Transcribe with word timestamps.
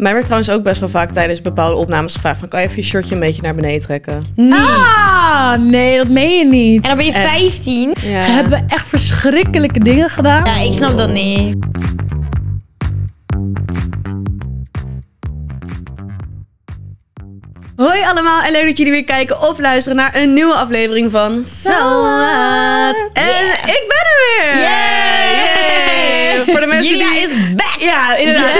Mij 0.00 0.12
werd 0.12 0.24
trouwens 0.24 0.50
ook 0.50 0.62
best 0.62 0.80
wel 0.80 0.88
vaak 0.88 1.12
tijdens 1.12 1.42
bepaalde 1.42 1.76
opnames 1.76 2.14
gevraagd 2.14 2.38
van... 2.38 2.48
kan 2.48 2.60
je 2.60 2.66
even 2.66 2.82
je 2.82 2.88
shirtje 2.88 3.14
een 3.14 3.20
beetje 3.20 3.42
naar 3.42 3.54
beneden 3.54 3.80
trekken? 3.80 4.22
Niet. 4.34 4.54
Ah, 4.54 5.54
nee, 5.54 5.96
dat 5.96 6.08
meen 6.08 6.38
je 6.38 6.44
niet. 6.44 6.82
En 6.82 6.88
dan 6.88 6.96
ben 6.96 7.06
je 7.06 7.12
Echt. 7.12 7.30
15. 7.30 7.94
Ja. 8.00 8.22
Ze 8.22 8.30
hebben 8.30 8.64
echt 8.68 8.88
verschrikkelijke 8.88 9.78
dingen 9.78 10.10
gedaan. 10.10 10.44
Ja, 10.44 10.56
ik 10.56 10.72
snap 10.72 10.96
dat 10.96 11.12
niet. 11.12 11.56
Hoi 17.76 18.02
allemaal 18.04 18.42
en 18.42 18.52
leuk 18.52 18.66
dat 18.66 18.78
jullie 18.78 18.92
weer 18.92 19.04
kijken 19.04 19.48
of 19.48 19.58
luisteren 19.58 19.96
naar 19.96 20.16
een 20.16 20.32
nieuwe 20.32 20.54
aflevering 20.54 21.10
van 21.10 21.44
Salad. 21.44 23.10
En 23.12 23.46
ik 23.66 23.84
ben 23.88 24.04
er 24.06 24.44
weer! 24.44 24.62
Yay! 24.62 25.59
Voor 26.50 26.60
de 26.60 26.66
mensen 26.66 26.98
Julia 26.98 27.10
die... 27.10 27.20
is 27.20 27.54
back! 27.54 27.76
Ja, 27.78 28.16
inderdaad. 28.16 28.54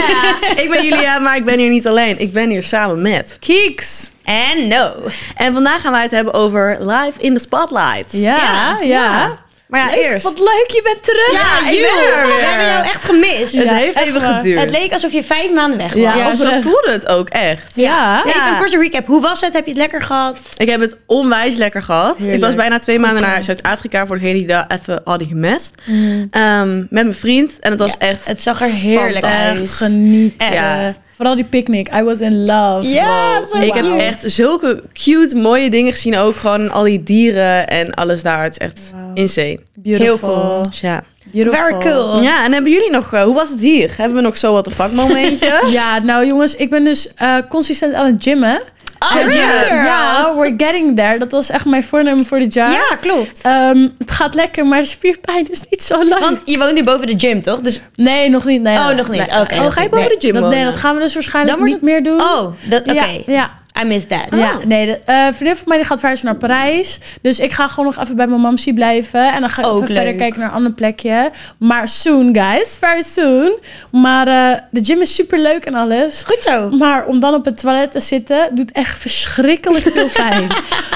Ik 0.56 0.70
ben 0.70 0.82
Julia, 0.82 1.18
maar 1.18 1.36
ik 1.36 1.44
ben 1.44 1.58
hier 1.58 1.70
niet 1.70 1.86
alleen. 1.86 2.20
Ik 2.20 2.32
ben 2.32 2.50
hier 2.50 2.62
samen 2.62 3.02
met... 3.02 3.36
Kieks. 3.40 4.12
En 4.24 4.68
no. 4.68 4.92
En 5.36 5.52
vandaag 5.52 5.80
gaan 5.80 5.92
wij 5.92 6.02
het 6.02 6.10
hebben 6.10 6.34
over 6.34 6.76
Live 6.80 7.20
in 7.20 7.34
the 7.34 7.40
Spotlight. 7.40 8.12
Ja, 8.12 8.78
ja. 8.80 9.38
Maar 9.70 9.80
ja, 9.80 9.94
eerst... 9.96 10.24
Wat 10.24 10.38
leuk, 10.38 10.64
je 10.66 10.80
bent 10.82 11.02
terug. 11.04 11.32
Ja, 11.32 11.70
ik 11.70 11.78
joh. 11.78 11.94
ben 11.96 12.18
er 12.18 12.26
weer. 12.26 12.36
We 12.36 12.42
hebben 12.42 12.66
jou 12.66 12.84
echt 12.84 13.04
gemist. 13.04 13.54
Het 13.54 13.64
Ja, 13.64 13.74
heeft 13.74 13.96
even 13.98 14.20
geduurd. 14.20 14.60
Het 14.60 14.70
leek 14.70 14.92
alsof 14.92 15.12
je 15.12 15.24
vijf 15.24 15.52
maanden 15.52 15.78
weg 15.78 15.92
was. 15.92 16.02
Ja. 16.02 16.16
Ja, 16.16 16.36
zo 16.36 16.44
voelde 16.60 16.88
het 16.90 17.06
ook 17.06 17.28
echt. 17.28 17.70
Ja. 17.74 18.24
Even 18.26 18.46
een 18.52 18.58
korte 18.58 18.78
recap. 18.78 19.06
Hoe 19.06 19.20
was 19.20 19.40
het? 19.40 19.52
Heb 19.52 19.64
je 19.64 19.70
het 19.70 19.80
lekker 19.80 20.02
gehad? 20.02 20.36
Ik 20.56 20.68
heb 20.68 20.80
het 20.80 20.96
onwijs 21.06 21.56
lekker 21.56 21.82
gehad. 21.82 22.20
Ik 22.20 22.40
was 22.40 22.54
bijna 22.54 22.78
twee 22.78 22.98
maanden 22.98 23.22
naar 23.22 23.44
Zuid-Afrika 23.44 24.06
voor 24.06 24.16
degenen 24.18 24.36
die 24.36 24.46
daar 24.46 24.66
even 24.68 25.00
hadden 25.04 25.28
gemist. 25.28 25.74
Ehm, 26.30 26.76
met 26.78 26.90
mijn 26.90 27.14
vriend. 27.14 27.58
En 27.60 27.70
het 27.70 27.80
was 27.80 27.94
Ja, 27.98 28.06
echt... 28.06 28.26
Het 28.28 28.42
zag 28.42 28.60
er 28.60 28.68
heerlijk 28.70 29.24
uit. 29.24 29.70
genieten. 29.70 30.46
Echt. 30.52 30.98
Vooral 31.20 31.36
die 31.38 31.44
picknick. 31.44 31.88
I 31.94 32.02
was 32.02 32.20
in 32.20 32.44
love. 32.46 32.88
Ja, 32.88 33.44
zo 33.44 33.58
Ik 33.58 33.74
heb 33.74 33.98
echt 33.98 34.22
zulke 34.26 34.82
cute, 34.92 35.36
mooie 35.36 35.70
dingen 35.70 35.92
gezien. 35.92 36.16
Ook 36.18 36.36
gewoon 36.36 36.70
al 36.70 36.82
die 36.82 37.02
dieren 37.02 37.68
en 37.68 37.94
alles 37.94 38.22
daar. 38.22 38.42
Het 38.42 38.52
is 38.52 38.58
echt 38.58 38.92
Wow. 38.94 39.10
insane. 39.18 39.58
Beautiful. 39.74 40.06
Heel 40.06 40.18
cool. 40.18 40.62
Dus 40.62 40.80
ja. 40.80 41.02
Beautiful. 41.32 41.60
Very 41.68 41.78
cool. 41.80 42.22
ja, 42.22 42.44
en 42.44 42.52
hebben 42.52 42.70
jullie 42.72 42.90
nog... 42.90 43.12
eh, 43.12 43.22
hoe 43.22 43.34
was 43.34 43.50
het 43.50 43.60
hier? 43.60 43.90
Hebben 43.96 44.16
we 44.16 44.22
nog 44.22 44.36
zo 44.36 44.52
wat 44.52 44.66
een 44.66 44.72
fuck 44.72 44.92
momentje? 44.92 45.60
Ja, 45.70 45.98
nou 45.98 46.26
jongens, 46.26 46.56
ik 46.56 46.70
ben 46.70 46.84
dus 46.84 47.14
eh, 47.14 47.34
consistent 47.48 47.94
aan 47.94 48.06
het 48.06 48.22
gymmen. 48.22 48.60
Oh, 48.98 49.32
Ja. 49.32 49.50
girl. 49.60 49.74
Ja, 49.84 50.34
we're 50.36 50.54
getting 50.56 50.96
there. 50.96 51.18
Dat 51.18 51.32
was 51.32 51.50
echt 51.50 51.64
mijn 51.64 51.84
voornemen 51.84 52.24
voor 52.26 52.38
dit 52.38 52.54
jaar. 52.54 52.72
Ja, 52.72 52.96
klopt. 53.00 53.40
Ehm, 53.42 53.88
het 53.98 54.10
gaat 54.10 54.34
lekker, 54.34 54.66
maar 54.66 54.80
de 54.80 54.86
spierpijn 54.86 55.50
is 55.50 55.62
niet 55.70 55.82
zo 55.82 56.04
lang. 56.08 56.20
Want 56.20 56.38
je 56.44 56.58
woont 56.58 56.74
nu 56.74 56.82
boven 56.84 57.06
de 57.06 57.14
gym, 57.18 57.42
toch? 57.42 57.60
Dus, 57.60 57.80
Nee, 57.94 58.28
nog 58.30 58.44
niet. 58.44 58.62
Nee, 58.62 58.76
oh, 58.76 58.88
nog 58.88 59.08
niet. 59.08 59.26
nee. 59.30 59.40
Oké. 59.40 59.54
oh, 59.54 59.60
nog 59.62 59.72
ga 59.74 59.82
je 59.82 59.88
boven 59.88 60.06
Nee. 60.08 60.18
de 60.18 60.26
gym 60.26 60.32
Dat, 60.34 60.42
nee, 60.42 60.50
wonen? 60.58 60.72
dat 60.72 60.80
gaan 60.80 60.94
we 60.96 61.00
dus 61.02 61.14
waarschijnlijk 61.14 61.58
wordt 61.58 61.72
niet 61.72 61.82
meer 61.82 62.02
doen. 62.02 62.20
Oh, 62.20 62.52
dat- 62.68 62.80
oké. 62.80 62.92
Ja, 62.92 63.04
ja. 63.26 63.50
I 63.78 63.84
missed 63.84 64.08
that. 64.08 64.38
Ja, 64.40 64.58
nee, 64.64 64.86
de 64.86 65.00
eh, 65.04 65.26
vriendin 65.32 65.56
van 65.56 65.64
mij 65.66 65.76
die 65.76 65.86
gaat 65.86 65.98
verhuizen 65.98 66.26
naar 66.26 66.36
Parijs. 66.36 66.98
Dus 67.22 67.38
ik 67.38 67.52
ga 67.52 67.68
gewoon 67.68 67.84
nog 67.84 68.02
even 68.02 68.16
bij 68.16 68.26
mijn 68.26 68.40
mamsie 68.40 68.74
blijven. 68.74 69.32
En 69.32 69.40
dan 69.40 69.50
ga 69.50 69.62
ik 69.62 69.68
Ook 69.68 69.82
even 69.82 69.94
verder 69.94 70.14
kijken 70.14 70.40
naar 70.40 70.48
een 70.48 70.54
ander 70.54 70.72
plekje. 70.72 71.30
Maar 71.58 71.88
soon, 71.88 72.34
guys. 72.34 72.76
Very 72.78 73.02
soon. 73.02 73.58
Maar 73.90 74.26
eh, 74.26 74.60
de 74.70 74.84
gym 74.84 75.00
is 75.00 75.14
super 75.14 75.38
leuk 75.38 75.64
en 75.64 75.74
alles. 75.74 76.22
Goed 76.26 76.42
zo. 76.42 76.70
Maar 76.70 77.06
om 77.06 77.20
dan 77.20 77.34
op 77.34 77.44
het 77.44 77.60
toilet 77.60 77.90
te 77.90 78.00
zitten, 78.00 78.54
doet 78.54 78.72
echt 78.72 78.98
verschrikkelijk 78.98 79.84
veel 79.84 80.08
pijn. 80.28 80.48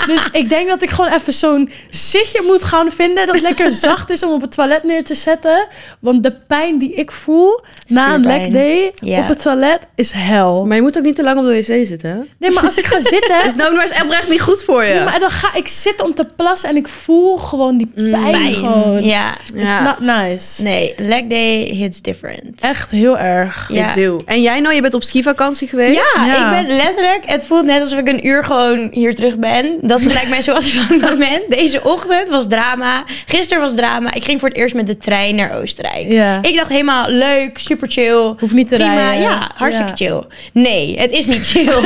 dus 0.06 0.26
ik 0.32 0.48
denk 0.48 0.68
dat 0.68 0.82
ik 0.82 0.90
gewoon 0.90 1.12
even 1.12 1.32
zo'n 1.32 1.70
zitje 1.90 2.42
moet 2.46 2.62
gaan 2.62 2.90
vinden. 2.92 3.26
Dat 3.26 3.40
lekker 3.40 3.70
zacht 3.86 4.10
is 4.10 4.22
om 4.22 4.32
op 4.32 4.40
het 4.40 4.52
toilet 4.52 4.82
neer 4.82 5.04
te 5.04 5.14
zetten. 5.14 5.66
Want 6.00 6.22
de 6.22 6.32
pijn 6.32 6.78
die 6.78 6.94
ik 6.94 7.10
voel 7.10 7.60
na 7.86 8.14
een 8.14 8.26
leg 8.26 8.48
day 8.48 8.92
op 9.18 9.28
het 9.28 9.42
toilet 9.42 9.86
is 9.94 10.12
hel. 10.12 10.66
Maar 10.66 10.76
je 10.76 10.82
moet 10.82 10.98
ook 10.98 11.04
niet 11.04 11.16
te 11.16 11.22
lang 11.22 11.38
op 11.38 11.44
de 11.44 11.52
wc 11.52 11.86
zitten, 11.86 12.10
hè? 12.10 12.18
Nee, 12.38 12.50
maar 12.50 12.63
als 12.64 12.78
ik 12.78 12.86
ga 12.86 13.00
zitten... 13.00 13.44
Is 13.44 13.54
nou 13.54 13.72
maar 13.74 13.82
eens 13.82 13.90
echt 13.90 14.28
niet 14.28 14.40
goed 14.40 14.62
voor 14.62 14.84
je. 14.84 14.94
Ja, 14.94 15.04
maar 15.04 15.20
dan 15.20 15.30
ga 15.30 15.54
ik 15.54 15.68
zitten 15.68 16.04
om 16.06 16.14
te 16.14 16.26
plassen 16.36 16.68
en 16.68 16.76
ik 16.76 16.88
voel 16.88 17.36
gewoon 17.36 17.76
die 17.78 17.86
pijn, 17.94 18.30
Pijn. 18.30 18.52
gewoon. 18.54 19.04
Ja. 19.04 19.34
It's 19.54 19.78
not 19.80 19.98
nice. 20.00 20.62
Nee, 20.62 20.94
leg 20.96 21.22
day 21.28 21.58
hits 21.64 22.00
different. 22.02 22.60
Echt 22.60 22.90
heel 22.90 23.18
erg. 23.18 23.68
Ja. 23.72 23.88
Ik 23.88 23.94
doe. 23.94 24.20
En 24.26 24.42
jij 24.42 24.60
nou, 24.60 24.74
je 24.74 24.80
bent 24.80 24.94
op 24.94 25.02
skivakantie 25.02 25.68
geweest? 25.68 25.94
Ja, 26.14 26.24
Ja. 26.26 26.58
ik 26.58 26.66
ben 26.66 26.76
letterlijk... 26.76 27.22
Het 27.26 27.46
voelt 27.46 27.64
net 27.64 27.80
alsof 27.80 27.98
ik 27.98 28.08
een 28.08 28.26
uur 28.26 28.44
gewoon 28.44 28.88
hier 28.90 29.14
terug 29.14 29.38
ben. 29.38 29.78
Dat 29.80 30.00
is 30.00 30.12
lijkt 30.12 30.28
mij 30.28 30.42
zo 30.42 30.52
wat 30.52 30.64
van 30.64 31.00
het 31.00 31.10
moment. 31.10 31.42
Deze 31.48 31.82
ochtend 31.82 32.28
was 32.28 32.46
drama. 32.48 33.04
Gisteren 33.26 33.62
was 33.62 33.74
drama. 33.74 34.12
Ik 34.14 34.24
ging 34.24 34.40
voor 34.40 34.48
het 34.48 34.58
eerst 34.58 34.74
met 34.74 34.86
de 34.86 34.96
trein 34.96 35.34
naar 35.34 35.56
Oostenrijk. 35.60 36.06
Ja. 36.08 36.38
Ik 36.42 36.56
dacht 36.56 36.68
helemaal 36.68 37.08
leuk, 37.08 37.58
super 37.58 37.90
chill. 37.90 38.34
Hoeft 38.38 38.52
niet 38.54 38.68
te 38.68 38.74
Prima, 38.74 38.94
rijden. 38.94 39.20
ja, 39.22 39.50
hartstikke 39.54 40.04
Ja. 40.04 40.10
chill. 40.10 40.22
Nee, 40.52 40.98
het 40.98 41.10
is 41.10 41.26
niet 41.26 41.46
chill. 41.46 41.72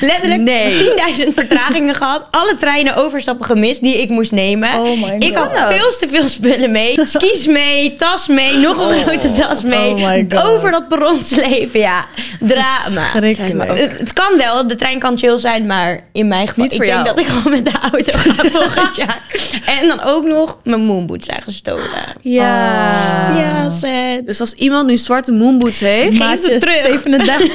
Letterlijk 0.00 0.40
Nee. 0.40 0.78
10.000 1.26 1.34
vertragingen 1.34 1.94
gehad. 1.94 2.26
Alle 2.30 2.54
treinen 2.54 2.94
overstappen 2.94 3.46
gemist 3.46 3.80
die 3.80 4.00
ik 4.00 4.08
moest 4.08 4.32
nemen. 4.32 4.74
Oh 4.74 5.02
my 5.02 5.16
ik 5.18 5.34
had 5.34 5.52
God. 5.52 5.74
veel 5.74 5.90
te 5.98 6.08
veel 6.08 6.28
spullen 6.28 6.72
mee. 6.72 6.98
Skis 7.04 7.46
mee, 7.46 7.94
tas 7.94 8.26
mee, 8.26 8.56
nog 8.56 8.90
een 8.90 9.04
grote 9.04 9.32
tas 9.32 9.62
mee. 9.62 9.94
Oh 9.94 10.08
my 10.08 10.26
God. 10.28 10.42
Over 10.42 10.70
dat 10.70 10.88
perron 10.88 11.24
slepen, 11.24 11.80
ja. 11.80 12.04
Drama. 12.40 13.74
Het, 13.74 14.12
kan 14.12 14.36
wel, 14.36 14.66
de 14.66 14.76
trein 14.76 14.98
kan 14.98 15.18
chill 15.18 15.38
zijn, 15.38 15.66
maar 15.66 16.04
in 16.12 16.28
mijn 16.28 16.48
geval... 16.48 16.64
Niet 16.64 16.72
ik 16.72 16.80
denk 16.80 16.92
jou. 16.92 17.04
dat 17.04 17.18
ik 17.18 17.26
gewoon 17.26 17.52
met 17.52 17.64
de 17.64 17.72
auto 17.92 18.18
ga 18.18 18.44
volgend 18.58 18.96
jaar. 18.96 19.22
En 19.66 19.88
dan 19.88 20.00
ook 20.02 20.24
nog 20.24 20.58
mijn 20.64 20.84
moonboots 20.84 21.26
zijn 21.26 21.42
gestolen. 21.42 21.90
Ja. 22.20 22.90
Ah. 23.28 23.36
Ja, 23.38 23.70
sad. 23.70 24.26
Dus 24.26 24.40
als 24.40 24.52
iemand 24.52 24.86
nu 24.86 24.96
zwarte 24.96 25.32
moonboots 25.32 25.80
heeft, 25.80 26.18
Maatje 26.18 26.58
terug. 26.58 26.80
37. 26.80 27.54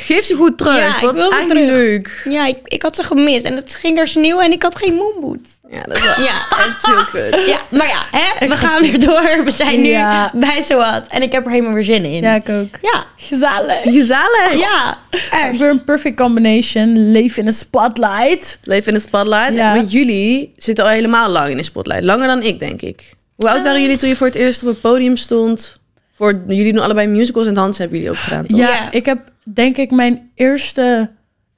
geef 0.06 0.24
ze 0.24 0.34
goed 0.34 0.58
terug. 0.58 0.78
Ja, 0.78 0.94
ik 0.94 1.00
wil 1.00 1.14
ze 1.16 1.34
terug. 1.54 1.70
leuk. 1.70 2.26
Ja, 2.28 2.46
ik, 2.46 2.58
ik 2.64 2.82
had 2.82 2.96
ze 2.96 3.02
gemist 3.04 3.44
en 3.44 3.56
het 3.56 3.74
ging 3.74 3.98
er 3.98 4.08
sneeuw 4.08 4.40
en 4.40 4.52
ik 4.52 4.62
had 4.62 4.76
geen 4.76 4.94
moonboots. 4.94 5.50
Ja, 5.70 5.82
dat 5.82 5.96
is 5.96 6.02
wel 6.04 6.24
Ja. 6.24 6.34
echt 6.66 6.86
heel 6.86 7.04
kut. 7.04 7.46
Ja, 7.46 7.60
maar 7.78 7.86
ja, 7.86 8.02
hè, 8.18 8.48
we 8.48 8.56
gaan 8.56 8.80
weer 8.82 9.00
door. 9.00 9.40
We 9.44 9.50
zijn 9.50 9.80
nu 9.82 9.88
Ja. 9.88 10.32
bij 10.34 10.62
zowat 10.62 11.06
en 11.06 11.22
ik 11.22 11.32
heb 11.32 11.44
er 11.44 11.50
helemaal 11.50 11.72
weer 11.72 11.84
zin 11.84 12.04
in. 12.04 12.22
ja, 12.22 12.34
ik 12.34 12.48
ook. 12.48 12.78
Ja, 12.82 13.04
Gezellig. 13.16 13.82
Gezellig. 13.82 14.58
ja, 14.58 14.98
echt. 15.30 15.58
Weer 15.58 15.70
een 15.70 15.84
perfect 15.84 16.16
combination. 16.16 17.10
Leef 17.12 17.36
in 17.36 17.44
de 17.44 17.52
spotlight. 17.52 18.58
Leven 18.62 18.88
in 18.92 18.94
de 18.94 19.00
spotlight. 19.06 19.54
Ja. 19.54 19.74
Want 19.74 19.92
jullie 19.92 20.52
zitten 20.56 20.84
al 20.84 20.90
helemaal 20.90 21.30
lang 21.30 21.48
in 21.50 21.56
de 21.56 21.62
spotlight. 21.64 22.04
Langer 22.04 22.26
dan 22.26 22.42
ik, 22.42 22.58
denk 22.60 22.82
ik. 22.82 23.12
Hoe 23.36 23.50
oud 23.50 23.62
waren 23.62 23.80
jullie 23.80 23.96
toen 23.96 24.08
je 24.08 24.16
voor 24.16 24.26
het 24.26 24.36
eerst 24.36 24.62
op 24.62 24.68
het 24.68 24.80
podium 24.80 25.16
stond? 25.16 25.78
Voor 26.12 26.42
jullie 26.46 26.72
doen 26.72 26.82
allebei 26.82 27.06
musicals 27.06 27.46
en 27.46 27.54
dansen 27.54 27.80
hebben 27.82 27.98
jullie 28.00 28.14
ook 28.14 28.22
gedaan, 28.22 28.46
toch? 28.46 28.58
Ja. 28.58 28.90
ik 28.92 29.06
heb 29.06 29.18
denk 29.54 29.76
ik 29.76 29.90
mijn 29.90 30.30
eerste 30.34 31.10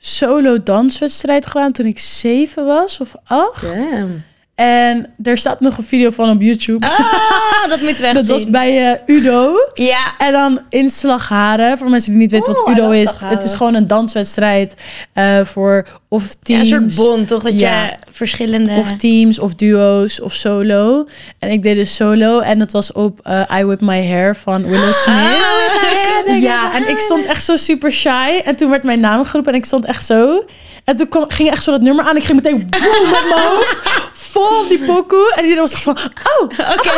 solo 0.05 0.63
danswedstrijd 0.63 1.47
gedaan 1.47 1.71
toen 1.73 1.87
ik 1.87 1.99
zeven 1.99 2.67
was 2.67 3.01
of 3.01 3.13
acht. 3.25 3.63
Damn. 3.63 4.25
En 4.55 5.15
er 5.23 5.39
staat 5.39 5.61
nog 5.61 5.79
een 5.79 5.85
video 5.85 6.11
van 6.11 6.31
op 6.31 6.41
YouTube. 6.43 6.87
Ah, 6.87 7.69
dat 7.69 7.81
moeten 7.81 8.01
we 8.01 8.07
echt 8.07 8.15
Dat 8.21 8.27
was 8.27 8.51
bij 8.51 8.93
eh, 8.93 9.17
Udo. 9.17 9.55
Ja, 9.75 10.15
En 10.19 10.33
dan 10.33 10.61
in 10.69 10.91
Slagharen. 10.91 11.79
Voor 11.79 11.91
mensen 11.91 12.11
die 12.11 12.21
niet 12.21 12.31
weten 12.31 12.53
wat 12.53 12.69
Udo 12.69 12.91
is. 12.91 13.09
Slagharen. 13.11 13.37
Het 13.37 13.47
is 13.47 13.55
gewoon 13.55 13.75
een 13.75 13.87
danswedstrijd 13.87 14.75
eh, 15.13 15.41
voor 15.41 15.87
of 16.09 16.23
ja, 16.29 16.35
teams. 16.43 16.71
een 16.71 16.91
soort 16.91 17.09
bond, 17.09 17.29
toch? 17.29 17.43
Dat 17.43 17.61
Ja. 17.61 17.85
je 17.85 17.97
verschillende... 18.11 18.73
Of 18.77 18.93
teams, 18.97 19.39
of 19.39 19.55
duo's, 19.55 20.21
of 20.21 20.33
solo. 20.35 21.07
En 21.39 21.51
ik 21.51 21.63
deed 21.63 21.75
dus 21.75 21.95
solo. 21.95 22.41
En 22.41 22.59
dat 22.59 22.73
was 22.73 22.93
op 22.93 23.21
eh, 23.23 23.59
I 23.61 23.65
Whip 23.65 23.81
My 23.81 24.07
Hair 24.07 24.37
van 24.37 24.63
Willow 24.67 24.93
Smith. 24.93 25.17
Ah, 25.17 25.92
Ja, 26.27 26.75
en 26.75 26.89
ik 26.89 26.99
stond 26.99 27.25
echt 27.25 27.45
zo 27.45 27.57
super 27.57 27.93
shy. 27.93 28.41
En 28.45 28.57
toen 28.57 28.71
werd 28.71 28.83
mijn 28.83 29.01
naam 29.01 29.25
geroepen 29.25 29.53
en 29.53 29.59
ik 29.59 29.65
stond 29.65 29.85
echt 29.85 30.07
zo. 30.07 30.45
En 30.85 30.97
toen 30.97 31.09
kwam, 31.09 31.31
ging 31.31 31.51
echt 31.51 31.63
zo 31.63 31.71
dat 31.71 31.81
nummer 31.81 32.05
aan. 32.05 32.17
Ik 32.17 32.25
ging 32.25 32.43
meteen 32.43 32.57
boem 32.71 33.11
met 33.11 33.25
mijn 33.29 33.47
hoofd. 33.47 33.77
Vol 34.13 34.69
die 34.69 34.85
pokoe. 34.85 35.33
En 35.37 35.43
iedereen 35.43 35.63
was 35.63 35.73
echt 35.73 35.83
van, 35.83 35.97
oh, 36.39 36.43
oké, 36.43 36.93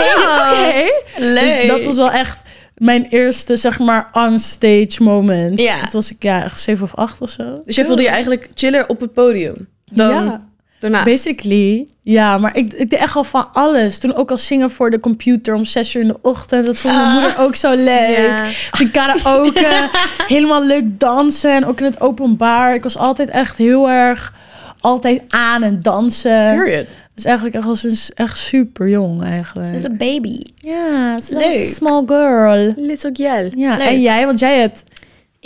oké. 0.51 0.85
Leuk. 1.17 1.57
Dus 1.59 1.67
dat 1.67 1.85
was 1.85 1.97
wel 1.97 2.11
echt 2.11 2.43
mijn 2.75 3.05
eerste, 3.05 3.57
zeg 3.57 3.79
maar, 3.79 4.09
on-stage 4.13 5.03
moment. 5.03 5.61
Ja. 5.61 5.81
Toen 5.81 5.89
was 5.93 6.11
ik, 6.11 6.23
ja, 6.23 6.45
echt 6.45 6.61
zeven 6.61 6.85
of 6.85 6.95
acht 6.95 7.21
of 7.21 7.29
zo. 7.31 7.61
Dus 7.65 7.77
jij 7.77 7.85
voelde 7.85 8.03
je 8.03 8.09
eigenlijk 8.09 8.49
chiller 8.55 8.89
op 8.89 9.01
het 9.01 9.13
podium 9.13 9.69
dan 9.93 10.25
Ja. 10.25 10.47
Basically, 10.91 11.87
ja, 12.03 12.39
maar 12.39 12.57
ik, 12.57 12.73
ik 12.73 12.91
deed 12.91 12.99
echt 13.01 13.17
al 13.17 13.25
van 13.25 13.49
alles. 13.53 13.99
Toen 13.99 14.15
ook 14.15 14.31
al 14.31 14.39
zingen 14.39 14.71
voor 14.71 14.91
de 14.91 15.01
computer 15.01 15.55
om 15.55 15.65
zes 15.65 15.95
uur 15.95 16.03
in 16.03 16.09
de 16.09 16.17
ochtend. 16.23 16.67
Dat 16.67 16.77
vond 16.79 16.95
mijn 16.95 17.07
Ah. 17.07 17.13
moeder 17.15 17.39
ook 17.39 17.55
zo 17.55 17.75
leuk. 17.75 18.17
Ja. 18.29 18.45
De 18.79 18.91
karaoke, 18.93 19.89
helemaal 20.35 20.65
leuk 20.65 20.99
dansen 21.01 21.53
en 21.55 21.65
ook 21.67 21.79
in 21.79 21.85
het 21.85 22.01
openbaar. 22.01 22.75
Ik 22.75 22.83
was 22.83 22.99
altijd 22.99 23.29
echt 23.29 23.57
heel 23.57 23.91
erg, 23.91 24.33
altijd 24.81 25.23
aan 25.29 25.63
en 25.63 25.83
dansen. 25.83 26.55
Period. 26.65 26.87
Dus 27.15 27.25
eigenlijk 27.25 27.57
echt, 27.57 27.67
al 27.67 27.77
sinds 27.77 28.13
echt 28.15 28.39
super 28.39 28.89
jong 28.89 29.21
Ze 29.21 29.27
is 29.27 29.33
eigenlijk. 29.33 29.85
een 29.85 29.97
baby. 29.97 30.43
Ja, 30.57 31.21
ze 31.21 31.45
is 31.45 31.59
een 31.69 31.75
small 31.75 32.03
girl. 32.07 32.73
Little 32.77 33.11
girl. 33.13 33.51
Ja, 33.57 33.77
Leuk. 33.77 33.87
en 33.87 34.01
jij, 34.01 34.27
want 34.27 34.39
jij 34.39 34.59
hebt 34.61 34.83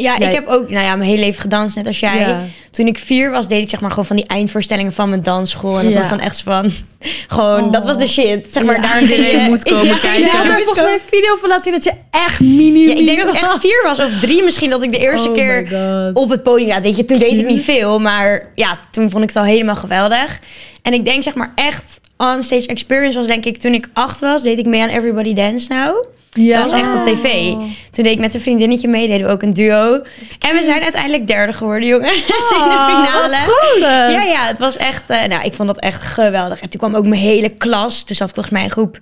Ja, 0.00 0.16
ik 0.18 0.32
heb 0.32 0.46
ook 0.46 0.70
nou 0.70 0.84
ja, 0.84 0.96
mijn 0.96 1.08
hele 1.10 1.20
leven 1.22 1.40
gedanst, 1.40 1.76
net 1.76 1.86
als 1.86 2.00
jij. 2.00 2.18
Ja. 2.18 2.44
Toen 2.70 2.86
ik 2.86 2.98
vier 2.98 3.30
was, 3.30 3.48
deed 3.48 3.62
ik 3.62 3.70
zeg 3.70 3.80
maar 3.80 3.90
gewoon 3.90 4.04
van 4.06 4.16
die 4.16 4.26
eindvoorstellingen 4.26 4.92
van 4.92 5.08
mijn 5.08 5.22
dansschool. 5.22 5.78
En 5.78 5.84
dat 5.84 5.92
Ja. 5.92 5.98
was 5.98 6.08
dan 6.08 6.20
echt 6.20 6.40
van, 6.42 6.70
gewoon, 7.28 7.64
Oh. 7.64 7.72
dat 7.72 7.84
was 7.84 7.98
de 7.98 8.06
shit. 8.06 8.52
Zeg 8.52 8.62
maar, 8.64 8.74
Ja. 8.74 8.80
daar 8.82 8.90
ging 8.90 9.26
je- 9.30 9.46
moet 9.48 9.62
komen 9.62 10.00
kijken. 10.00 10.32
Daar 10.32 10.44
dus 10.56 10.64
volgens 10.64 10.82
mij 10.82 10.92
een 10.92 11.00
video 11.10 11.36
van 11.36 11.48
laten 11.48 11.64
zien 11.64 11.72
dat 11.72 11.84
je 11.84 11.92
echt 12.10 12.40
mini 12.40 12.88
Ja, 12.88 12.94
ik 12.94 13.04
denk 13.06 13.18
dat 13.24 13.34
ik 13.34 13.40
echt 13.40 13.60
vier 13.60 13.80
was, 13.82 13.98
of 14.00 14.10
drie 14.20 14.42
misschien, 14.42 14.70
dat 14.70 14.82
ik 14.82 14.90
de 14.90 14.98
eerste 14.98 15.28
Oh 15.28 15.34
keer 15.34 16.10
op 16.14 16.28
het 16.28 16.42
podium... 16.42 16.68
Ja, 16.68 16.80
weet 16.80 16.96
je, 16.96 17.04
toen 17.04 17.18
deed 17.18 17.38
ik 17.38 17.46
niet 17.46 17.62
veel, 17.64 17.98
maar 17.98 18.46
ja, 18.54 18.78
toen 18.90 19.10
vond 19.10 19.22
ik 19.22 19.28
het 19.28 19.38
al 19.38 19.44
helemaal 19.44 19.76
geweldig. 19.76 20.38
En 20.82 20.92
ik 20.92 21.04
denk 21.04 21.22
zeg 21.22 21.34
maar 21.34 21.52
echt, 21.54 22.00
onstage 22.16 22.66
experience 22.66 23.18
was 23.18 23.26
denk 23.26 23.44
ik, 23.44 23.58
toen 23.58 23.72
ik 23.74 23.88
acht 23.92 24.20
was, 24.20 24.42
deed 24.42 24.58
ik 24.58 24.66
mee 24.66 24.82
aan 24.82 24.88
Everybody 24.88 25.32
Dance 25.34 25.72
Now. 25.72 26.04
Ja. 26.32 26.62
Dat 26.62 26.70
was 26.72 26.80
echt 26.80 26.94
op 26.94 27.02
tv. 27.02 27.50
Toen 27.90 28.04
deed 28.04 28.12
ik 28.12 28.18
met 28.18 28.34
een 28.34 28.40
vriendinnetje 28.40 28.88
mee, 28.88 29.08
deden 29.08 29.26
we 29.26 29.32
ook 29.32 29.42
een 29.42 29.52
duo. 29.54 29.92
En 30.38 30.54
we 30.56 30.62
zijn 30.64 30.82
uiteindelijk 30.82 31.26
derde 31.26 31.52
geworden, 31.52 31.88
jongens, 31.88 32.16
in 32.20 32.24
de 32.26 32.64
Oh, 32.64 32.86
finale. 32.86 33.36
goed. 33.36 33.80
Ja, 33.80 34.22
ja, 34.22 34.46
het 34.46 34.58
was 34.58 34.76
echt... 34.76 35.10
eh, 35.10 35.24
nou, 35.24 35.44
ik 35.44 35.52
vond 35.54 35.68
dat 35.68 35.78
echt 35.78 36.02
geweldig. 36.02 36.60
En 36.60 36.68
toen 36.70 36.80
kwam 36.80 36.94
ook 36.94 37.06
mijn 37.06 37.20
hele 37.20 37.48
klas. 37.48 38.04
Toen 38.04 38.16
zat 38.16 38.28
ik 38.28 38.34
volgens 38.34 38.54
mij 38.54 38.64
in 38.64 38.70
groep... 38.70 38.98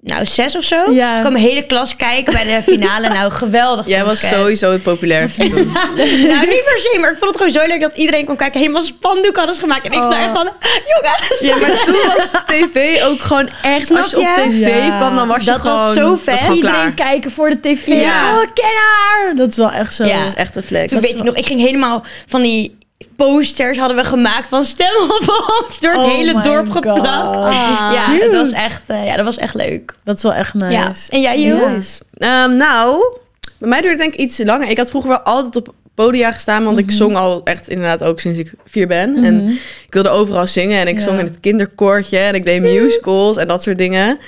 Nou, 0.00 0.26
zes 0.26 0.56
of 0.56 0.64
zo. 0.64 0.92
Ja. 0.92 1.10
Toen 1.12 1.20
kwam 1.20 1.32
mijn 1.32 1.44
hele 1.44 1.66
klas 1.66 1.96
kijken 1.96 2.32
bij 2.32 2.44
de 2.44 2.62
finale. 2.72 3.08
Nou, 3.08 3.30
geweldig. 3.30 3.86
Jij 3.86 4.04
was 4.04 4.22
ik 4.22 4.28
het. 4.28 4.38
sowieso 4.38 4.72
het 4.72 4.82
populairste 4.82 5.48
toen. 5.50 5.66
nou, 6.30 6.46
niet 6.46 6.64
per 6.64 6.78
se, 6.78 6.96
maar 7.00 7.10
ik 7.10 7.16
vond 7.18 7.30
het 7.30 7.36
gewoon 7.36 7.52
zo 7.52 7.66
leuk 7.66 7.80
dat 7.80 7.96
iedereen 7.96 8.24
kon 8.24 8.36
kijken. 8.36 8.60
Helemaal 8.60 8.82
spandoek 8.82 9.36
hadden 9.36 9.54
ze 9.54 9.60
gemaakt. 9.60 9.86
En 9.86 9.92
ik 9.92 10.02
sta 10.02 10.08
Oh. 10.18 10.22
echt 10.24 10.32
van, 10.32 10.50
jongens. 10.86 11.40
Ja, 11.40 11.56
maar 11.68 11.84
toen 11.84 11.96
was 12.16 12.30
tv 12.46 13.02
ook 13.02 13.20
gewoon 13.22 13.48
echt... 13.62 13.86
Snap 13.86 13.98
als 14.02 14.10
je 14.10 14.18
op 14.18 14.26
tv 14.34 14.86
Ja. 14.86 14.96
kwam, 14.98 15.14
dan 15.16 15.28
was 15.28 15.44
je 15.44 15.50
Dat 15.50 15.62
was 15.62 15.80
gewoon... 15.80 15.94
zo 15.94 16.10
was 16.10 16.20
vet. 16.22 16.38
gewoon 16.38 16.56
Iedereen 16.56 16.94
klaar. 16.94 17.08
kijken 17.08 17.30
voor 17.30 17.50
de 17.50 17.60
tv. 17.60 17.86
Ja. 17.86 18.34
Oh, 18.34 18.46
ken 18.54 18.64
haar. 18.76 19.34
Dat 19.36 19.48
is 19.48 19.56
wel 19.56 19.70
echt 19.70 19.94
zo. 19.94 20.04
Ja. 20.04 20.18
Dat 20.18 20.28
is 20.28 20.34
echt 20.34 20.56
een 20.56 20.62
flex. 20.62 20.92
Toen 20.92 21.00
weet 21.00 21.16
ik 21.16 21.22
nog, 21.22 21.34
ik 21.36 21.46
ging 21.46 21.60
helemaal 21.60 22.04
van 22.26 22.42
die 22.42 22.76
posters 23.16 23.78
hadden 23.78 23.96
we 23.96 24.04
gemaakt 24.04 24.48
van 24.48 24.64
stem 24.64 24.94
op 25.02 25.50
ons. 25.64 25.80
Door 25.80 25.92
het 25.92 26.00
Oh 26.00 26.08
hele 26.08 26.40
dorp 26.40 26.70
God. 26.70 26.74
geplakt. 26.86 27.36
Ah. 27.36 27.90
ja, 27.94 28.04
Cute. 28.06 28.24
het 28.24 28.34
was 28.34 28.50
echt, 28.50 28.82
eh, 28.86 29.06
ja, 29.06 29.16
dat 29.16 29.24
was 29.24 29.36
echt 29.36 29.54
leuk. 29.54 29.94
Dat 30.04 30.16
is 30.16 30.22
wel 30.22 30.34
echt 30.34 30.54
nice. 30.54 30.72
Ja. 30.72 30.92
En 31.08 31.20
jij. 31.20 31.36
Nice. 31.68 32.00
Ehm, 32.14 32.56
nou, 32.56 33.02
bij 33.58 33.68
mij 33.68 33.80
duurde 33.80 33.88
het 33.88 33.98
denk 33.98 34.14
ik 34.14 34.20
iets 34.20 34.38
langer. 34.38 34.68
Ik 34.68 34.78
had 34.78 34.90
vroeger 34.90 35.10
wel 35.10 35.20
altijd 35.20 35.56
op 35.56 35.74
podia 35.94 36.32
gestaan, 36.32 36.64
want 36.64 36.76
Mhm. 36.76 36.84
ik 36.84 36.90
zong 36.90 37.16
al 37.16 37.40
echt 37.44 37.68
inderdaad 37.68 38.02
ook 38.04 38.20
sinds 38.20 38.38
ik 38.38 38.52
vier 38.64 38.86
ben. 38.86 39.24
En 39.24 39.48
ik 39.86 39.92
wilde 39.94 40.08
overal 40.08 40.46
zingen 40.46 40.80
en 40.80 40.88
ik 40.88 40.94
Ja. 40.96 41.00
zong 41.02 41.18
in 41.18 41.24
het 41.24 41.40
kinderkoortje 41.40 42.18
en 42.18 42.34
ik 42.34 42.44
deed 42.46 42.60
musicals 42.62 43.36
en 43.36 43.46
dat 43.48 43.62
soort 43.62 43.78
dingen. 43.78 44.18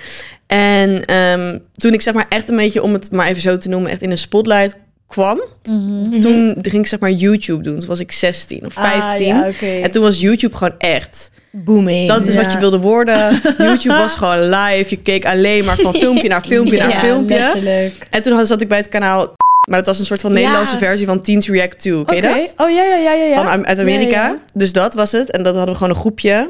En 0.46 1.04
ehm, 1.04 1.58
toen 1.74 1.92
ik 1.92 2.00
zeg 2.02 2.14
maar 2.14 2.26
echt 2.28 2.48
een 2.48 2.56
beetje, 2.56 2.82
om 2.82 2.92
het 2.92 3.10
maar 3.12 3.26
even 3.26 3.42
zo 3.42 3.56
te 3.56 3.68
noemen, 3.68 3.90
echt 3.90 4.02
in 4.02 4.10
de 4.10 4.16
spotlight 4.16 4.76
kwam, 5.10 5.40
Mhm. 5.64 6.20
toen 6.20 6.56
ging 6.60 6.82
ik 6.82 6.86
zeg 6.86 6.98
maar 7.00 7.10
YouTube 7.10 7.62
doen. 7.62 7.78
Toen 7.78 7.88
was 7.88 8.00
ik 8.00 8.12
16 8.12 8.64
of 8.66 8.72
15. 8.72 9.34
Ah, 9.42 9.52
ja. 9.52 9.68
En 9.82 9.90
toen 9.90 10.02
was 10.02 10.20
YouTube 10.20 10.56
gewoon 10.56 10.74
echt. 10.78 11.30
Booming. 11.50 12.08
Dat 12.08 12.28
is 12.28 12.34
Ja. 12.34 12.42
wat 12.42 12.52
je 12.52 12.58
wilde 12.58 12.78
worden. 12.78 13.40
YouTube 13.58 13.94
was 13.96 14.14
gewoon 14.14 14.48
live. 14.48 14.84
Je 14.88 14.96
keek 15.02 15.24
alleen 15.26 15.64
maar 15.64 15.76
van 15.76 15.94
filmpje 15.94 16.28
naar 16.28 16.42
filmpje 16.46 16.78
naar 16.78 16.92
filmpje. 16.92 17.38
letterlijk. 17.38 18.06
En 18.10 18.22
toen 18.22 18.46
zat 18.46 18.60
ik 18.60 18.68
bij 18.68 18.78
het 18.78 18.88
kanaal... 18.88 19.32
Maar 19.68 19.78
dat 19.78 19.86
was 19.88 19.98
een 19.98 20.04
soort 20.06 20.20
van 20.20 20.30
Ja. 20.32 20.36
Nederlandse 20.38 20.76
versie 20.78 21.06
van 21.06 21.20
Teens 21.20 21.48
React 21.48 21.78
2. 21.78 22.04
Ken 22.04 22.16
je 22.16 22.22
Oké. 22.22 22.38
dat? 22.38 22.54
Oh 22.56 22.70
ja, 22.70 22.82
ja, 22.84 22.96
ja, 22.96 23.12
ja. 23.12 23.24
ja. 23.24 23.44
Van, 23.44 23.66
uit 23.66 23.78
Amerika. 23.78 24.10
Ja, 24.22 24.28
ja. 24.28 24.38
Dus 24.54 24.72
dat 24.72 24.94
was 24.94 25.12
het. 25.12 25.30
En 25.30 25.42
dat 25.42 25.54
hadden 25.54 25.72
we 25.72 25.78
gewoon 25.78 25.94
een 25.94 26.00
groepje. 26.00 26.48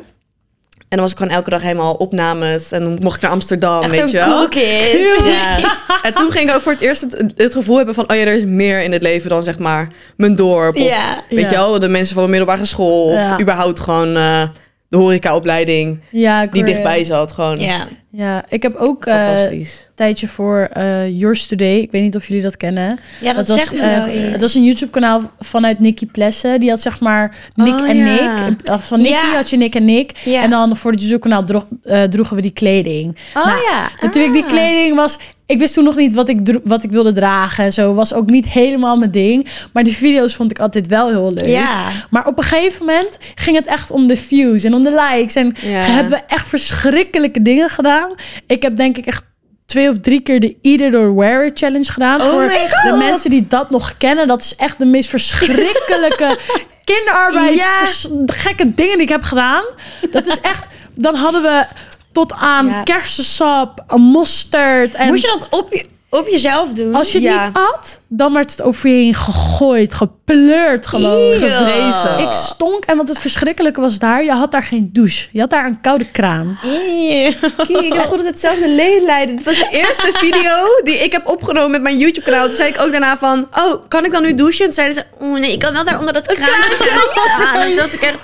En 0.90 0.96
dan 0.96 1.00
was 1.00 1.10
ik 1.10 1.18
gewoon 1.18 1.34
elke 1.36 1.50
dag 1.50 1.62
helemaal 1.62 1.94
opnames. 1.94 2.72
En 2.72 2.84
dan 2.84 2.98
mocht 3.02 3.16
ik 3.16 3.22
naar 3.22 3.30
Amsterdam, 3.30 3.82
Echt 3.82 3.90
weet 3.96 4.10
je 4.10 4.16
wel. 4.16 4.28
cool 4.28 4.48
kid. 4.48 5.20
Ja. 5.24 5.76
En 6.02 6.14
toen 6.14 6.30
ging 6.30 6.48
ik 6.48 6.54
ook 6.56 6.62
voor 6.62 6.72
het 6.72 6.80
eerst 6.80 7.00
het, 7.00 7.32
het 7.36 7.52
gevoel 7.52 7.76
hebben 7.76 7.94
van... 7.94 8.10
oh 8.10 8.16
ja, 8.16 8.22
er 8.22 8.34
is 8.34 8.44
meer 8.44 8.82
in 8.82 8.92
het 8.92 9.02
leven 9.02 9.30
dan 9.30 9.42
zeg 9.42 9.58
maar 9.58 9.88
mijn 10.16 10.34
dorp. 10.36 10.76
Of, 10.76 10.82
Ja. 10.82 11.22
Weet 11.28 11.40
Ja. 11.40 11.48
je 11.50 11.54
wel, 11.54 11.78
de 11.78 11.88
mensen 11.88 12.14
van 12.14 12.24
de 12.24 12.30
middelbare 12.30 12.64
school. 12.64 13.04
Of 13.04 13.14
Ja. 13.14 13.40
überhaupt 13.40 13.80
gewoon 13.80 14.16
eh, 14.16 14.42
de 14.90 14.96
horecaopleiding 14.96 15.98
Ja, 16.10 16.46
die 16.46 16.64
dichtbij 16.64 17.04
zat. 17.04 17.32
Gewoon 17.32 17.60
Ja. 17.60 17.86
Ja, 18.12 18.44
ik 18.48 18.62
heb 18.62 18.76
ook 18.76 19.06
eh, 19.06 19.14
een 19.14 19.24
fantastisch. 19.24 19.88
tijdje 19.94 20.28
voor 20.28 20.68
eh 20.72 21.18
Yours 21.18 21.46
Today. 21.46 21.76
Ik 21.78 21.90
weet 21.90 22.02
niet 22.02 22.16
of 22.16 22.26
jullie 22.26 22.42
dat 22.42 22.56
kennen. 22.56 22.98
ja, 23.20 23.32
dat, 23.32 23.48
was, 23.48 23.58
zegt 23.58 23.72
me 23.82 23.88
eh. 23.88 24.32
Het 24.32 24.40
was 24.40 24.54
een 24.54 24.64
YouTube-kanaal 24.64 25.30
vanuit 25.40 25.78
Nicky 25.78 26.06
Plessen. 26.06 26.60
Die 26.60 26.70
had 26.70 26.80
zeg 26.80 27.00
maar 27.00 27.36
Nick 27.54 27.74
Oh, 27.74 27.88
en 27.88 27.96
ja. 27.96 28.48
Nick. 28.48 28.56
Van 28.80 28.98
Nicky 29.00 29.26
Ja. 29.26 29.34
had 29.34 29.50
je 29.50 29.56
Nick 29.56 29.74
en 29.74 29.84
Nick. 29.84 30.16
Ja. 30.24 30.42
En 30.42 30.50
dan 30.50 30.76
voor 30.76 30.90
het 30.90 31.00
YouTube-kanaal 31.00 31.44
droeg, 31.44 31.66
eh, 31.82 32.02
droegen 32.02 32.36
we 32.36 32.42
die 32.42 32.50
kleding. 32.52 33.16
Oh 33.34 33.44
Nou, 33.44 33.58
ja. 33.70 33.88
Natuurlijk, 34.00 34.34
die 34.34 34.44
kleding 34.46 34.96
was... 34.96 35.18
Ik 35.50 35.58
wist 35.58 35.74
toen 35.74 35.84
nog 35.84 35.96
niet 35.96 36.14
wat 36.14 36.28
ik, 36.28 36.38
wat 36.64 36.82
ik 36.82 36.90
wilde 36.90 37.12
dragen 37.12 37.64
en 37.64 37.72
zo. 37.72 37.94
Was 37.94 38.12
ook 38.14 38.30
niet 38.30 38.48
helemaal 38.48 38.96
mijn 38.96 39.10
ding. 39.10 39.48
Maar 39.72 39.82
die 39.82 39.96
video's 39.96 40.34
vond 40.34 40.50
ik 40.50 40.58
altijd 40.58 40.86
wel 40.86 41.08
heel 41.08 41.32
leuk. 41.32 41.46
Ja. 41.46 41.88
Maar 42.10 42.26
op 42.26 42.38
een 42.38 42.44
gegeven 42.44 42.86
moment 42.86 43.18
ging 43.34 43.56
het 43.56 43.66
echt 43.66 43.90
om 43.90 44.06
de 44.06 44.16
views 44.16 44.64
en 44.64 44.74
om 44.74 44.82
de 44.84 44.90
likes. 45.10 45.34
En 45.34 45.54
Ja. 45.62 45.68
hebben 45.70 46.12
we 46.12 46.24
echt 46.26 46.48
verschrikkelijke 46.48 47.42
dingen 47.42 47.68
gedaan. 47.70 48.14
Ik 48.46 48.62
heb 48.62 48.76
denk 48.76 48.96
ik 48.98 49.06
echt 49.06 49.24
twee 49.66 49.88
of 49.88 49.98
drie 49.98 50.20
keer 50.20 50.40
de 50.40 50.56
It 50.60 50.94
or 50.94 51.14
Wear 51.14 51.44
It 51.46 51.58
challenge 51.58 51.92
gedaan. 51.92 52.20
Oh 52.20 52.26
voor 52.28 52.52
de 52.90 52.96
mensen 52.96 53.30
die 53.30 53.44
dat 53.48 53.70
nog 53.70 53.94
kennen. 53.98 54.28
Dat 54.28 54.40
is 54.40 54.54
echt 54.56 54.78
de 54.78 54.86
meest 54.86 55.08
verschrikkelijke 55.10 56.38
kinderarbeid. 56.84 57.54
Ja. 57.54 57.84
gekke 58.26 58.70
dingen 58.74 58.94
die 58.94 59.02
ik 59.02 59.08
heb 59.08 59.22
gedaan. 59.22 59.64
Dat 60.12 60.26
is 60.26 60.40
echt... 60.40 60.66
Dan 60.94 61.14
hadden 61.14 61.42
we 61.42 61.66
tot 62.12 62.32
aan 62.32 62.66
Ja. 62.66 62.82
kersensap, 62.82 63.84
een 63.88 64.00
mosterd. 64.02 64.94
En 64.94 65.08
Moest 65.08 65.22
je 65.22 65.36
dat 65.38 65.60
op, 65.60 65.72
je, 65.72 65.86
op 66.10 66.28
jezelf 66.28 66.68
doen? 66.74 66.94
als 66.94 67.12
je 67.12 67.18
het 67.18 67.26
Ja. 67.26 67.46
niet 67.46 67.56
at, 67.56 68.00
dan 68.08 68.32
werd 68.32 68.50
het 68.50 68.62
over 68.62 68.88
je 68.88 68.94
heen 68.94 69.14
gegooid, 69.14 69.94
gepleurd 69.94 70.86
gewoon. 70.86 71.32
Gevrezen. 71.32 72.18
Ik 72.26 72.32
stonk 72.32 72.84
en 72.84 72.96
wat 72.96 73.08
het 73.08 73.18
verschrikkelijke 73.18 73.80
was 73.80 73.98
daar, 73.98 74.24
je 74.24 74.32
had 74.32 74.50
daar 74.52 74.62
geen 74.62 74.90
douche. 74.92 75.28
Je 75.32 75.40
had 75.40 75.50
daar 75.50 75.66
een 75.66 75.80
koude 75.80 76.10
kraan. 76.10 76.58
Eeuw. 76.64 77.32
Kijk, 77.56 77.68
ik 77.68 77.92
heb 77.92 78.02
goed 78.02 78.26
hetzelfde 78.26 78.68
leedlijden. 78.68 79.34
Het 79.36 79.44
was 79.44 79.56
de 79.58 79.68
eerste 79.70 80.12
video 80.24 80.80
die 80.84 80.98
ik 80.98 81.12
heb 81.12 81.28
opgenomen 81.28 81.70
met 81.70 81.82
mijn 81.82 81.98
YouTube-kanaal. 81.98 82.46
Toen 82.46 82.56
zei 82.56 82.68
ik 82.68 82.80
ook 82.80 82.90
daarna 82.90 83.16
van, 83.18 83.48
oh, 83.58 83.82
kan 83.88 84.04
ik 84.04 84.10
dan 84.10 84.22
nu 84.22 84.34
douchen? 84.34 84.64
Toen 84.64 84.74
zeiden 84.74 84.94
ze, 84.96 85.04
oh 85.24 85.38
nee, 85.38 85.52
ik 85.52 85.58
kan 85.58 85.72
wel 85.72 85.84
daar 85.84 85.98
onder 85.98 86.12
dat 86.12 86.26
kraantje 86.26 86.74
gaan 86.78 87.76
dat 87.76 87.92
ik 87.92 88.00
echt... 88.00 88.18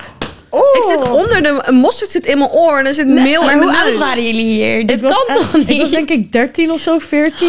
Ik 0.56 0.85
zit 0.85 1.03
onder 1.11 1.43
de... 1.43 1.58
Een 1.62 1.75
mosterd 1.75 2.11
zit 2.11 2.26
in 2.26 2.38
mijn 2.38 2.50
oor 2.50 2.79
en 2.79 2.87
er 2.87 2.94
zit 2.94 3.06
meel 3.06 3.43
Maar 3.43 3.53
in 3.53 3.58
hoe 3.58 3.76
oud 3.76 3.97
waren 3.97 4.25
jullie 4.26 4.44
hier? 4.44 4.87
Dit 4.87 5.00
kan 5.00 5.11
echt- 5.11 5.41
toch 5.41 5.56
niet? 5.56 5.69
Ik 5.69 5.81
was 5.81 5.91
denk 5.91 6.11
ik 6.11 6.32
13 6.32 6.70
of 6.70 6.81
zo, 6.81 6.99
14. 6.99 7.49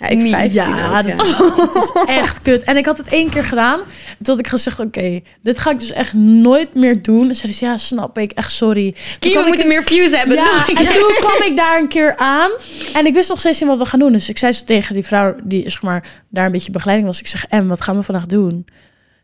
Ja, 0.00 0.08
ik 0.08 0.20
15 0.30 0.50
ja, 0.52 0.98
ook, 0.98 1.16
dat, 1.16 1.26
Is, 1.26 1.34
het 1.56 1.74
is 1.74 1.90
echt 2.06 2.42
kut. 2.42 2.62
En 2.62 2.76
ik 2.76 2.86
had 2.86 2.98
het 2.98 3.08
één 3.08 3.30
keer 3.30 3.44
gedaan. 3.44 3.78
Toen 4.22 4.34
had 4.34 4.38
ik 4.38 4.46
gezegd, 4.46 4.80
oké, 4.80 5.20
dit 5.42 5.58
ga 5.58 5.70
ik 5.70 5.78
dus 5.78 5.92
echt 5.92 6.12
nooit 6.12 6.74
meer 6.74 7.02
doen. 7.02 7.28
En 7.28 7.34
zeiden 7.34 7.54
ze, 7.54 7.64
ja, 7.64 7.76
snap 7.76 8.18
ik, 8.18 8.32
echt 8.32 8.52
sorry. 8.52 8.92
Toen 8.92 9.00
Kie, 9.18 9.38
we 9.38 9.44
moeten 9.46 9.68
meer 9.68 9.82
views 9.84 10.16
hebben. 10.16 10.36
Ja, 10.36 10.66
en 10.66 10.74
toen 10.74 11.14
kwam 11.18 11.42
ik 11.42 11.56
daar 11.56 11.78
een 11.78 11.88
keer 11.88 12.16
aan. 12.16 12.50
En 12.94 13.06
ik 13.06 13.14
wist 13.14 13.28
nog 13.28 13.38
steeds 13.38 13.60
niet 13.60 13.68
wat 13.68 13.78
we 13.78 13.84
gaan 13.84 13.98
doen. 13.98 14.12
Dus 14.12 14.28
ik 14.28 14.38
zei 14.38 14.52
zo 14.52 14.64
tegen 14.64 14.94
die 14.94 15.04
vrouw 15.04 15.34
die 15.42 15.70
zeg 15.70 15.82
maar, 15.82 16.06
daar 16.30 16.46
een 16.46 16.52
beetje 16.52 16.72
begeleiding 16.72 17.08
was. 17.08 17.20
Ik 17.20 17.26
zeg, 17.26 17.46
Em, 17.46 17.68
wat 17.68 17.80
gaan 17.80 17.96
we 17.96 18.02
vandaag 18.02 18.26
doen? 18.26 18.66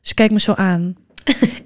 Ze 0.02 0.14
kijkt 0.14 0.32
me 0.32 0.40
zo 0.40 0.52
aan. 0.52 0.96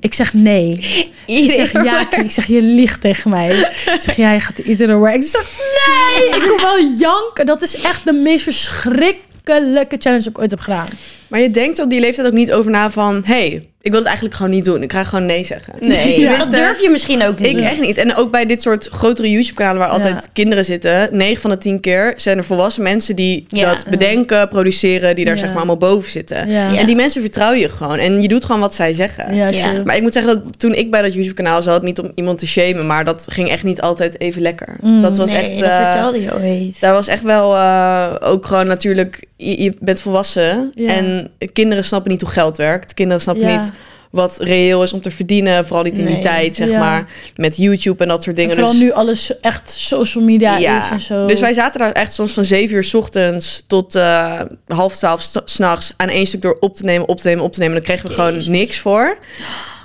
Ik 0.01 0.15
zeg 0.15 0.35
nee. 0.35 0.81
Ze 1.27 1.49
zegt 1.49 1.73
ja. 1.73 2.13
Ik 2.13 2.31
zeg 2.31 2.47
je 2.47 2.63
liegt 2.63 3.01
tegen 3.01 3.31
mij. 3.31 3.51
Ik 3.95 4.01
zeg 4.01 4.17
ja, 4.17 4.33
je 4.33 4.41
gaat 4.41 4.59
iedere 4.59 4.97
way. 4.97 5.15
Ik 5.15 5.23
zeg 5.23 5.51
nee. 5.87 6.29
Ik 6.29 6.49
kom 6.49 6.61
wel 6.61 6.81
janken. 6.99 7.47
Dat 7.47 7.63
is 7.63 7.81
echt 7.81 8.05
de 8.05 8.13
meest 8.13 8.43
verschrikkelijke 8.43 9.97
challenge 9.99 10.23
die 10.23 10.31
ik 10.31 10.39
ooit 10.39 10.51
heb 10.51 10.61
gedaan. 10.61 10.87
Maar 11.29 11.41
je 11.41 11.51
denkt 11.51 11.79
op 11.83 11.91
die 11.91 12.01
leeftijd 12.01 12.27
ook 12.27 12.33
niet 12.33 12.53
over 12.53 12.71
na 12.71 12.91
van... 12.91 13.23
hey, 13.27 13.69
ik 13.81 13.91
wil 13.93 14.01
het 14.01 14.07
eigenlijk 14.09 14.37
gewoon 14.37 14.53
niet 14.53 14.65
doen. 14.65 14.83
Ik 14.83 14.93
ga 14.93 15.05
gewoon 15.05 15.27
nee 15.27 15.45
zeggen. 15.45 15.75
Nee, 15.81 16.21
Ja. 16.21 16.37
dat 16.39 16.51
durf 16.53 16.81
je 16.83 16.91
misschien 16.91 17.23
ook 17.23 17.39
niet. 17.39 17.49
Ik 17.49 17.61
echt 17.61 17.81
niet. 17.81 17.97
En 17.97 18.15
ook 18.17 18.31
bij 18.31 18.47
dit 18.47 18.63
soort 18.63 18.89
grotere 18.93 19.31
YouTube-kanalen 19.31 19.79
waar 19.81 19.89
altijd 19.89 20.15
Ja. 20.15 20.31
kinderen 20.33 20.65
zitten, 20.65 21.09
9 21.13 21.41
van 21.41 21.51
de 21.51 21.59
10 21.59 21.81
keer 21.81 22.13
zijn 22.17 22.39
er 22.39 22.45
volwassen 22.45 22.83
mensen 22.83 23.17
die 23.17 23.45
Ja. 23.49 23.73
dat 23.75 23.87
bedenken, 23.91 24.49
produceren, 24.49 25.15
die 25.15 25.25
daar 25.25 25.35
Ja. 25.35 25.39
zeg 25.41 25.49
maar 25.49 25.57
allemaal 25.59 25.77
boven 25.77 26.11
zitten. 26.11 26.49
Ja. 26.51 26.71
Ja. 26.71 26.79
En 26.79 26.87
die 26.87 26.97
mensen 26.97 27.21
vertrouw 27.21 27.53
je 27.53 27.69
gewoon. 27.69 27.99
En 27.99 28.23
je 28.23 28.29
doet 28.29 28.45
gewoon 28.45 28.61
wat 28.61 28.75
zij 28.75 28.93
zeggen. 28.93 29.35
Ja, 29.35 29.49
Ja. 29.49 29.71
true. 29.71 29.85
Maar 29.85 29.97
ik 29.97 30.03
moet 30.03 30.13
zeggen 30.13 30.35
dat 30.43 30.59
toen 30.59 30.75
ik 30.75 30.91
bij 30.91 31.03
dat 31.03 31.15
YouTube-kanaal 31.15 31.63
zat, 31.63 31.83
niet 31.83 31.99
om 31.99 32.11
iemand 32.15 32.39
te 32.39 32.47
shamen, 32.47 32.87
maar 32.87 33.05
dat 33.05 33.25
ging 33.29 33.49
echt 33.51 33.63
niet 33.65 33.81
altijd 33.81 34.21
even 34.21 34.43
lekker. 34.43 34.77
Mm. 34.83 35.03
dat 35.03 35.17
was 35.17 35.31
nee, 35.33 35.41
echt. 35.41 35.59
dat 35.61 35.69
eh, 35.71 35.91
vertelde 35.91 36.23
je 36.23 36.35
ooit. 36.35 36.81
daar 36.81 36.93
was 36.93 37.09
echt 37.09 37.23
wel 37.23 37.55
eh, 37.57 38.15
ook 38.21 38.47
gewoon 38.47 38.67
natuurlijk, 38.67 39.25
je, 39.37 39.63
je 39.63 39.75
bent 39.81 40.01
volwassen 40.01 40.71
Ja. 40.75 40.93
En 41.39 41.53
kinderen 41.53 41.85
snappen 41.85 42.11
niet 42.11 42.21
hoe 42.21 42.31
geld 42.31 42.57
werkt. 42.57 42.95
Kinderen 42.95 43.23
snappen 43.23 43.49
Ja. 43.49 43.61
niet 43.63 43.71
wat 44.11 44.37
reëel 44.39 44.83
is 44.83 44.93
om 44.93 45.01
te 45.01 45.11
verdienen, 45.11 45.65
vooral 45.67 45.85
niet 45.85 45.99
in 45.99 46.05
die 46.05 46.19
tijd, 46.21 46.57
zeg 46.57 46.69
Ja. 46.69 46.79
maar, 46.79 47.07
met 47.37 47.57
YouTube 47.57 48.03
en 48.03 48.09
dat 48.09 48.23
soort 48.23 48.37
En 48.39 48.43
dingen. 48.43 48.57
vooral 48.57 48.73
dus, 48.73 48.83
nu 48.83 48.93
alles 48.93 49.41
echt 49.41 49.71
social 49.71 50.25
media 50.25 50.57
ja. 50.59 50.79
is 50.79 50.91
en 50.91 51.01
zo. 51.01 51.27
dus 51.27 51.41
wij 51.41 51.53
zaten 51.53 51.81
daar 51.81 51.93
echt 51.93 52.13
soms 52.13 52.33
van 52.33 52.45
zeven 52.45 52.77
uur 52.77 52.85
's 52.85 52.95
ochtends 52.95 53.65
tot 53.67 53.95
eh, 53.95 54.41
half 54.67 54.97
twaalf 54.97 55.21
s- 55.21 55.41
s'nachts 55.45 55.93
aan 55.97 56.09
één 56.09 56.27
stuk 56.27 56.43
door 56.43 56.57
op 56.61 56.75
te 56.75 56.85
nemen, 56.85 57.09
op 57.09 57.21
te 57.21 57.29
nemen, 57.29 57.45
op 57.45 57.53
te 57.53 57.59
nemen. 57.61 57.75
Dan 57.75 57.85
kregen 57.85 58.09
we 58.09 58.15
gewoon 58.15 58.51
niks 58.51 58.79
voor. 58.79 59.17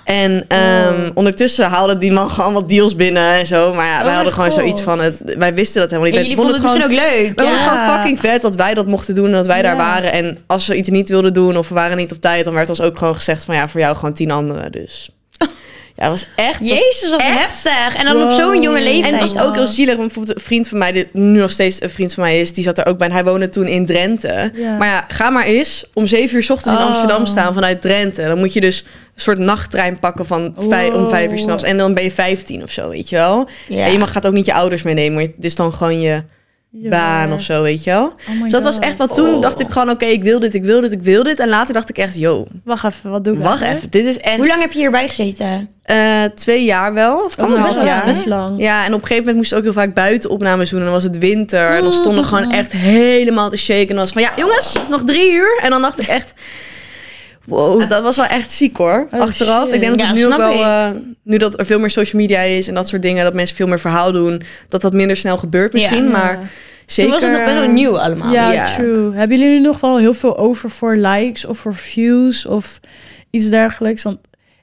En 0.04 0.46
ehm, 0.48 1.10
ondertussen 1.14 1.66
haalde 1.66 1.98
die 1.98 2.12
man 2.12 2.30
gewoon 2.30 2.54
wat 2.54 2.70
deals 2.70 2.96
binnen 2.96 3.34
en 3.34 3.46
zo. 3.46 3.74
Maar 3.74 3.86
ja, 3.86 3.94
wij 3.94 4.04
mijn 4.04 4.16
hadden 4.16 4.34
gewoon 4.34 4.50
God. 4.52 4.60
zoiets 4.60 4.82
van... 4.82 5.00
Het, 5.00 5.22
wij 5.38 5.54
wisten 5.54 5.82
dat 5.82 5.92
helemaal 5.92 6.12
En 6.12 6.18
niet. 6.18 6.28
jullie 6.28 6.36
Wij 6.46 6.46
vonden 6.46 6.54
het 6.54 6.64
misschien 6.64 6.84
ook 6.84 7.10
leuk. 7.10 7.28
we 7.36 7.44
vonden 7.44 7.54
het 7.62 7.64
Ja. 7.72 7.78
gewoon 7.86 7.96
fucking 7.98 8.20
vet 8.20 8.42
dat 8.42 8.56
wij 8.56 8.74
dat 8.74 8.86
mochten 8.88 9.16
doen 9.16 9.26
en 9.26 9.32
dat 9.32 9.48
wij 9.48 9.62
daar 9.62 9.72
Ja. 9.76 9.78
waren. 9.78 10.12
En 10.12 10.38
als 10.48 10.68
we 10.68 10.76
iets 10.76 10.90
niet 10.90 11.10
wilden 11.10 11.34
doen 11.34 11.58
of 11.58 11.70
we 11.70 11.76
waren 11.76 11.98
niet 11.98 12.12
op 12.12 12.22
tijd, 12.22 12.46
dan 12.46 12.54
werd 12.54 12.70
ons 12.70 12.82
ook 12.82 12.98
gewoon 12.98 13.16
gezegd 13.16 13.46
van 13.46 13.56
ja, 13.56 13.68
voor 13.68 13.80
jou 13.80 13.96
gewoon 13.96 14.14
tien 14.14 14.32
anderen. 14.32 14.72
Dus 14.72 15.10
ja, 16.02 16.10
was 16.10 16.26
echt. 16.36 16.60
Jezus, 16.60 17.10
wat 17.10 17.20
echt- 17.20 17.38
heftig. 17.40 17.96
En 17.96 18.06
dan 18.06 18.24
op 18.24 18.32
zo'n 18.36 18.62
jonge 18.62 18.82
leeftijd. 18.82 19.14
En 19.14 19.20
het 19.20 19.34
was 19.34 19.44
ook 19.46 19.56
heel 19.56 19.68
zielig, 19.68 19.96
want 19.96 20.06
bijvoorbeeld 20.08 20.38
een 20.38 20.44
vriend 20.44 20.68
van 20.68 20.78
mij, 20.78 20.92
die 20.92 21.08
nu 21.14 21.40
nog 21.40 21.52
steeds 21.52 21.82
een 21.82 21.90
vriend 21.90 22.14
van 22.14 22.24
mij 22.24 22.40
is, 22.40 22.54
die 22.54 22.64
zat 22.64 22.78
er 22.78 22.86
ook 22.86 22.98
bij. 22.98 23.08
En 23.08 23.14
hij 23.14 23.24
woonde 23.24 23.50
toen 23.50 23.68
in 23.68 23.86
Drenthe. 23.86 24.52
Ja. 24.54 24.78
Maar 24.78 24.88
ja, 24.88 25.06
ga 25.08 25.30
maar 25.30 25.44
eens 25.46 25.86
om 25.94 26.08
zeven 26.08 26.36
uur 26.36 26.44
's 26.44 26.50
ochtends 26.50 26.78
in 26.80 26.84
Oh. 26.86 26.90
Amsterdam 26.90 27.26
staan 27.26 27.54
vanuit 27.54 27.82
Drenthe. 27.82 28.22
Dan 28.24 28.38
moet 28.38 28.54
je 28.54 28.62
dus 28.62 28.80
een 29.16 29.22
soort 29.22 29.38
nachttrein 29.38 30.00
pakken 30.00 30.26
van 30.26 30.56
vij- 30.60 30.92
om 30.92 31.10
vijf 31.10 31.32
uur 31.32 31.38
s'nachts. 31.38 31.64
En 31.64 31.78
dan 31.78 31.94
ben 31.94 32.04
je 32.04 32.12
15 32.12 32.64
of 32.64 32.72
zo, 32.72 32.90
weet 32.90 33.10
je 33.10 33.16
wel. 33.16 33.48
Ja. 33.68 33.86
En 33.86 33.92
je 33.92 33.98
mag, 33.98 34.12
gaat 34.12 34.28
ook 34.28 34.34
niet 34.34 34.46
je 34.46 34.54
ouders 34.54 34.82
meenemen, 34.82 35.14
maar 35.14 35.24
het 35.24 35.46
is 35.46 35.56
dan 35.56 35.74
gewoon 35.74 36.02
je. 36.02 36.24
Baan 36.72 37.34
of 37.34 37.42
zo, 37.42 37.62
weet 37.62 37.84
je 37.84 37.90
wel. 37.90 38.04
Oh 38.06 38.42
Dus 38.44 38.52
dat 38.52 38.64
was 38.64 38.80
echt 38.80 38.98
wat 38.98 39.16
toen 39.16 39.34
Oh. 39.36 39.42
dacht 39.42 39.60
ik 39.60 39.70
gewoon, 39.70 39.90
oké, 39.90 40.06
ik 40.06 40.24
wil 40.24 40.40
dit, 40.40 40.54
ik 40.56 40.64
wil 40.64 40.82
dit, 40.82 40.92
ik 40.92 41.02
wil 41.02 41.24
dit. 41.24 41.40
En 41.40 41.50
later 41.50 41.74
dacht 41.74 41.90
ik 41.90 41.98
echt, 41.98 42.18
yo, 42.18 42.46
Wacht 42.64 42.84
even, 42.86 43.12
wat 43.12 43.24
doe 43.24 43.34
ik 43.34 43.40
wacht 43.42 43.62
even, 43.62 43.90
dit 43.90 44.06
is 44.06 44.18
echt 44.20 44.38
Hoe 44.38 44.48
lang 44.48 44.62
heb 44.62 44.72
je 44.72 44.80
hierbij 44.80 45.08
gezeten? 45.10 45.70
eh, 45.84 46.24
twee 46.36 46.64
jaar 46.64 46.94
wel, 46.94 47.24
of 47.24 47.38
Oh, 47.38 47.46
anderhalf 47.46 47.84
jaar. 47.84 48.06
Best 48.06 48.26
lang. 48.26 48.62
Ja, 48.62 48.80
en 48.86 48.94
op 48.94 49.02
een 49.02 49.08
gegeven 49.08 49.18
moment 49.18 49.36
moesten 49.36 49.58
we 49.58 49.68
ook 49.68 49.74
heel 49.74 49.84
vaak 49.84 49.94
buiten 49.94 50.30
opnames 50.30 50.70
doen. 50.70 50.80
En 50.80 50.86
dan 50.86 50.94
was 50.94 51.04
het 51.04 51.18
winter. 51.18 51.70
En 51.70 51.84
dan 51.84 51.94
stonden 51.94 52.22
we 52.22 52.28
gewoon 52.28 52.52
echt 52.52 52.72
helemaal 52.72 53.50
te 53.50 53.58
shaken. 53.58 53.82
En 53.82 53.96
dan 53.96 53.98
was 53.98 54.12
van, 54.12 54.22
ja 54.22 54.32
jongens, 54.38 54.76
nog 54.90 55.04
drie 55.04 55.34
uur. 55.34 55.60
En 55.64 55.70
dan 55.70 55.82
dacht 55.82 56.02
ik 56.02 56.08
echt, 56.08 56.34
wow, 57.46 57.90
dat 57.90 58.04
was 58.04 58.16
wel 58.16 58.26
echt 58.26 58.52
ziek 58.52 58.78
hoor. 58.78 59.08
Oh, 59.12 59.20
Achteraf. 59.20 59.66
shit. 59.66 59.74
Ik 59.74 59.80
denk 59.80 59.92
dat 59.92 60.00
Ja, 60.02 60.08
het 60.08 60.16
nu 60.16 60.26
ook 60.26 60.38
wel, 60.38 60.64
eh, 60.64 60.90
nu 61.24 61.38
dat 61.38 61.60
er 61.60 61.66
veel 61.66 61.80
meer 61.80 61.90
social 61.90 62.22
media 62.22 62.40
is 62.42 62.68
en 62.68 62.74
dat 62.74 62.88
soort 62.88 63.02
dingen. 63.02 63.24
Dat 63.24 63.34
mensen 63.34 63.56
veel 63.56 63.68
meer 63.68 63.80
verhaal 63.80 64.12
doen. 64.12 64.42
Dat 64.70 64.82
dat 64.82 64.94
minder 64.94 65.16
snel 65.18 65.38
gebeurt 65.38 65.74
misschien. 65.74 66.04
Ja. 66.04 66.10
Maar 66.12 66.40
zeker... 66.86 67.12
Toen 67.12 67.20
was 67.20 67.30
het 67.30 67.38
nog 67.38 67.46
best 67.54 67.60
wel 67.66 67.72
nieuw 67.74 68.00
allemaal. 68.00 68.32
Ja, 68.34 68.52
Ja. 68.52 68.76
true. 68.76 69.14
Hebben 69.14 69.38
jullie 69.38 69.54
nu 69.54 69.60
nog 69.62 69.80
wel 69.80 69.98
heel 69.98 70.14
veel 70.14 70.38
over 70.38 70.70
voor 70.70 70.96
likes 70.96 71.46
of 71.46 71.58
voor 71.58 71.74
views 71.76 72.46
of 72.46 72.80
iets 73.30 73.50
dergelijks? 73.50 74.04
Want 74.04 74.20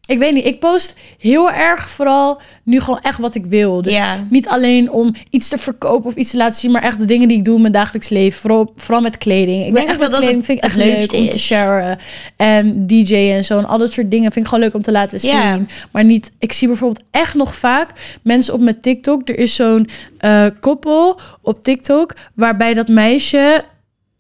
ik 0.09 0.19
weet 0.19 0.33
niet, 0.33 0.45
ik 0.45 0.61
post 0.61 0.95
heel 1.19 1.50
erg 1.50 1.88
vooral 1.88 2.41
nu 2.62 2.81
gewoon 2.81 3.00
echt 3.03 3.19
wat 3.19 3.35
ik 3.35 3.47
wil. 3.47 3.83
Dus 3.83 3.97
Ja. 3.97 4.27
niet 4.31 4.49
alleen 4.49 4.91
om 4.91 5.15
iets 5.31 5.49
te 5.49 5.59
verkopen 5.59 6.11
of 6.11 6.17
iets 6.17 6.31
te 6.31 6.37
laten 6.37 6.59
zien, 6.61 6.71
maar 6.71 6.83
echt 6.83 6.99
de 6.99 7.05
dingen 7.05 7.29
die 7.29 7.37
ik 7.38 7.45
doe 7.45 7.55
in 7.55 7.61
mijn 7.61 7.73
dagelijks 7.73 8.09
leven. 8.09 8.41
Vooral, 8.41 8.73
vooral 8.77 9.00
met 9.00 9.19
kleding. 9.19 9.59
Ik 9.59 9.62
denk 9.62 9.75
ben 9.75 9.83
echt 9.87 9.95
ook 9.95 10.00
met 10.00 10.11
wel 10.11 10.11
dat 10.11 10.21
kleding 10.21 10.45
vind 10.45 10.59
ik 10.59 10.65
echt 10.65 10.77
leuk 10.77 11.12
om 11.12 11.29
te 11.31 11.38
sharen. 11.38 11.99
En 12.37 12.87
DJ 12.87 13.15
en 13.15 13.45
zo 13.45 13.59
en 13.59 13.65
al 13.67 13.79
dat 13.79 13.93
soort 13.93 14.11
dingen 14.11 14.33
vind 14.33 14.45
ik 14.45 14.50
gewoon 14.50 14.65
leuk 14.65 14.75
om 14.75 14.83
te 14.83 14.93
laten 14.93 15.21
zien. 15.21 15.37
Ja. 15.37 15.61
Maar 15.91 16.05
niet, 16.05 16.31
ik 16.38 16.53
zie 16.53 16.69
bijvoorbeeld 16.69 17.05
echt 17.11 17.35
nog 17.35 17.55
vaak 17.55 17.91
mensen 18.23 18.55
op 18.55 18.61
mijn 18.61 18.81
TikTok. 18.81 19.29
Er 19.29 19.38
is 19.38 19.55
zo'n 19.55 19.88
eh, 20.19 20.47
koppel 20.61 21.21
op 21.43 21.62
TikTok 21.62 22.15
waarbij 22.35 22.75
dat 22.75 22.88
meisje 22.88 23.65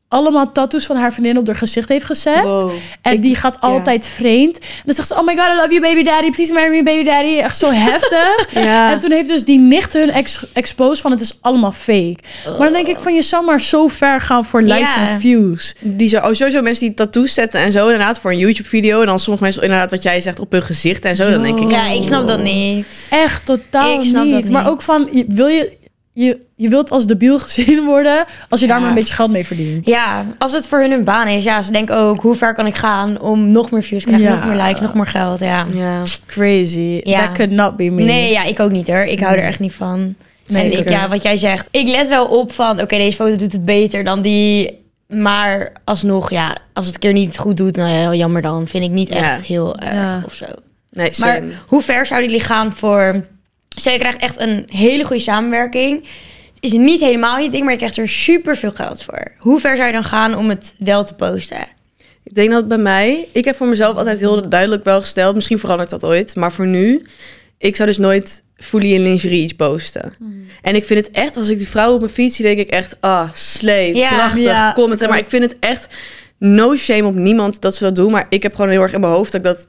allemaal 0.08 0.52
tattoos 0.52 0.86
van 0.86 0.96
haar 0.96 1.12
vriendin 1.12 1.38
op 1.38 1.46
haar 1.46 1.56
gezicht 1.56 1.88
heeft 1.88 2.04
gezet. 2.04 2.42
wow. 2.42 2.70
En 3.02 3.12
Ik- 3.12 3.22
die 3.22 3.34
gaat 3.36 3.60
altijd 3.60 4.06
vreemd. 4.06 4.58
En 4.58 4.82
dan 4.84 4.94
zegt 4.94 5.08
ze, 5.08 5.14
oh 5.14 5.24
my 5.26 5.36
god, 5.36 5.46
I 5.48 5.54
love 5.56 5.68
you 5.70 5.80
baby 5.80 6.02
daddy. 6.02 6.30
Please 6.30 6.52
marry 6.52 6.70
me 6.76 6.82
baby 6.82 7.02
daddy. 7.04 7.38
Echt 7.38 7.58
zo 7.58 7.70
heftig. 7.70 8.46
Ja. 8.68 8.92
En 8.92 8.98
toen 8.98 9.10
heeft 9.10 9.28
dus 9.28 9.44
die 9.44 9.58
nicht 9.58 9.92
hun 9.92 10.10
ex 10.10 10.44
exposed 10.52 10.98
van 11.00 11.10
het 11.10 11.20
is 11.20 11.38
allemaal 11.40 11.72
fake. 11.72 12.16
Maar 12.44 12.58
dan 12.58 12.72
denk 12.72 12.86
ik 12.86 12.98
van 12.98 13.14
je 13.14 13.22
zou 13.22 13.44
maar 13.44 13.60
zo 13.60 13.88
ver 13.88 14.20
gaan 14.20 14.44
voor 14.44 14.62
likes 14.62 14.96
en 14.96 15.20
views. 15.20 15.74
Die 15.82 16.08
zo, 16.08 16.16
oh, 16.16 16.32
sowieso 16.32 16.62
mensen 16.62 16.86
die 16.86 16.94
tattoos 16.94 17.34
zetten 17.34 17.60
en 17.60 17.72
zo. 17.72 17.82
Inderdaad, 17.84 18.18
voor 18.18 18.30
een 18.30 18.38
YouTube-video. 18.38 19.00
En 19.00 19.06
dan 19.06 19.18
sommige 19.18 19.44
mensen 19.44 19.62
inderdaad 19.62 19.90
wat 19.90 20.02
jij 20.02 20.20
zegt 20.20 20.40
op 20.40 20.52
hun 20.52 20.62
gezicht 20.62 21.04
en 21.04 21.16
zo. 21.16 21.30
Dan 21.30 21.42
denk 21.42 21.60
ik, 21.60 21.70
Ja, 21.70 21.86
ik 21.88 22.02
snap 22.02 22.26
dat 22.28 22.42
niet. 22.42 22.86
Echt 23.10 23.44
totaal 23.46 24.00
Ik 24.00 24.06
snap 24.06 24.24
niet. 24.24 24.32
dat 24.32 24.50
Maar 24.50 24.62
niet. 24.62 24.70
ook 24.72 24.82
van 24.82 25.08
wil 25.28 25.46
je, 25.46 25.72
je 26.24 26.38
je 26.56 26.68
wilt 26.68 26.90
als 26.90 27.06
debiel 27.06 27.38
gezien 27.48 27.84
worden 27.84 28.24
als 28.48 28.60
je 28.60 28.66
daar 28.66 28.76
Ja. 28.76 28.82
maar 28.82 28.90
een 28.92 28.98
beetje 28.98 29.14
geld 29.14 29.30
mee 29.30 29.46
verdient. 29.46 29.86
Ja, 29.86 30.24
als 30.38 30.52
het 30.52 30.66
voor 30.66 30.78
hun 30.80 30.90
een 30.90 31.04
baan 31.04 31.28
is. 31.28 31.44
Ja, 31.44 31.62
ze 31.62 31.72
denken 31.72 31.96
ook, 31.96 32.20
hoe 32.22 32.34
ver 32.34 32.54
kan 32.54 32.66
ik 32.66 32.74
gaan 32.74 33.20
om 33.20 33.52
nog 33.52 33.70
meer 33.70 33.82
views 33.82 34.02
te 34.02 34.08
krijgen, 34.08 34.28
Ja. 34.30 34.34
nog 34.34 34.44
meer 34.54 34.64
likes, 34.64 34.80
nog 34.80 34.94
meer 34.94 35.06
geld. 35.06 35.40
Ja. 35.40 35.66
ja. 35.74 36.02
Crazy. 36.26 37.00
Ja. 37.04 37.20
That 37.26 37.32
could 37.36 37.50
not 37.52 37.76
be 37.76 37.90
me. 37.90 38.02
Nee, 38.02 38.32
ja, 38.32 38.42
ik 38.44 38.60
ook 38.60 38.70
niet 38.70 38.88
hoor. 38.88 39.02
Ik 39.04 39.20
hou 39.20 39.36
er 39.36 39.42
echt 39.44 39.58
niet 39.60 39.72
van. 39.72 40.14
Nee, 40.46 40.64
en 40.72 40.78
ik 40.78 40.88
ja, 40.88 41.08
wat 41.08 41.22
jij 41.22 41.36
zegt. 41.36 41.68
Ik 41.70 41.86
let 41.88 42.08
wel 42.08 42.26
op 42.26 42.52
van, 42.52 42.80
oké, 42.80 42.96
deze 42.96 43.16
foto 43.16 43.36
doet 43.36 43.52
het 43.52 43.64
beter 43.64 44.04
dan 44.04 44.22
die. 44.22 44.86
Maar 45.08 45.72
alsnog, 45.84 46.30
ja, 46.30 46.56
als 46.72 46.86
het 46.86 46.94
een 46.94 47.00
keer 47.00 47.12
niet 47.12 47.38
goed 47.38 47.56
doet, 47.56 47.76
nou 47.76 47.90
ja, 47.90 48.14
jammer 48.14 48.42
dan. 48.42 48.66
Vind 48.66 48.84
ik 48.84 48.90
niet 48.90 49.08
echt 49.10 49.38
Ja. 49.38 49.54
heel 49.54 49.78
erg 49.78 49.92
Ja. 49.94 50.22
of 50.26 50.34
zo. 50.34 50.44
Nee, 50.90 51.10
Maar 51.20 51.42
hoe 51.66 51.82
ver 51.82 52.06
zouden 52.06 52.30
jullie 52.30 52.44
gaan 52.44 52.72
voor... 52.72 53.24
Stel, 53.78 53.92
je 53.92 53.98
krijgt 53.98 54.18
echt 54.20 54.38
een 54.40 54.64
hele 54.68 55.04
goede 55.04 55.22
samenwerking. 55.22 56.04
Het 56.54 56.64
is 56.64 56.72
niet 56.72 57.00
helemaal 57.00 57.38
je 57.38 57.50
ding, 57.50 57.62
maar 57.62 57.72
je 57.72 57.78
krijgt 57.78 57.96
er 57.96 58.08
super 58.08 58.56
veel 58.56 58.72
geld 58.72 59.02
voor. 59.02 59.32
Hoe 59.38 59.60
ver 59.60 59.76
zou 59.76 59.86
je 59.86 59.92
dan 59.92 60.04
gaan 60.04 60.34
om 60.34 60.48
het 60.48 60.74
wel 60.78 61.04
te 61.04 61.14
posten? 61.14 61.66
Ik 62.24 62.34
denk 62.34 62.50
dat 62.50 62.68
bij 62.68 62.78
mij, 62.78 63.28
ik 63.32 63.44
heb 63.44 63.56
voor 63.56 63.66
mezelf 63.66 63.96
altijd 63.96 64.18
heel 64.18 64.48
duidelijk 64.48 64.84
wel 64.84 65.00
gesteld, 65.00 65.34
misschien 65.34 65.58
verandert 65.58 65.90
dat 65.90 66.04
ooit, 66.04 66.36
maar 66.36 66.52
voor 66.52 66.66
nu, 66.66 67.04
ik 67.58 67.76
zou 67.76 67.88
dus 67.88 67.98
nooit 67.98 68.42
fully 68.56 68.94
in 68.94 69.02
lingerie 69.02 69.42
iets 69.42 69.52
posten. 69.52 70.14
En 70.62 70.74
ik 70.74 70.84
vind 70.84 71.06
het 71.06 71.14
echt, 71.16 71.36
als 71.36 71.48
ik 71.48 71.58
die 71.58 71.68
vrouw 71.68 71.92
op 71.92 72.00
mijn 72.00 72.12
fiets 72.12 72.36
zie, 72.36 72.44
denk 72.44 72.58
ik 72.58 72.68
echt, 72.68 72.96
ah, 73.00 73.28
slee, 73.32 73.94
Ja. 73.94 74.08
prachtig, 74.08 74.44
Ja, 74.44 74.72
comment. 74.72 75.08
Maar 75.08 75.18
ik 75.18 75.28
vind 75.28 75.42
het 75.42 75.56
echt 75.60 75.94
no 76.38 76.76
shame 76.76 77.04
op 77.06 77.14
niemand 77.14 77.60
dat 77.60 77.74
ze 77.74 77.84
dat 77.84 77.96
doen, 77.96 78.10
maar 78.10 78.26
ik 78.28 78.42
heb 78.42 78.54
gewoon 78.54 78.70
heel 78.70 78.82
erg 78.82 78.92
in 78.92 79.00
mijn 79.00 79.12
hoofd 79.12 79.32
dat 79.32 79.40
ik 79.40 79.46
dat 79.46 79.66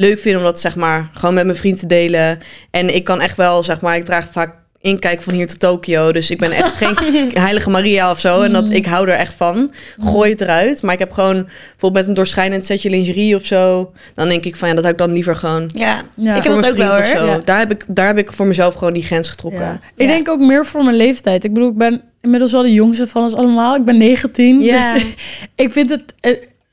leuk 0.00 0.18
vind 0.18 0.36
om 0.36 0.42
dat 0.42 0.60
zeg 0.60 0.76
maar 0.76 1.10
gewoon 1.12 1.34
met 1.34 1.44
mijn 1.44 1.56
vriend 1.56 1.78
te 1.78 1.86
delen. 1.86 2.38
En 2.70 2.94
ik 2.94 3.04
kan 3.04 3.20
echt 3.20 3.36
wel, 3.36 3.62
zeg 3.62 3.80
maar, 3.80 3.96
ik 3.96 4.04
draag 4.04 4.26
vaak 4.32 4.58
inkijk 4.82 5.22
van 5.22 5.34
hier 5.34 5.46
tot 5.46 5.58
Tokio, 5.60 6.12
dus 6.12 6.30
ik 6.30 6.38
ben 6.38 6.52
echt 6.52 6.72
geen 6.72 7.30
heilige 7.34 7.70
Maria 7.70 8.10
of 8.10 8.20
zo. 8.20 8.42
En 8.42 8.52
dat 8.52 8.70
ik 8.70 8.86
hou 8.86 9.08
er 9.08 9.14
echt 9.16 9.34
van. 9.34 9.70
Gooi 9.98 10.30
het 10.30 10.40
eruit. 10.40 10.82
Maar 10.82 10.92
ik 10.92 10.98
heb 10.98 11.12
gewoon 11.12 11.34
bijvoorbeeld 11.70 11.92
met 11.94 12.06
een 12.06 12.14
doorschijnend 12.14 12.64
setje 12.64 12.90
lingerie 12.90 13.34
of 13.34 13.44
zo. 13.44 13.92
Dan 14.14 14.28
denk 14.28 14.44
ik 14.44 14.56
van 14.56 14.68
ja, 14.68 14.74
dat 14.74 14.82
heb 14.84 14.92
ik 14.92 14.98
dan 14.98 15.12
liever 15.12 15.36
gewoon 15.36 15.70
Ja, 15.74 16.02
Ja. 16.16 16.36
ik 16.36 16.42
heb 16.42 16.52
mijn 16.52 16.62
dat 16.64 16.70
ook 16.70 16.76
wel 16.76 16.94
vriend 16.96 17.08
hoor. 17.12 17.20
of 17.20 17.20
zo. 17.20 17.26
Ja. 17.26 17.40
Daar, 17.44 17.58
heb 17.58 17.70
ik, 17.70 17.84
daar 17.88 18.06
heb 18.06 18.18
ik 18.18 18.32
voor 18.32 18.46
mezelf 18.46 18.74
gewoon 18.74 18.92
die 18.92 19.02
grens 19.04 19.28
getrokken. 19.28 19.60
Ja. 19.60 19.80
Ik 19.96 20.06
Ja. 20.06 20.12
denk 20.12 20.28
ook 20.28 20.40
meer 20.40 20.66
voor 20.66 20.84
mijn 20.84 20.96
leeftijd. 20.96 21.44
Ik 21.44 21.52
bedoel, 21.52 21.68
ik 21.70 21.76
ben 21.78 22.02
inmiddels 22.20 22.52
wel 22.52 22.62
de 22.62 22.72
jongste 22.72 23.06
van 23.06 23.22
ons 23.22 23.34
allemaal. 23.34 23.74
Ik 23.76 23.84
ben 23.84 23.96
19. 23.98 24.60
Ja. 24.60 24.92
Dus 24.92 25.02
ik 25.64 25.72
vind 25.72 25.90
het. 25.90 26.02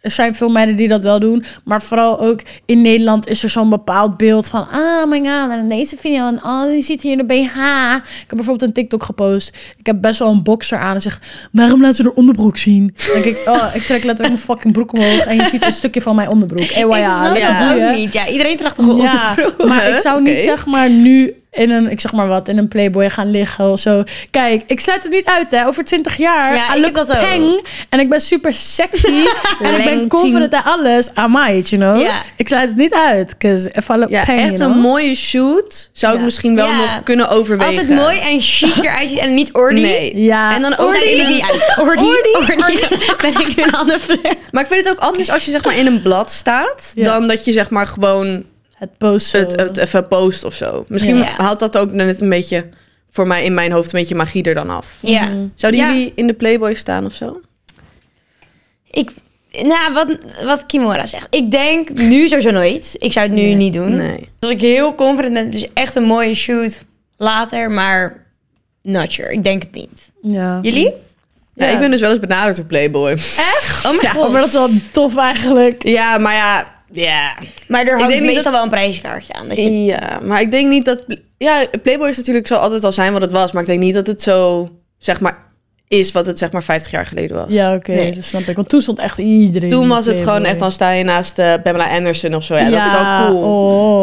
Er 0.08 0.14
zijn 0.14 0.36
veel 0.36 0.50
meiden 0.50 0.76
die 0.76 0.88
dat 0.88 1.04
wel 1.04 1.20
doen. 1.20 1.44
Maar 1.64 1.82
vooral 1.82 2.20
ook 2.20 2.42
in 2.66 2.82
Nederland 2.82 3.28
is 3.28 3.44
er 3.44 3.50
zo'n 3.50 3.70
bepaald 3.70 4.18
beeld 4.18 4.48
van... 4.48 4.68
Ah, 4.72 5.10
my 5.10 5.18
god, 5.18 5.52
en 5.52 5.68
deze 5.68 5.98
video 5.98 6.28
en 6.28 6.44
oh, 6.44 6.64
die 6.64 6.82
zit 6.82 7.02
hier 7.02 7.12
in 7.12 7.18
de 7.18 7.26
BH. 7.26 7.58
Ik 7.96 8.28
heb 8.28 8.36
bijvoorbeeld 8.36 8.62
een 8.62 8.74
TikTok 8.74 9.04
gepost. 9.04 9.56
Ik 9.78 9.86
heb 9.86 10.02
best 10.02 10.20
wel 10.20 10.32
een 10.32 10.44
boxer 10.44 10.78
aan 10.78 10.96
en 10.96 11.02
zegt... 11.02 11.26
Waarom 11.52 11.82
laat 11.82 11.96
ze 11.96 12.04
haar 12.04 12.12
onderbroek 12.12 12.58
zien? 12.58 12.94
Dan 13.14 13.22
denk 13.22 13.36
ik, 13.36 13.48
oh, 13.48 13.66
ik 13.74 13.82
trek 13.82 14.04
letterlijk 14.04 14.36
mijn 14.36 14.40
fucking 14.40 14.74
broek 14.74 14.94
omhoog... 14.94 15.26
en 15.26 15.36
je 15.36 15.46
ziet 15.46 15.64
een 15.64 15.74
stukje 15.74 16.02
van 16.02 16.16
mijn 16.16 16.30
onderbroek. 16.30 16.64
Ik 16.64 16.96
ja, 16.96 17.30
ook 17.90 17.96
niet. 17.96 18.14
Ja, 18.14 18.28
iedereen 18.28 18.58
draagt 18.58 18.76
toch 18.76 18.88
een 18.88 18.96
Ja, 18.96 19.30
onderbroek? 19.30 19.68
maar 19.68 19.90
ik 19.90 20.00
zou 20.00 20.22
niet 20.22 20.42
zeg 20.42 20.66
maar 20.66 20.90
nu 20.90 21.34
in 21.52 21.70
een, 21.70 21.92
ik 21.92 22.00
zeg 22.00 22.12
maar 22.14 22.28
wat, 22.28 22.48
in 22.48 22.58
een 22.58 22.68
Playboy 22.68 23.10
gaan 23.10 23.32
liggen 23.32 23.72
of 23.72 23.80
zo. 23.80 24.04
Kijk, 24.32 24.64
ik 24.68 24.80
sluit 24.80 25.04
het 25.04 25.12
niet 25.12 25.26
uit 25.26 25.52
hè. 25.52 25.66
Over 25.68 25.84
20 25.84 26.18
jaar, 26.18 26.54
Ja, 26.56 26.74
I 26.76 26.78
ik 26.78 26.86
look 26.86 26.96
heb 26.96 27.08
dat 27.08 27.12
ook. 27.18 27.22
peng 27.30 27.66
en 27.90 28.00
ik 28.00 28.10
ben 28.10 28.22
super 28.22 28.54
sexy 28.54 29.08
en 29.64 29.78
ik 29.78 29.84
ben 29.84 30.08
confident 30.08 30.54
en 30.54 30.64
alles. 30.64 31.08
I 31.08 31.26
might, 31.28 31.70
you 31.70 31.82
know. 31.82 32.02
Ja. 32.02 32.22
Ik 32.36 32.48
sluit 32.48 32.68
het 32.70 32.78
niet 32.78 32.94
uit, 32.94 33.38
cause 33.38 33.72
if 33.74 33.90
I 33.90 33.94
look 33.96 34.10
Ja, 34.10 34.24
peng, 34.24 34.40
echt 34.40 34.48
you 34.48 34.56
know. 34.58 34.72
een 34.72 34.78
mooie 34.82 35.16
shoot 35.16 35.90
zou 35.94 36.16
ik 36.16 36.22
misschien 36.22 36.56
wel 36.56 36.68
Ja. 36.68 36.78
nog 36.78 37.04
kunnen 37.04 37.30
overwegen. 37.30 37.78
Als 37.78 37.88
het 37.88 37.96
mooi 37.98 38.20
en 38.20 38.42
chic 38.42 38.76
eruit 38.84 39.10
ziet 39.10 39.18
en 39.20 39.34
niet 39.34 39.54
ordy. 39.54 39.82
Nee. 39.82 40.18
Ja. 40.22 40.56
En 40.56 40.62
dan 40.62 40.70
niet 40.70 40.80
uit. 40.80 41.78
Ordy, 41.80 42.04
Ordy, 42.04 42.62
ordy. 42.62 42.80
Ben 43.22 43.48
ik 43.48 43.54
een 43.58 43.72
ander 43.76 44.00
fleur? 44.00 44.36
Maar 44.52 44.64
ik 44.64 44.70
vind 44.70 44.84
het 44.86 44.90
ook 44.94 45.00
anders 45.00 45.30
als 45.30 45.46
je 45.46 45.52
zeg 45.52 45.64
maar 45.66 45.78
in 45.78 45.86
een 45.86 46.02
blad 46.02 46.32
staat... 46.32 46.92
Ja. 46.96 47.04
dan 47.04 47.28
dat 47.28 47.46
je 47.46 47.52
zeg 47.52 47.70
maar 47.70 47.88
gewoon 47.88 48.44
Het 48.78 48.98
posten. 48.98 49.40
het, 49.40 49.56
het 49.60 49.78
even 49.78 50.08
post 50.08 50.44
of 50.44 50.54
zo. 50.54 50.86
Misschien 50.88 51.18
Ja. 51.18 51.24
haalt 51.38 51.60
dat 51.60 51.78
ook 51.78 51.92
net 51.92 52.22
een 52.22 52.30
beetje... 52.30 52.70
voor 53.10 53.28
mij 53.28 53.44
in 53.44 53.54
mijn 53.54 53.72
hoofd 53.72 53.94
een 53.94 54.00
beetje 54.00 54.16
magie 54.16 54.44
er 54.44 54.54
dan 54.54 54.70
af. 54.70 54.98
Ja. 55.02 55.28
Zouden 55.56 55.82
Ja. 55.82 55.88
jullie 55.92 56.12
in 56.16 56.28
de 56.28 56.34
Playboy 56.34 56.74
staan 56.74 57.06
of 57.06 57.14
zo? 57.14 57.42
Ik, 58.92 59.12
nou, 59.62 59.94
wat, 59.94 60.18
wat 60.44 60.66
Kimora 60.66 61.06
zegt. 61.06 61.28
Ik 61.30 61.52
denk 61.52 61.90
nu 61.94 62.28
sowieso 62.28 62.52
nooit. 62.52 62.96
Ik 62.98 63.14
zou 63.14 63.26
het 63.28 63.36
nu 63.36 63.42
Nee. 63.42 63.56
niet 63.56 63.74
doen. 63.74 63.96
Nee. 63.96 64.30
Als 64.40 64.52
ik 64.52 64.62
heel 64.62 64.96
confident 64.96 65.34
ben, 65.34 65.46
het 65.46 65.56
is 65.56 65.68
echt 65.74 65.96
een 65.96 66.04
mooie 66.04 66.36
shoot 66.36 66.82
later, 67.18 67.72
maar 67.72 68.26
not 68.82 69.14
sure. 69.14 69.32
Ik 69.32 69.44
denk 69.44 69.62
het 69.62 69.72
niet. 69.74 70.12
Ja. 70.22 70.60
Jullie? 70.62 70.94
Ja, 71.54 71.66
Ja. 71.66 71.72
ik 71.72 71.80
ben 71.80 71.92
dus 71.92 72.02
wel 72.02 72.10
eens 72.10 72.20
benaderd 72.20 72.60
op 72.60 72.68
Playboy. 72.68 73.10
Echt? 73.12 73.86
Oh 73.86 73.92
mijn 73.92 74.02
Ja, 74.08 74.10
god. 74.10 74.32
maar 74.32 74.40
dat 74.42 74.48
is 74.50 74.54
wel 74.56 74.70
tof 74.92 75.18
eigenlijk. 75.18 75.88
Ja, 75.88 76.18
maar 76.18 76.34
ja... 76.36 76.76
Ja, 76.92 77.38
Maar 77.68 77.86
er 77.86 78.00
hangt 78.00 78.22
meestal 78.22 78.44
dat- 78.44 78.52
wel 78.52 78.64
een 78.64 78.70
prijskaartje 78.70 79.34
aan. 79.34 79.48
Dat 79.48 79.58
je... 79.58 79.84
ja, 79.84 80.20
maar 80.24 80.42
ik 80.42 80.52
denk 80.52 80.70
niet 80.70 80.86
dat... 80.86 81.00
Ja, 81.38 81.66
Playboy 81.82 82.08
is 82.10 82.18
natuurlijk 82.18 82.48
zal 82.48 82.58
altijd 82.60 82.84
al 82.84 82.92
zijn 82.92 83.14
wat 83.14 83.22
het 83.22 83.32
was. 83.32 83.52
Maar 83.52 83.62
ik 83.62 83.68
denk 83.68 83.80
niet 83.80 83.94
dat 83.94 84.08
het 84.08 84.22
zo, 84.22 84.70
zeg 84.98 85.20
maar... 85.20 85.38
is 85.88 86.12
wat 86.12 86.26
het 86.26 86.38
zeg 86.38 86.52
maar 86.52 86.64
50 86.64 86.92
jaar 86.92 87.06
geleden 87.06 87.38
was. 87.38 87.46
Ja, 87.54 87.74
oké, 87.74 87.92
Nee. 87.92 88.12
dat 88.12 88.24
snap 88.24 88.42
ik. 88.42 88.56
Want 88.56 88.70
toen 88.70 88.82
stond 88.82 89.00
echt 89.00 89.18
iedereen. 89.18 89.70
Toen 89.70 89.88
was 89.88 90.06
het 90.06 90.14
Playboy. 90.16 90.34
gewoon 90.34 90.50
echt, 90.50 90.60
dan 90.60 90.72
sta 90.72 90.92
je 90.92 91.04
naast 91.04 91.40
eh, 91.40 91.54
Pamela 91.64 91.90
Anderson 91.96 92.36
of 92.36 92.44
zo. 92.44 92.56
Ja, 92.56 92.70
dat 92.70 92.86
is 92.86 92.92
wel 92.92 93.28
cool. 93.28 93.44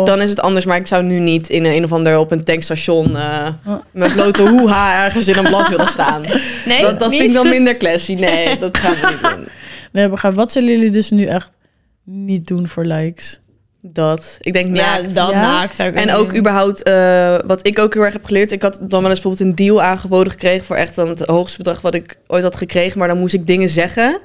Oh. 0.01 0.07
Dan 0.07 0.21
is 0.21 0.31
het 0.31 0.41
anders, 0.41 0.65
maar 0.65 0.77
ik 0.77 0.87
zou 0.87 1.03
nu 1.03 1.19
niet 1.19 1.49
in 1.49 1.65
een, 1.65 1.73
een 1.77 1.85
of 1.85 1.93
ander 1.93 2.19
op 2.19 2.33
een 2.33 2.45
tankstation 2.45 3.17
eh, 3.17 3.49
Oh. 3.67 3.75
met 3.91 4.13
blote 4.13 4.43
hoeha 4.51 5.05
ergens 5.05 5.29
in 5.29 5.37
een 5.37 5.45
blad 5.49 5.69
willen 5.69 5.89
staan. 5.89 6.25
Nee, 6.65 6.81
dat 6.83 6.99
dat 6.99 7.11
vind 7.11 7.23
ik 7.25 7.33
dan 7.33 7.49
minder 7.49 7.77
classy. 7.77 8.15
Nee, 8.15 8.59
dat 8.59 8.79
gaan 8.79 8.95
we 8.95 9.07
niet 9.23 9.31
doen. 9.37 9.47
Nee, 9.93 10.09
begrijp. 10.09 10.35
Wat 10.35 10.53
zullen 10.53 10.71
jullie 10.71 10.91
dus 10.91 11.11
nu 11.11 11.25
echt 11.25 11.51
niet 12.05 12.47
doen 12.47 12.69
voor 12.69 12.85
likes? 12.85 13.41
Dat. 13.81 14.37
Ik 14.41 14.53
denk 14.53 14.77
Ja, 14.77 14.99
naakt. 14.99 15.15
dat 15.15 15.31
Ja? 15.31 15.41
naakt 15.41 15.75
zou 15.77 15.89
ik 15.89 15.95
En 15.95 16.13
ook 16.15 16.29
doen. 16.29 16.39
überhaupt, 16.39 16.83
eh, 16.83 17.37
wat 17.47 17.67
ik 17.67 17.79
ook 17.79 17.95
heel 17.95 18.03
erg 18.05 18.13
heb 18.13 18.25
geleerd. 18.25 18.53
Ik 18.53 18.63
had 18.63 18.75
dan 18.81 19.01
wel 19.03 19.11
eens 19.11 19.21
bijvoorbeeld 19.21 19.41
een 19.51 19.67
deal 19.67 19.83
aangeboden 19.83 20.33
gekregen 20.33 20.65
voor 20.65 20.77
echt 20.77 20.95
dan 20.97 21.09
het 21.09 21.21
hoogste 21.21 21.57
bedrag 21.59 21.81
wat 21.81 21.95
ik 21.95 22.19
ooit 22.27 22.43
had 22.43 22.57
gekregen. 22.57 22.99
Maar 22.99 23.09
dan 23.09 23.19
moest 23.19 23.35
ik 23.35 23.47
dingen 23.47 23.69
zeggen 23.69 24.21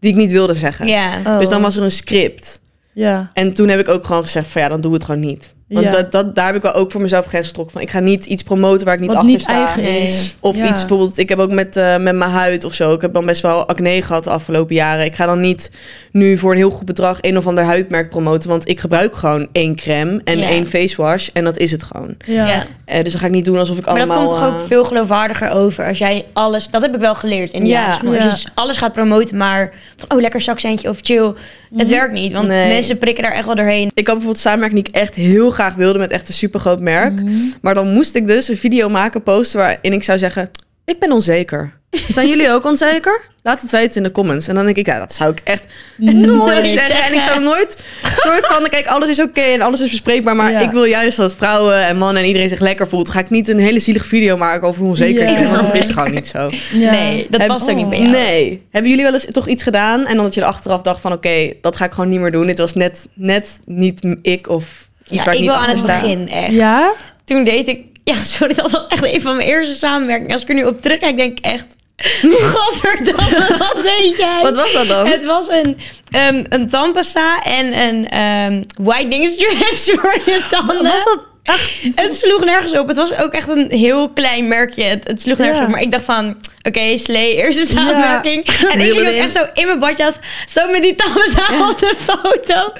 die 0.00 0.10
ik 0.10 0.16
niet 0.16 0.32
wilde 0.32 0.54
zeggen. 0.54 0.86
Ja. 0.86 1.18
Oh. 1.26 1.38
Dus 1.38 1.48
dan 1.48 1.62
was 1.62 1.76
er 1.76 1.82
een 1.82 1.90
script. 1.90 2.60
Ja. 2.92 3.30
En 3.34 3.52
toen 3.54 3.68
heb 3.68 3.78
ik 3.80 3.88
ook 3.88 4.04
gewoon 4.06 4.22
gezegd 4.22 4.46
van 4.50 4.62
ja, 4.62 4.68
dan 4.68 4.80
doe 4.80 4.92
het 4.92 5.04
gewoon 5.04 5.20
niet. 5.20 5.54
Want 5.74 5.86
Ja. 5.86 5.92
dat, 5.92 6.12
dat, 6.12 6.34
daar 6.34 6.46
heb 6.46 6.56
ik 6.56 6.62
wel 6.62 6.72
ook 6.74 6.90
voor 6.90 7.00
mezelf 7.00 7.26
grens 7.26 7.46
getrokken 7.46 7.72
van. 7.72 7.82
Ik 7.82 7.90
ga 7.90 7.98
niet 8.00 8.26
iets 8.26 8.42
promoten 8.42 8.84
waar 8.84 8.94
ik 8.94 9.00
niet 9.00 9.08
Wat 9.08 9.16
achter 9.16 9.32
niet 9.32 9.40
sta. 9.42 9.52
eigen 9.66 10.02
is. 10.02 10.34
Of 10.40 10.56
Ja. 10.56 10.68
iets 10.68 10.78
bijvoorbeeld, 10.80 11.18
ik 11.18 11.28
heb 11.28 11.38
ook 11.38 11.52
met, 11.52 11.76
eh, 11.76 11.96
met 11.96 12.14
mijn 12.14 12.30
huid 12.30 12.64
of 12.64 12.74
zo. 12.74 12.92
Ik 12.92 13.00
heb 13.00 13.12
dan 13.14 13.26
best 13.26 13.42
wel 13.42 13.66
acne 13.68 14.02
gehad 14.02 14.24
de 14.24 14.30
afgelopen 14.30 14.74
jaren. 14.74 15.04
Ik 15.04 15.14
ga 15.14 15.26
dan 15.26 15.40
niet 15.40 15.70
nu 16.12 16.38
voor 16.38 16.50
een 16.50 16.56
heel 16.56 16.70
goed 16.70 16.86
bedrag 16.86 17.18
een 17.20 17.36
of 17.36 17.46
ander 17.46 17.64
huidmerk 17.64 18.10
promoten. 18.10 18.48
Want 18.50 18.68
ik 18.68 18.80
gebruik 18.80 19.16
gewoon 19.16 19.48
één 19.52 19.76
crème 19.76 20.20
en 20.24 20.38
Ja. 20.38 20.48
één 20.48 20.66
face 20.66 20.96
wash. 21.02 21.28
En 21.32 21.44
dat 21.44 21.56
is 21.58 21.70
het 21.70 21.82
gewoon. 21.82 22.14
Ja. 22.26 22.46
Ja. 22.46 22.62
Eh, 22.84 23.02
dus 23.02 23.12
dan 23.12 23.20
ga 23.20 23.26
ik 23.26 23.32
niet 23.32 23.44
doen 23.44 23.58
alsof 23.58 23.78
ik 23.78 23.84
Maar 23.86 23.94
dat 23.98 24.08
allemaal... 24.10 24.26
komt 24.28 24.38
toch 24.40 24.48
ook 24.48 24.60
eh, 24.60 24.66
veel 24.66 24.84
geloofwaardiger 24.84 25.50
over 25.50 25.86
als 25.88 25.98
jij 25.98 26.24
alles... 26.32 26.68
Dat 26.70 26.82
heb 26.82 26.94
ik 26.94 27.00
wel 27.00 27.14
geleerd 27.14 27.52
in 27.52 27.60
de 27.60 27.66
Ja. 27.66 27.86
Als 27.86 28.00
je 28.02 28.10
Ja. 28.12 28.36
alles 28.54 28.76
gaat 28.76 28.92
promoten, 28.92 29.36
maar 29.36 29.72
van 29.96 30.10
oh, 30.16 30.20
lekker 30.22 30.40
zakcentje 30.40 30.88
of 30.88 30.98
chill. 31.02 31.32
Het 31.76 31.88
werkt 31.90 32.12
niet, 32.12 32.32
want 32.32 32.46
Nee. 32.48 32.68
mensen 32.68 32.98
prikken 32.98 33.22
daar 33.24 33.32
echt 33.32 33.46
wel 33.46 33.54
doorheen. 33.54 33.84
Ik 33.94 34.06
had 34.06 34.14
bijvoorbeeld 34.16 34.38
samenwerking 34.38 34.84
die 34.84 34.92
ik 34.94 35.00
echt 35.00 35.14
heel 35.14 35.50
graag 35.50 35.63
wilde 35.76 35.98
met 35.98 36.10
echt 36.10 36.28
een 36.28 36.34
supergroot 36.34 36.80
merk. 36.80 37.20
Mhm. 37.20 37.34
Maar 37.62 37.74
dan 37.74 37.88
moest 37.92 38.14
ik 38.14 38.26
dus 38.26 38.48
een 38.48 38.56
video 38.56 38.88
maken, 38.88 39.22
posten 39.22 39.58
waarin 39.58 39.92
ik 39.92 40.02
zou 40.02 40.18
zeggen... 40.18 40.50
Ik 40.84 40.98
ben 40.98 41.12
onzeker. 41.12 41.72
Zijn 42.12 42.28
jullie 42.28 42.50
ook 42.50 42.64
onzeker? 42.64 43.20
Laat 43.42 43.60
het 43.62 43.70
weten 43.70 43.96
in 43.96 44.02
de 44.02 44.10
comments. 44.10 44.48
En 44.48 44.54
dan 44.54 44.64
denk 44.64 44.76
ik, 44.76 44.86
ja, 44.86 44.98
dat 44.98 45.12
zou 45.14 45.30
ik 45.30 45.40
echt 45.44 45.66
nooit 45.96 46.68
zeggen. 46.68 47.02
En 47.04 47.14
ik 47.14 47.20
zou 47.20 47.42
nooit 47.42 47.84
soort 48.16 48.46
van, 48.46 48.68
kijk, 48.68 48.86
alles 48.86 49.08
is 49.08 49.20
oké 49.20 49.40
en 49.40 49.60
alles 49.60 49.80
is 49.80 49.90
bespreekbaar. 49.90 50.36
Maar 50.36 50.50
Ja. 50.50 50.60
ik 50.60 50.70
wil 50.70 50.84
juist 50.84 51.16
dat 51.16 51.34
vrouwen 51.34 51.86
en 51.86 51.96
mannen 51.96 52.22
en 52.22 52.26
iedereen 52.28 52.48
zich 52.48 52.60
lekker 52.60 52.88
voelt. 52.88 53.10
Ga 53.10 53.18
ik 53.20 53.30
niet 53.30 53.48
een 53.48 53.58
hele 53.58 53.78
zielige 53.78 54.06
video 54.06 54.36
maken 54.36 54.68
over 54.68 54.80
hoe 54.80 54.90
onzeker 54.90 55.22
Ja. 55.22 55.28
ik 55.28 55.38
ben. 55.38 55.50
Want 55.50 55.62
dat 55.72 55.74
is 55.76 55.90
gewoon 55.90 56.14
niet 56.18 56.26
zo. 56.26 56.50
Ja. 56.72 56.90
Nee, 56.90 57.26
dat 57.30 57.40
Heb- 57.40 57.48
past 57.48 57.70
ook 57.70 57.76
niet 57.76 57.88
bij 57.88 57.98
jou. 57.98 58.10
Nee. 58.10 58.62
Hebben 58.70 58.90
jullie 58.90 59.04
wel 59.04 59.14
eens 59.14 59.26
toch 59.30 59.48
iets 59.48 59.62
gedaan 59.62 60.06
en 60.06 60.14
dan 60.14 60.24
dat 60.24 60.34
je 60.34 60.40
er 60.40 60.46
achteraf 60.46 60.82
dacht 60.82 61.00
van, 61.00 61.12
oké, 61.12 61.52
dat 61.60 61.76
ga 61.76 61.84
ik 61.84 61.92
gewoon 61.92 62.08
niet 62.10 62.20
meer 62.20 62.32
doen. 62.32 62.46
Dit 62.46 62.58
was 62.58 62.74
net, 62.74 63.08
net 63.14 63.58
niet 63.64 64.16
ik 64.22 64.48
of 64.48 64.88
iets 65.10 65.14
Ja, 65.16 65.24
waar 65.24 65.34
ik, 65.34 65.40
ik 65.40 65.46
niet 65.46 65.50
wil 65.54 65.60
aan 65.60 65.68
het 65.68 65.78
sta. 65.78 66.00
begin 66.00 66.28
echt. 66.28 66.52
Ja? 66.52 66.92
Toen 67.24 67.44
deed 67.44 67.68
ik... 67.68 67.80
Ja, 68.04 68.14
sorry, 68.34 68.54
dat 68.54 68.70
was 68.70 68.86
echt 68.88 69.04
een 69.04 69.20
van 69.20 69.36
mijn 69.36 69.48
eerste 69.48 69.74
samenwerkingen. 69.74 70.32
Als 70.32 70.42
ik 70.42 70.48
er 70.48 70.54
nu 70.54 70.64
op 70.64 70.82
terugkijk, 70.82 71.16
denk 71.16 71.38
ik 71.38 71.44
echt... 71.44 71.76
Godverdamme, 72.54 73.46
wat 73.58 73.78
deed 73.82 74.16
jij? 74.16 74.38
Wat 74.42 74.56
was 74.56 74.72
dat 74.72 74.86
dan? 74.88 75.06
Het 75.06 75.24
was 75.24 75.48
een, 75.48 75.78
ehm 76.10 76.44
een 76.48 76.68
tandpasta 76.68 77.42
en 77.42 77.78
een 77.78 78.08
ehm 78.08 78.62
whitening 78.82 79.26
strips 79.26 79.90
voor 79.90 80.14
je 80.24 80.44
tanden. 80.50 80.82
Was 80.82 81.04
dat 81.04 81.26
echt... 81.42 81.72
Het 81.94 82.14
sloeg 82.14 82.44
nergens 82.44 82.78
op. 82.78 82.88
Het 82.88 82.96
was 82.96 83.16
ook 83.16 83.32
echt 83.32 83.48
een 83.48 83.70
heel 83.70 84.08
klein 84.08 84.48
merkje. 84.48 84.82
Het, 84.84 85.06
het 85.08 85.20
sloeg 85.20 85.38
nergens 85.38 85.58
Ja. 85.58 85.64
op. 85.64 85.70
Maar 85.70 85.80
ik 85.80 85.90
dacht 85.90 86.04
van, 86.04 86.36
oké, 86.62 86.96
slee, 86.96 87.34
eerste 87.34 87.66
samenwerking. 87.66 88.46
En 88.72 88.80
ik 88.80 88.92
ging 88.92 89.08
ook 89.08 89.14
echt 89.14 89.32
zo 89.32 89.46
in 89.54 89.66
mijn 89.66 89.78
badjas, 89.78 90.14
zo 90.48 90.70
met 90.70 90.82
die 90.82 90.94
tandpasta 90.94 91.68
op 91.70 91.78
de 91.78 91.94
foto. 91.98 92.72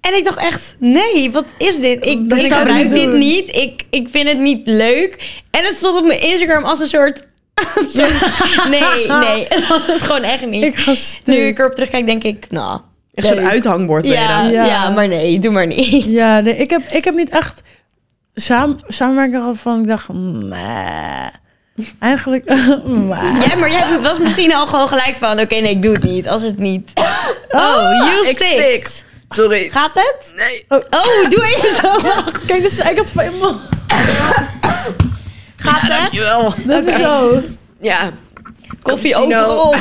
En 0.00 0.16
ik 0.16 0.24
dacht 0.24 0.38
echt, 0.38 0.76
nee, 0.78 1.30
wat 1.30 1.44
is 1.58 1.80
dit? 1.80 2.06
Ik, 2.06 2.28
Dat 2.30 2.38
ik 2.38 2.52
gebruik 2.52 2.82
niet 2.82 2.90
dit 2.92 3.04
doen. 3.04 3.18
niet. 3.18 3.56
Ik, 3.56 3.82
ik 3.90 4.08
vind 4.10 4.28
het 4.28 4.38
niet 4.38 4.66
leuk. 4.66 5.40
En 5.50 5.64
het 5.64 5.74
stond 5.74 5.98
op 5.98 6.06
mijn 6.06 6.20
Instagram 6.20 6.64
als 6.64 6.80
een 6.80 6.86
soort... 6.88 7.22
een 7.76 7.88
soort- 7.88 8.68
nee, 8.70 9.06
nee, 9.06 9.46
het 9.54 9.68
was 9.68 9.86
het 9.86 10.00
gewoon 10.00 10.22
echt 10.22 10.46
niet. 10.46 10.64
Ik 10.64 10.76
ga 10.76 10.94
stuk. 10.94 11.26
nu 11.26 11.46
ik 11.46 11.58
erop 11.58 11.72
terugkijk, 11.74 12.06
denk 12.06 12.24
ik, 12.24 12.46
nou... 12.50 12.80
Echt 13.14 13.26
zo'n 13.26 13.40
uithangbord 13.48 14.02
ben 14.02 14.10
je 14.12 14.16
Ja, 14.18 14.42
dan. 14.42 14.50
ja. 14.52 14.64
Ja. 14.66 14.90
maar 14.90 15.08
nee, 15.08 15.38
doe 15.38 15.52
maar 15.52 15.66
niet. 15.66 16.04
Ja, 16.04 16.40
nee, 16.40 16.56
ik, 16.56 16.70
heb, 16.70 16.82
ik 16.90 17.04
heb 17.04 17.14
niet 17.14 17.30
echt 17.30 17.62
samen, 18.34 18.80
samenwerking 18.88 19.36
gehad 19.40 19.58
van... 19.58 19.80
Ik 19.80 19.88
dacht, 19.88 20.08
nee. 20.12 21.30
Eigenlijk... 21.98 22.44
nee. 22.84 23.48
Ja, 23.48 23.56
maar 23.58 23.70
jij 23.70 24.00
was 24.02 24.18
misschien 24.18 24.54
al 24.54 24.66
gewoon 24.66 24.88
gelijk 24.88 25.16
van... 25.18 25.40
Oké, 25.40 25.54
nee, 25.54 25.70
ik 25.70 25.82
doe 25.82 25.92
het 25.92 26.02
niet. 26.04 26.28
Als 26.28 26.42
het 26.42 26.58
niet... 26.58 26.92
Oh, 27.50 27.90
you 27.98 28.24
stick. 28.24 28.36
stikt. 28.38 29.04
Sorry. 29.28 29.70
Gaat 29.70 29.94
het? 29.94 30.32
Nee. 30.36 30.64
Oh, 30.68 31.30
doe 31.30 31.44
even 31.44 31.74
zo. 31.74 31.92
Kijk, 32.46 32.62
dit 32.62 32.72
is 32.72 32.78
eigenlijk 32.78 32.98
het 32.98 33.10
van 33.10 33.24
je 33.24 33.30
mond. 33.30 33.60
Gaat 35.56 35.80
het? 35.80 35.90
Dankjewel. 35.90 36.54
Even 36.68 36.92
zo. 36.92 37.42
Ja. 37.80 38.10
Koffie 38.82 39.12
Cappuccino. 39.12 39.40
overal. 39.40 39.74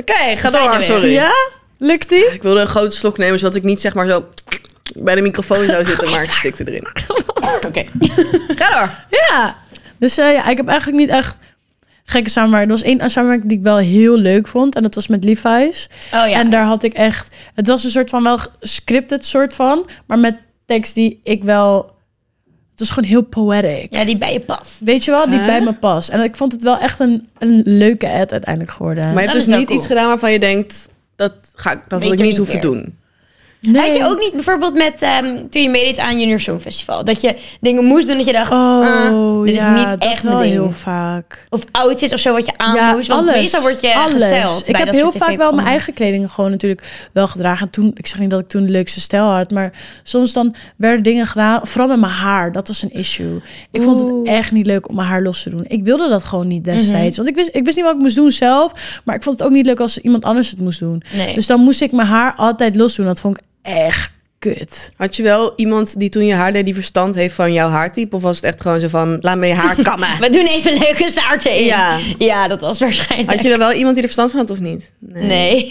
Oké, 0.00 0.36
ga 0.36 0.50
zijn 0.50 0.64
er 0.64 0.72
door. 0.72 0.82
Sorry. 0.82 1.12
Ja? 1.12 1.32
Lukt 1.78 2.08
die? 2.08 2.24
Ik 2.32 2.42
wilde 2.42 2.60
een 2.60 2.66
grote 2.66 2.96
slok 2.96 3.18
nemen, 3.18 3.38
zodat 3.38 3.54
ik 3.54 3.62
niet 3.62 3.80
zeg 3.80 3.94
maar 3.94 4.08
zo 4.08 4.28
bij 4.94 5.14
de 5.14 5.20
microfoon 5.20 5.66
zou 5.66 5.86
zitten, 5.86 6.10
maar 6.10 6.22
ik 6.22 6.32
stikte 6.32 6.64
erin. 6.66 6.86
Oké. 7.66 7.84
Ga 8.56 8.78
door. 8.78 8.90
Ja. 9.08 9.56
Dus 9.98 10.18
eh, 10.18 10.32
ja, 10.32 10.48
ik 10.48 10.56
heb 10.56 10.68
eigenlijk 10.68 10.98
niet 10.98 11.10
echt 11.10 11.38
gekke 12.10 12.30
samenwerking. 12.30 12.70
Er 12.72 12.78
was 12.78 12.86
één 13.00 13.10
samenwerking 13.10 13.48
die 13.48 13.58
ik 13.58 13.64
wel 13.64 13.76
heel 13.76 14.16
leuk 14.16 14.46
vond. 14.48 14.74
En 14.74 14.82
dat 14.82 14.94
was 14.94 15.06
met 15.06 15.24
Levi's. 15.24 15.88
Oh 16.04 16.10
ja. 16.10 16.30
En 16.32 16.50
daar 16.50 16.64
had 16.64 16.82
ik 16.82 16.92
echt... 16.92 17.28
Het 17.54 17.66
was 17.66 17.84
een 17.84 17.90
soort 17.90 18.10
van 18.10 18.22
wel 18.22 18.38
scripted 18.60 19.24
soort 19.26 19.54
van. 19.54 19.88
Maar 20.06 20.18
met 20.18 20.36
tekst 20.66 20.94
die 20.94 21.20
ik 21.22 21.44
wel... 21.44 21.98
Het 22.70 22.88
was 22.88 22.90
gewoon 22.90 23.08
heel 23.10 23.22
poetic. 23.22 23.86
Ja, 23.94 24.04
die 24.04 24.16
bij 24.16 24.32
je 24.32 24.40
past. 24.40 24.80
Weet 24.84 25.04
je 25.04 25.10
wel, 25.10 25.26
die 25.28 25.38
Huh? 25.38 25.46
bij 25.46 25.60
me 25.60 25.72
past. 25.74 26.08
En 26.08 26.20
ik 26.22 26.36
vond 26.36 26.52
het 26.52 26.62
wel 26.62 26.78
echt 26.78 27.00
een, 27.00 27.28
een 27.38 27.62
leuke 27.64 28.08
ad 28.08 28.32
uiteindelijk 28.32 28.72
geworden. 28.72 29.04
Maar 29.04 29.12
je 29.12 29.18
hebt 29.18 29.32
Dat 29.32 29.44
dus 29.46 29.56
niet 29.56 29.66
cool. 29.66 29.78
iets 29.78 29.86
gedaan 29.86 30.06
waarvan 30.06 30.32
je 30.32 30.38
denkt, 30.38 30.88
dat, 31.16 31.32
ga, 31.54 31.72
ik- 31.72 31.78
dat 31.88 32.00
wil 32.00 32.12
ik 32.12 32.18
je 32.18 32.24
niet 32.24 32.36
hoeven 32.36 32.60
doen. 32.60 32.98
Nee. 33.60 33.82
Had 33.86 33.96
je 33.96 34.04
ook 34.04 34.18
niet 34.18 34.32
bijvoorbeeld 34.32 34.74
met... 34.74 35.02
ehm, 35.02 35.36
toen 35.50 35.62
je 35.62 35.68
meedeed 35.68 35.98
aan 35.98 36.18
Junior 36.18 36.40
Songfestival... 36.40 37.04
dat 37.04 37.20
je 37.20 37.36
dingen 37.60 37.84
moest 37.84 38.06
doen 38.06 38.16
dat 38.16 38.26
je 38.26 38.32
dacht... 38.32 38.52
Oh, 38.52 38.58
ah, 38.58 39.44
dit 39.44 39.54
ja, 39.54 39.74
is 39.74 39.84
niet 39.90 40.04
echt 40.04 40.22
wel 40.22 40.32
mijn 40.32 40.50
ding. 40.50 40.62
heel 40.62 40.70
vaak. 40.72 41.46
Of 41.50 41.64
outfits 41.70 42.12
of 42.12 42.18
zo 42.18 42.32
wat 42.32 42.46
je 42.46 42.52
aan 42.56 42.96
moest. 42.96 43.08
Want 43.08 43.26
meestal 43.26 43.60
word 43.60 43.80
je 43.80 43.94
alles. 43.94 44.12
gesteld 44.12 44.68
Ik 44.68 44.76
heb 44.76 44.90
heel 44.90 45.12
vaak 45.12 45.36
wel 45.36 45.52
mijn 45.52 45.66
eigen 45.66 45.92
kleding 45.92 46.30
gewoon 46.30 46.50
natuurlijk 46.50 47.08
wel 47.12 47.26
gedragen. 47.28 47.66
En 47.66 47.72
toen, 47.72 47.90
ik 47.94 48.06
zeg 48.06 48.18
niet 48.18 48.30
dat 48.30 48.40
ik 48.40 48.48
toen 48.48 48.66
de 48.66 48.72
leukste 48.72 49.00
stijl 49.00 49.24
had, 49.24 49.50
maar 49.50 49.72
soms 50.02 50.32
dan 50.32 50.54
werden 50.76 51.02
dingen 51.02 51.26
gedaan, 51.26 51.66
vooral 51.66 51.88
met 51.88 52.00
mijn 52.00 52.12
haar. 52.12 52.52
Dat 52.52 52.68
was 52.68 52.82
een 52.82 52.92
issue. 52.92 53.40
Ik 53.70 53.82
vond 53.82 53.98
het 53.98 54.34
echt 54.36 54.52
niet 54.52 54.66
leuk 54.66 54.88
om 54.88 54.94
mijn 54.94 55.08
haar 55.08 55.22
los 55.22 55.42
te 55.42 55.50
doen. 55.50 55.64
Ik 55.66 55.84
wilde 55.84 56.08
dat 56.08 56.24
gewoon 56.24 56.48
niet 56.48 56.66
Mhm. 56.66 56.76
destijds. 56.76 57.16
Want 57.16 57.28
ik 57.28 57.34
wist, 57.34 57.50
ik 57.52 57.64
wist 57.64 57.76
niet 57.76 57.84
wat 57.84 57.94
ik 57.94 58.00
moest 58.00 58.16
doen 58.16 58.30
zelf, 58.30 58.72
maar 59.04 59.14
ik 59.14 59.22
vond 59.22 59.38
het 59.38 59.46
ook 59.48 59.52
niet 59.54 59.66
leuk 59.66 59.80
als 59.80 59.98
iemand 59.98 60.24
anders 60.24 60.50
het 60.50 60.60
moest 60.60 60.78
doen. 60.80 61.02
Nee. 61.16 61.34
Dus 61.34 61.46
dan 61.46 61.60
moest 61.60 61.80
ik 61.80 61.92
mijn 61.92 62.08
haar 62.08 62.34
altijd 62.36 62.76
los 62.76 62.94
doen. 62.96 63.06
Dat 63.06 63.20
vond 63.20 63.36
ik 63.36 63.42
echt 63.62 64.12
kut. 64.38 64.90
Had 64.96 65.16
je 65.16 65.22
wel 65.22 65.52
iemand 65.56 65.98
die 65.98 66.08
toen 66.08 66.26
je 66.26 66.34
haar 66.34 66.52
deed 66.52 66.64
die 66.64 66.74
verstand 66.74 67.14
heeft 67.14 67.34
van 67.34 67.52
jouw 67.52 67.68
haartype? 67.68 68.16
Of 68.16 68.22
was 68.22 68.36
het 68.36 68.44
echt 68.44 68.60
gewoon 68.60 68.80
zo 68.80 68.88
van, 68.88 69.16
laat 69.20 69.36
me 69.36 69.46
je 69.46 69.54
haar 69.54 69.74
kammen? 69.90 70.08
We 70.20 70.30
doen 70.30 70.46
even 70.46 70.78
leuke 70.78 71.10
staarten 71.10 71.56
in. 71.56 71.64
Ja. 71.64 71.98
Ja, 72.18 72.48
dat 72.48 72.60
was 72.60 72.78
waarschijnlijk. 72.80 73.30
Had 73.30 73.42
je 73.42 73.52
er 73.52 73.58
wel 73.58 73.72
iemand 73.72 73.94
die 73.94 74.04
er 74.04 74.10
verstand 74.10 74.30
van 74.30 74.40
had 74.40 74.50
of 74.50 74.60
niet? 74.60 74.92
Nee. 74.98 75.66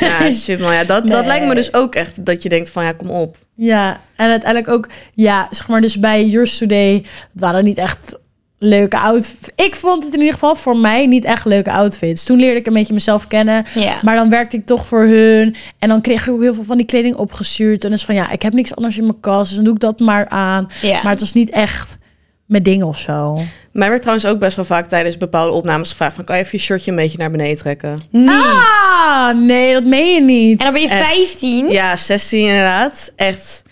Ja, 0.00 0.32
shit 0.42 0.58
man. 0.60 0.72
Ja, 0.74 0.84
dat, 0.84 1.02
dat 1.02 1.04
Nee. 1.18 1.26
lijkt 1.26 1.46
me 1.46 1.54
dus 1.54 1.74
ook 1.74 1.94
echt 1.94 2.24
dat 2.26 2.42
je 2.42 2.48
denkt 2.48 2.70
van, 2.70 2.84
ja, 2.84 2.92
kom 2.92 3.10
op. 3.10 3.36
Ja, 3.54 4.00
en 4.16 4.30
uiteindelijk 4.30 4.72
ook, 4.72 4.88
ja, 5.14 5.48
zeg 5.50 5.68
maar, 5.68 5.80
dus 5.80 5.98
bij 5.98 6.24
Yours 6.26 6.58
Today, 6.58 6.92
het 7.32 7.40
waren 7.40 7.64
niet 7.64 7.78
echt 7.78 8.18
leuke 8.58 8.98
outfits. 8.98 9.48
Ik 9.56 9.74
vond 9.74 10.04
het 10.04 10.12
in 10.12 10.18
ieder 10.18 10.32
geval 10.34 10.54
voor 10.54 10.76
mij 10.76 11.06
niet 11.06 11.24
echt 11.24 11.44
leuke 11.44 11.70
outfits. 11.72 12.24
Toen 12.24 12.38
leerde 12.38 12.58
ik 12.60 12.66
een 12.66 12.72
beetje 12.72 12.94
mezelf 12.94 13.26
kennen, 13.26 13.64
Ja. 13.74 13.98
maar 14.02 14.16
dan 14.16 14.30
werkte 14.30 14.56
ik 14.56 14.66
toch 14.66 14.86
voor 14.86 15.02
hun. 15.02 15.54
En 15.78 15.88
dan 15.88 16.00
kreeg 16.00 16.26
ik 16.26 16.32
ook 16.32 16.40
heel 16.42 16.54
veel 16.54 16.64
van 16.64 16.76
die 16.76 16.86
kleding 16.86 17.16
opgestuurd. 17.16 17.84
En 17.84 17.90
dus 17.90 18.04
van, 18.04 18.14
ja, 18.14 18.30
ik 18.30 18.42
heb 18.42 18.52
niks 18.52 18.76
anders 18.76 18.98
in 18.98 19.04
mijn 19.04 19.20
kast, 19.20 19.46
dus 19.46 19.54
dan 19.54 19.64
doe 19.64 19.74
ik 19.74 19.80
dat 19.80 19.98
maar 20.00 20.28
aan. 20.28 20.66
Ja. 20.82 21.00
Maar 21.02 21.12
het 21.12 21.20
was 21.20 21.32
niet 21.32 21.50
echt 21.50 21.98
mijn 22.46 22.62
ding 22.62 22.82
of 22.82 22.98
zo. 22.98 23.38
Mij 23.72 23.88
werd 23.88 24.00
trouwens 24.00 24.26
ook 24.26 24.38
best 24.38 24.56
wel 24.56 24.64
vaak 24.64 24.88
tijdens 24.88 25.16
bepaalde 25.16 25.52
opnames 25.52 25.88
gevraagd 25.90 26.14
van, 26.14 26.24
kan 26.24 26.36
je 26.36 26.42
even 26.42 26.58
je 26.58 26.64
shirtje 26.64 26.90
een 26.90 26.96
beetje 26.96 27.18
naar 27.18 27.30
beneden 27.30 27.56
trekken? 27.56 27.98
Niet. 28.10 28.28
Ah, 28.28 29.30
nee, 29.34 29.72
dat 29.72 29.84
meen 29.84 30.14
je 30.14 30.20
niet. 30.20 30.58
En 30.58 30.64
dan 30.64 30.72
ben 30.74 30.82
je 30.82 30.88
Echt. 30.88 31.06
15. 31.06 31.70
Ja, 31.70 31.96
16 31.96 32.40
inderdaad. 32.46 33.12
Echt. 33.16 33.62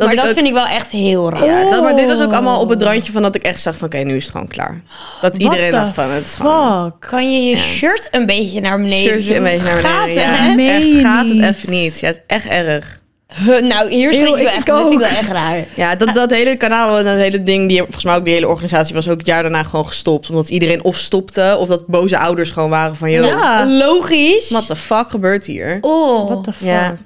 Dat 0.00 0.08
maar 0.08 0.16
dat 0.24 0.28
ook- 0.28 0.34
vind 0.34 0.46
ik 0.46 0.52
wel 0.52 0.66
echt 0.66 0.90
heel 0.90 1.30
raar. 1.30 1.44
Ja, 1.44 1.70
dat, 1.70 1.82
maar 1.82 1.96
dit 1.96 2.06
was 2.06 2.20
ook 2.20 2.32
allemaal 2.32 2.60
op 2.60 2.68
het 2.68 2.82
randje 2.82 3.12
van 3.12 3.22
dat 3.22 3.34
ik 3.34 3.42
echt 3.42 3.60
zag 3.60 3.76
van, 3.76 3.86
oké, 3.86 3.98
nu 3.98 4.16
is 4.16 4.22
het 4.22 4.32
gewoon 4.32 4.48
klaar. 4.48 4.80
Dat 5.20 5.30
What 5.36 5.42
iedereen 5.42 5.70
dacht 5.70 5.94
van, 5.94 6.10
het 6.10 6.24
is 6.24 6.34
gewoon... 6.34 6.92
Fuck. 7.00 7.10
Kan 7.10 7.32
je 7.32 7.48
je 7.50 7.56
shirt 7.56 8.08
een 8.10 8.26
beetje 8.26 8.60
naar 8.60 8.76
beneden 8.76 8.98
Shirtje 8.98 9.34
een 9.36 9.44
doen? 9.44 9.52
beetje 9.52 9.64
naar 9.72 9.82
beneden. 9.82 9.90
Gaat 9.90 10.06
het, 10.06 10.14
ja, 10.14 10.74
echt, 10.74 11.00
gaat 11.00 11.24
niet? 11.26 11.40
het 11.44 11.54
even 11.56 11.70
niet. 11.70 12.00
Ja, 12.00 12.06
het 12.06 12.16
is 12.16 12.22
echt 12.36 12.46
erg. 12.46 12.99
Huh, 13.34 13.62
nou, 13.62 13.90
hier 13.90 14.12
schrik 14.12 14.28
ik 14.28 14.36
ik 14.36 14.46
echt. 14.46 14.66
Dat 14.66 14.78
vind 14.88 14.92
ik 14.92 15.06
ook. 15.06 15.08
wel 15.08 15.18
echt 15.18 15.28
raar. 15.30 15.64
Ja, 15.76 15.94
dat, 15.96 16.14
dat 16.14 16.30
hele 16.30 16.56
kanaal 16.56 16.98
en 16.98 17.04
dat 17.04 17.16
hele 17.16 17.42
ding, 17.42 17.68
die, 17.68 17.78
volgens 17.78 18.04
mij 18.04 18.16
ook 18.16 18.24
die 18.24 18.34
hele 18.34 18.48
organisatie 18.48 18.94
was 18.94 19.08
ook 19.08 19.18
het 19.18 19.26
jaar 19.26 19.42
daarna 19.42 19.62
gewoon 19.62 19.86
gestopt. 19.86 20.30
Omdat 20.30 20.48
iedereen 20.50 20.84
of 20.84 20.96
stopte, 20.96 21.56
of 21.58 21.68
dat 21.68 21.86
boze 21.86 22.18
ouders 22.18 22.50
gewoon 22.50 22.70
waren 22.70 22.96
van, 22.96 23.10
joh, 23.10 23.26
Ja. 23.26 23.66
Logisch. 23.66 24.50
what 24.50 24.66
the 24.66 24.76
fuck 24.76 25.10
gebeurt 25.10 25.46
hier? 25.46 25.78
Oh. 25.80 26.28
What 26.28 26.44
the 26.44 26.52
fuck? 26.52 26.66
Ja. 26.68 26.96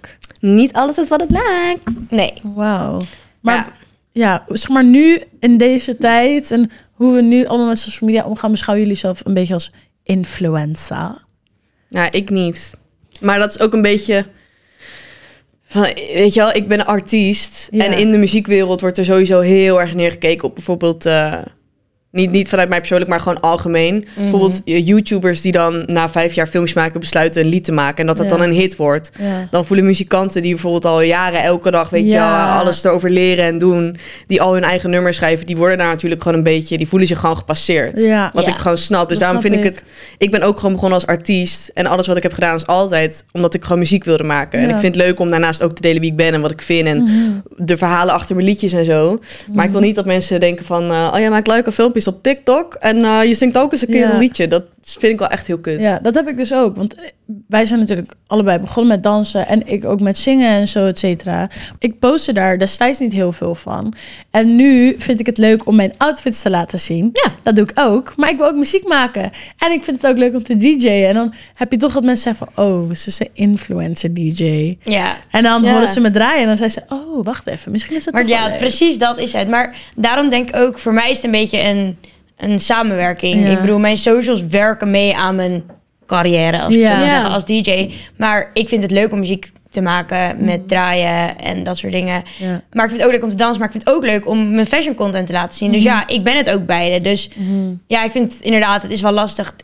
Niet 0.40 0.72
altijd 0.72 1.08
wat 1.08 1.20
het 1.20 1.30
lijkt. 1.30 1.90
Nee. 2.10 2.32
Wauw. 2.42 3.00
Maar 3.40 3.54
Ja. 4.12 4.44
ja. 4.48 4.56
zeg 4.56 4.68
maar 4.70 4.84
nu 4.84 5.22
in 5.40 5.58
deze 5.58 5.96
tijd 5.96 6.50
en 6.50 6.70
hoe 6.92 7.14
we 7.14 7.22
nu 7.22 7.46
allemaal 7.46 7.68
met 7.68 7.78
social 7.78 8.10
media 8.10 8.24
omgaan, 8.24 8.50
beschouwen 8.50 8.86
jullie 8.86 9.00
zelf 9.00 9.20
een 9.24 9.34
beetje 9.34 9.54
als 9.54 9.70
influencer? 10.02 11.24
Ja, 11.88 12.10
ik 12.10 12.30
niet. 12.30 12.70
Maar 13.20 13.38
dat 13.38 13.50
is 13.54 13.60
ook 13.60 13.72
een 13.72 13.82
beetje... 13.82 14.24
Van, 15.66 15.82
weet 16.14 16.34
je 16.34 16.40
wel, 16.40 16.54
ik 16.54 16.68
ben 16.68 16.86
artiest. 16.86 17.68
Ja. 17.70 17.84
En 17.84 17.98
in 17.98 18.10
de 18.10 18.18
muziekwereld 18.18 18.80
wordt 18.80 18.98
er 18.98 19.04
sowieso 19.04 19.40
heel 19.40 19.80
erg 19.80 19.94
neergekeken 19.94 20.48
op 20.48 20.54
bijvoorbeeld... 20.54 21.06
eh, 21.06 21.38
niet, 22.14 22.30
niet 22.30 22.48
vanuit 22.48 22.68
mij 22.68 22.78
persoonlijk, 22.78 23.10
maar 23.10 23.20
gewoon 23.20 23.40
algemeen. 23.40 24.06
Bijvoorbeeld 24.16 24.60
eh, 24.64 24.86
YouTubers 24.86 25.40
die 25.40 25.52
dan 25.52 25.82
na 25.86 26.08
vijf 26.08 26.34
jaar 26.34 26.46
filmpjes 26.46 26.74
maken... 26.76 27.00
besluiten 27.00 27.42
een 27.42 27.48
lied 27.48 27.64
te 27.64 27.72
maken 27.72 27.98
en 27.98 28.06
dat 28.06 28.16
dat 28.16 28.30
Ja. 28.30 28.36
dan 28.36 28.46
een 28.46 28.52
hit 28.52 28.76
wordt. 28.76 29.10
Ja. 29.18 29.46
Dan 29.50 29.66
voelen 29.66 29.86
muzikanten 29.86 30.42
die 30.42 30.50
bijvoorbeeld 30.52 30.84
al 30.84 31.00
jaren 31.02 31.42
elke 31.42 31.70
dag, 31.70 31.90
weet 31.90 32.06
Ja. 32.06 32.12
je 32.54 32.60
alles 32.60 32.84
erover 32.84 33.10
leren 33.10 33.44
en 33.44 33.58
doen. 33.58 33.96
Die 34.26 34.42
al 34.42 34.52
hun 34.54 34.62
eigen 34.64 34.90
nummers 34.90 35.16
schrijven, 35.16 35.46
die 35.46 35.56
worden 35.56 35.78
daar 35.78 35.86
natuurlijk 35.86 36.22
gewoon 36.22 36.38
een 36.38 36.44
beetje, 36.44 36.76
die 36.76 36.88
voelen 36.88 37.08
zich 37.08 37.18
gewoon 37.20 37.36
gepasseerd. 37.36 38.00
Ja. 38.00 38.30
Wat 38.34 38.46
Ja. 38.46 38.52
ik 38.52 38.58
gewoon 38.58 38.78
snap. 38.78 39.08
Dus 39.08 39.18
Dat 39.18 39.28
daarom 39.28 39.40
snap 39.40 39.52
vind 39.52 39.64
ik 39.66 39.72
ik. 39.72 39.78
het. 39.78 39.88
Ik 40.18 40.30
ben 40.30 40.42
ook 40.42 40.56
gewoon 40.56 40.72
begonnen 40.72 40.98
als 40.98 41.06
artiest. 41.08 41.70
En 41.74 41.86
alles 41.86 42.06
wat 42.06 42.16
ik 42.16 42.22
heb 42.22 42.32
gedaan 42.32 42.54
is 42.54 42.66
altijd 42.66 43.24
omdat 43.32 43.54
ik 43.54 43.62
gewoon 43.62 43.78
muziek 43.78 44.04
wilde 44.04 44.24
maken. 44.24 44.58
En 44.58 44.68
ik 44.70 44.78
vind 44.78 44.94
het 44.96 45.04
leuk 45.04 45.20
om 45.20 45.30
daarnaast 45.30 45.62
ook 45.62 45.72
te 45.72 45.82
delen 45.82 46.00
wie 46.00 46.10
ik 46.10 46.16
ben 46.16 46.34
en 46.34 46.40
wat 46.40 46.50
ik 46.50 46.62
vind. 46.62 46.88
En 46.88 47.02
Mhm. 47.02 47.12
de 47.56 47.76
verhalen 47.76 48.14
achter 48.14 48.34
mijn 48.34 48.46
liedjes 48.48 48.72
en 48.72 48.84
zo. 48.84 49.20
Maar 49.52 49.64
ik 49.64 49.70
wil 49.70 49.80
niet 49.80 49.94
dat 49.94 50.04
mensen 50.04 50.40
denken 50.40 50.64
van... 50.64 50.90
eh, 50.90 51.10
oh 51.14 51.20
ja, 51.20 51.30
maak 51.30 51.46
leuke 51.46 51.72
filmpjes 51.72 52.03
op 52.06 52.22
TikTok. 52.22 52.74
En 52.74 53.04
eh, 53.04 53.24
je 53.24 53.34
zingt 53.34 53.58
ook 53.58 53.72
eens 53.72 53.80
een 53.82 53.86
keer 53.88 53.96
Ja. 54.06 54.12
een 54.12 54.18
liedje. 54.18 54.48
Dat 54.48 54.64
vind 54.82 55.12
ik 55.12 55.18
wel 55.18 55.28
echt 55.28 55.46
heel 55.46 55.58
kut. 55.58 55.80
Ja, 55.80 55.98
dat 56.02 56.14
heb 56.14 56.28
ik 56.28 56.36
dus 56.36 56.52
ook. 56.54 56.76
Want 56.76 56.94
wij 57.48 57.66
zijn 57.66 57.78
natuurlijk 57.80 58.12
allebei 58.26 58.58
begonnen 58.58 58.92
met 58.92 59.02
dansen. 59.02 59.46
En 59.48 59.66
ik 59.66 59.84
ook 59.84 60.00
met 60.00 60.18
zingen 60.18 60.48
en 60.50 60.68
zo, 60.68 60.86
et 60.86 60.98
cetera. 60.98 61.48
Ik 61.78 61.98
postte 61.98 62.32
daar 62.32 62.58
destijds 62.58 62.98
niet 62.98 63.12
heel 63.12 63.32
veel 63.32 63.54
van. 63.54 63.94
En 64.30 64.56
nu 64.56 64.94
vind 64.98 65.20
ik 65.20 65.26
het 65.26 65.38
leuk 65.38 65.66
om 65.66 65.76
mijn 65.76 65.92
outfits 65.96 66.42
te 66.42 66.50
laten 66.50 66.78
zien. 66.80 67.10
Ja. 67.12 67.30
Dat 67.42 67.56
doe 67.56 67.64
ik 67.64 67.80
ook. 67.80 68.12
Maar 68.16 68.30
ik 68.30 68.36
wil 68.36 68.46
ook 68.46 68.54
muziek 68.56 68.88
maken. 68.88 69.30
En 69.58 69.72
ik 69.72 69.84
vind 69.84 70.02
het 70.02 70.10
ook 70.10 70.18
leuk 70.18 70.34
om 70.34 70.42
te 70.42 70.56
DJ'en. 70.56 71.08
En 71.08 71.14
dan 71.14 71.34
heb 71.54 71.70
je 71.72 71.78
toch 71.78 71.92
dat 71.92 72.04
mensen 72.04 72.34
zeggen 72.34 72.48
van... 72.54 72.64
Oh, 72.64 72.94
ze 72.94 73.08
is 73.08 73.20
een 73.20 73.28
influencer 73.32 74.14
DJ. 74.14 74.76
Ja. 74.82 75.16
En 75.30 75.42
dan 75.42 75.62
Ja. 75.62 75.72
horen 75.72 75.88
ze 75.88 76.00
me 76.00 76.10
draaien. 76.10 76.40
En 76.40 76.46
dan 76.48 76.56
zeggen 76.56 76.82
ze... 76.88 76.94
Oh, 76.94 77.24
wacht 77.24 77.46
even. 77.46 77.72
Misschien 77.72 77.96
is 77.96 78.04
dat 78.04 78.14
Maar 78.14 78.26
ja, 78.26 78.48
precies 78.58 78.98
dat 78.98 79.18
is 79.18 79.32
het. 79.32 79.48
Maar 79.48 79.76
daarom 79.96 80.28
denk 80.28 80.48
ik 80.48 80.56
ook, 80.56 80.78
voor 80.78 80.92
mij 80.92 81.10
is 81.10 81.16
het 81.16 81.24
een 81.24 81.30
beetje 81.30 81.62
een, 81.62 81.93
een 82.36 82.60
samenwerking. 82.60 83.42
Ja. 83.46 83.50
Ik 83.50 83.60
bedoel, 83.60 83.78
mijn 83.78 83.96
socials 83.96 84.46
werken 84.46 84.90
mee 84.90 85.16
aan 85.16 85.34
mijn 85.36 85.62
carrière 86.06 86.60
als, 86.60 86.74
Ja. 86.74 87.04
zeggen, 87.04 87.30
als 87.30 87.44
DJ. 87.44 87.90
Maar 88.16 88.50
ik 88.54 88.68
vind 88.68 88.82
het 88.82 88.90
leuk 88.90 89.12
om 89.12 89.18
muziek 89.18 89.46
te 89.70 89.80
maken 89.80 90.44
met 90.44 90.68
draaien 90.68 91.38
en 91.38 91.62
dat 91.64 91.76
soort 91.76 91.92
dingen. 91.92 92.22
Ja. 92.38 92.62
Maar 92.72 92.84
ik 92.84 92.90
vind 92.90 93.02
het 93.02 93.04
ook 93.04 93.12
leuk 93.12 93.22
om 93.22 93.30
te 93.30 93.36
dansen. 93.36 93.58
Maar 93.58 93.66
ik 93.68 93.72
vind 93.74 93.86
het 93.86 93.94
ook 93.96 94.04
leuk 94.04 94.28
om 94.28 94.54
mijn 94.54 94.66
fashion 94.66 94.94
content 94.94 95.26
te 95.26 95.32
laten 95.32 95.58
zien. 95.58 95.72
Dus 95.72 95.82
ja, 95.82 96.06
ik 96.08 96.24
ben 96.24 96.36
het 96.36 96.50
ook 96.50 96.66
beide. 96.66 97.00
Dus 97.00 97.28
Mhm. 97.36 97.72
ja, 97.86 98.04
ik 98.04 98.10
vind 98.10 98.32
het 98.32 98.42
inderdaad, 98.42 98.82
het 98.82 98.90
is 98.90 99.00
wel 99.00 99.12
lastig. 99.12 99.54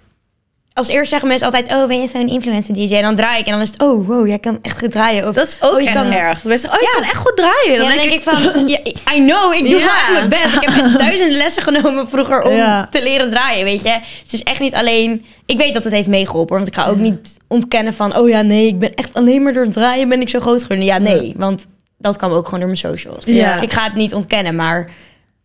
Als 0.73 0.89
eerst 0.89 1.11
zeggen 1.11 1.29
mensen 1.29 1.47
altijd, 1.47 1.69
oh, 1.73 1.87
ben 1.87 2.01
je 2.01 2.09
zo'n 2.13 2.29
influencer 2.29 2.75
DJ? 2.75 2.95
En 2.95 3.03
dan 3.03 3.17
draai 3.17 3.41
ik 3.41 3.47
en 3.47 3.53
dan 3.53 3.61
is 3.61 3.69
het, 3.71 3.83
oh, 3.83 4.07
wow, 4.07 4.27
jij 4.27 4.39
kan 4.39 4.59
echt 4.63 4.79
goed 4.79 4.91
draaien. 4.91 5.29
Of, 5.29 5.35
Dat 5.35 5.47
is 5.47 5.57
ook 5.61 5.73
Oh, 5.75 5.81
je 5.81 5.93
kan- 5.93 6.13
erg. 6.13 6.45
Mensen 6.45 6.59
zeggen, 6.71 6.71
oh, 6.73 6.81
je 6.81 6.87
Ja. 6.87 7.01
kan 7.01 7.03
echt 7.11 7.17
goed 7.21 7.37
draaien. 7.37 7.73
ja, 7.73 7.79
dan 7.89 7.99
denk 7.99 8.13
ik 8.13 8.23
van, 8.23 8.69
ja, 8.69 8.79
I 9.15 9.25
know, 9.27 9.55
ik 9.55 9.71
doe 9.71 9.79
Ja. 9.79 9.95
mijn 10.13 10.29
best. 10.29 10.55
Ik 10.55 10.61
heb 10.69 10.85
echt 10.85 10.99
duizend 11.09 11.33
lessen 11.33 11.63
genomen 11.63 12.09
vroeger 12.09 12.43
om 12.43 12.87
te 12.91 13.03
leren 13.03 13.31
draaien, 13.31 13.65
weet 13.65 13.83
je. 13.83 13.89
Het 14.23 14.33
is 14.33 14.43
echt 14.43 14.61
niet 14.61 14.75
alleen... 14.75 15.25
Ik 15.47 15.59
weet 15.59 15.75
dat 15.75 15.85
het 15.85 15.93
heeft 15.93 16.09
meegeholpen, 16.09 16.55
want 16.57 16.67
ik 16.69 16.75
ga 16.75 16.87
ook 16.87 16.97
niet 16.97 17.37
ontkennen 17.49 17.95
van... 17.95 18.17
Oh 18.17 18.29
ja, 18.29 18.43
nee, 18.43 18.67
ik 18.67 18.79
ben 18.79 18.95
echt 18.95 19.15
alleen 19.15 19.43
maar 19.43 19.53
door 19.53 19.65
het 19.65 19.73
draaien 19.73 20.09
ben 20.09 20.21
ik 20.21 20.29
zo 20.29 20.41
groot 20.41 20.63
geworden. 20.63 20.85
Ja, 20.85 20.99
nee, 20.99 21.35
want 21.37 21.67
dat 21.99 22.17
kwam 22.17 22.33
ook 22.33 22.45
gewoon 22.45 22.61
door 22.61 22.69
mijn 22.69 22.81
socials. 22.95 23.25
Ja. 23.25 23.53
Dus 23.53 23.63
ik 23.63 23.73
ga 23.73 23.85
het 23.85 23.95
niet 23.95 24.15
ontkennen, 24.15 24.57
maar 24.57 24.91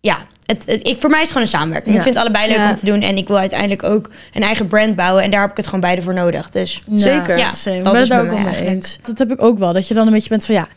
ja... 0.02 0.18
Het, 0.46 0.66
het- 0.66 0.88
ik, 0.88 1.00
voor 1.00 1.10
mij 1.10 1.22
is 1.22 1.30
het 1.30 1.38
gewoon 1.38 1.44
een 1.44 1.60
samenwerking. 1.60 1.92
Ja. 1.94 1.98
Ik 2.02 2.04
vind 2.08 2.16
het 2.16 2.24
allebei 2.26 2.48
leuk 2.48 2.58
Ja. 2.58 2.70
om 2.70 2.76
te 2.76 2.86
doen. 2.86 3.02
En 3.02 3.18
ik 3.18 3.28
wil 3.28 3.38
uiteindelijk 3.38 3.84
ook 3.84 4.10
een 4.34 4.42
eigen 4.42 4.68
brand 4.68 4.96
bouwen. 4.96 5.24
En 5.24 5.32
daar 5.32 5.42
heb 5.42 5.50
ik 5.52 5.58
het 5.58 5.66
gewoon 5.66 5.80
beide 5.80 6.02
voor 6.02 6.14
nodig. 6.14 6.50
Dus 6.50 6.82
Zeker. 6.94 7.38
Ja, 7.38 7.54
same. 7.54 7.82
Dat 7.82 7.94
ben 7.94 8.02
is 8.02 8.08
daar 8.08 8.22
ook 8.32 8.40
mee 8.40 8.66
eens. 8.68 8.98
Dat 9.04 9.18
heb 9.18 9.32
ik 9.32 9.42
ook 9.42 9.58
wel. 9.58 9.74
Dat 9.74 9.88
je 9.88 9.94
dan 9.94 10.08
een 10.08 10.14
beetje 10.14 10.30
bent 10.30 10.46
van 10.46 10.56
ja, 10.56 10.68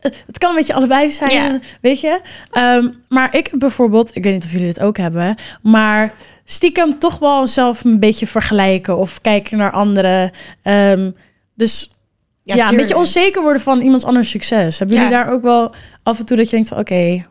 het 0.00 0.38
kan 0.38 0.50
een 0.50 0.56
beetje 0.56 0.74
allebei 0.74 1.10
zijn, 1.10 1.30
Ja. 1.30 1.58
weet 1.80 2.00
je. 2.00 2.20
Ehm, 2.50 2.88
maar 3.08 3.36
ik 3.36 3.50
bijvoorbeeld, 3.58 4.16
ik 4.16 4.22
weet 4.24 4.32
niet 4.32 4.44
of 4.44 4.50
jullie 4.52 4.66
dit 4.66 4.80
ook 4.80 4.96
hebben, 4.96 5.34
maar 5.62 6.12
stiekem 6.44 6.98
toch 6.98 7.18
wel 7.18 7.46
zelf 7.46 7.84
een 7.84 7.98
beetje 7.98 8.26
vergelijken 8.26 8.96
of 8.96 9.20
kijken 9.20 9.58
naar 9.58 9.70
anderen. 9.72 10.30
Ehm, 10.62 11.10
dus 11.54 11.94
ja, 12.42 12.68
een 12.70 12.76
beetje 12.76 12.96
onzeker 12.96 13.42
worden 13.42 13.62
van 13.62 13.80
iemands 13.80 14.04
anders 14.04 14.30
succes. 14.30 14.78
Hebben 14.78 14.96
jullie 14.96 15.12
Ja. 15.12 15.22
daar 15.24 15.32
ook 15.32 15.42
wel 15.42 15.74
af 16.02 16.18
en 16.18 16.24
toe 16.24 16.36
dat 16.36 16.46
je 16.46 16.52
denkt 16.52 16.68
van 16.68 16.78
oké, 16.78 17.26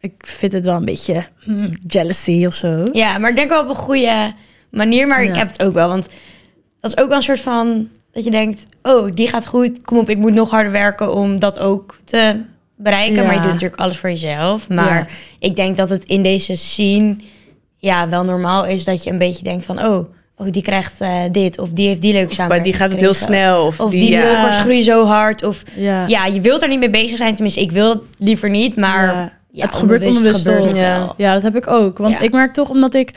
ik 0.00 0.12
vind 0.18 0.52
het 0.52 0.64
wel 0.64 0.76
een 0.76 0.84
beetje 0.84 1.24
hmm, 1.40 1.70
jealousy 1.86 2.44
of 2.46 2.54
zo. 2.54 2.86
Ja, 2.92 3.18
maar 3.18 3.30
ik 3.30 3.36
denk 3.36 3.50
wel 3.50 3.62
op 3.62 3.68
een 3.68 3.74
goede 3.74 4.32
manier. 4.70 5.06
Maar 5.06 5.22
Ja. 5.24 5.30
ik 5.30 5.36
heb 5.36 5.48
het 5.50 5.62
ook 5.62 5.72
wel. 5.74 5.88
Want 5.88 6.08
dat 6.80 6.90
is 6.96 7.02
ook 7.02 7.08
wel 7.08 7.16
een 7.16 7.22
soort 7.22 7.40
van... 7.40 7.88
Dat 8.12 8.24
je 8.24 8.30
denkt, 8.30 8.66
oh, 8.82 9.10
die 9.14 9.28
gaat 9.28 9.46
goed. 9.46 9.82
Kom 9.82 9.98
op, 9.98 10.10
ik 10.10 10.18
moet 10.18 10.34
nog 10.34 10.50
harder 10.50 10.72
werken 10.72 11.14
om 11.14 11.38
dat 11.38 11.58
ook 11.58 11.98
te 12.04 12.36
bereiken. 12.76 13.16
Ja. 13.16 13.22
Maar 13.22 13.34
je 13.34 13.40
doet 13.40 13.52
natuurlijk 13.52 13.80
alles 13.80 13.96
voor 13.96 14.10
jezelf. 14.10 14.68
Maar 14.68 14.96
Ja. 14.98 15.06
ik 15.38 15.56
denk 15.56 15.76
dat 15.76 15.90
het 15.90 16.04
in 16.04 16.22
deze 16.22 16.56
scene... 16.56 17.16
Ja, 17.76 18.08
wel 18.08 18.24
normaal 18.24 18.66
is 18.66 18.84
dat 18.84 19.04
je 19.04 19.10
een 19.10 19.18
beetje 19.18 19.44
denkt 19.44 19.64
van... 19.64 19.84
Oh, 19.84 20.12
oh 20.36 20.46
die 20.50 20.62
krijgt 20.62 21.00
eh, 21.00 21.14
dit. 21.32 21.58
Of 21.58 21.68
die 21.68 21.86
heeft 21.88 22.00
die 22.00 22.12
leuke 22.12 22.26
Bij 22.26 22.34
samenwerking 22.34 22.70
die 22.70 22.80
gaat 22.82 22.90
het 22.90 23.00
heel 23.00 23.14
snel. 23.14 23.66
Of, 23.66 23.80
Of 23.80 23.90
die, 23.90 24.00
die, 24.00 24.18
groeien 24.52 24.84
zo 24.84 25.04
hard. 25.06 25.42
Of 25.42 25.62
Ja. 25.74 26.06
ja, 26.06 26.26
je 26.26 26.40
wilt 26.40 26.62
er 26.62 26.68
niet 26.68 26.78
mee 26.78 26.90
bezig 26.90 27.16
zijn. 27.16 27.34
Tenminste, 27.34 27.60
ik 27.60 27.70
wil 27.70 27.90
het 27.90 28.00
liever 28.18 28.50
niet. 28.50 28.76
Maar 28.76 29.39
Ja. 29.50 29.64
Het 29.66 29.74
gebeurt 29.74 30.06
onbewust 30.06 30.42
gebeurt? 30.48 30.76
Ja. 30.76 31.14
Ja, 31.16 31.34
dat 31.34 31.42
heb 31.42 31.56
ik 31.56 31.66
ook. 31.66 31.98
Want 31.98 32.14
Ja. 32.14 32.20
ik 32.20 32.32
merk 32.32 32.52
toch, 32.52 32.68
omdat 32.68 32.94
ik... 32.94 33.10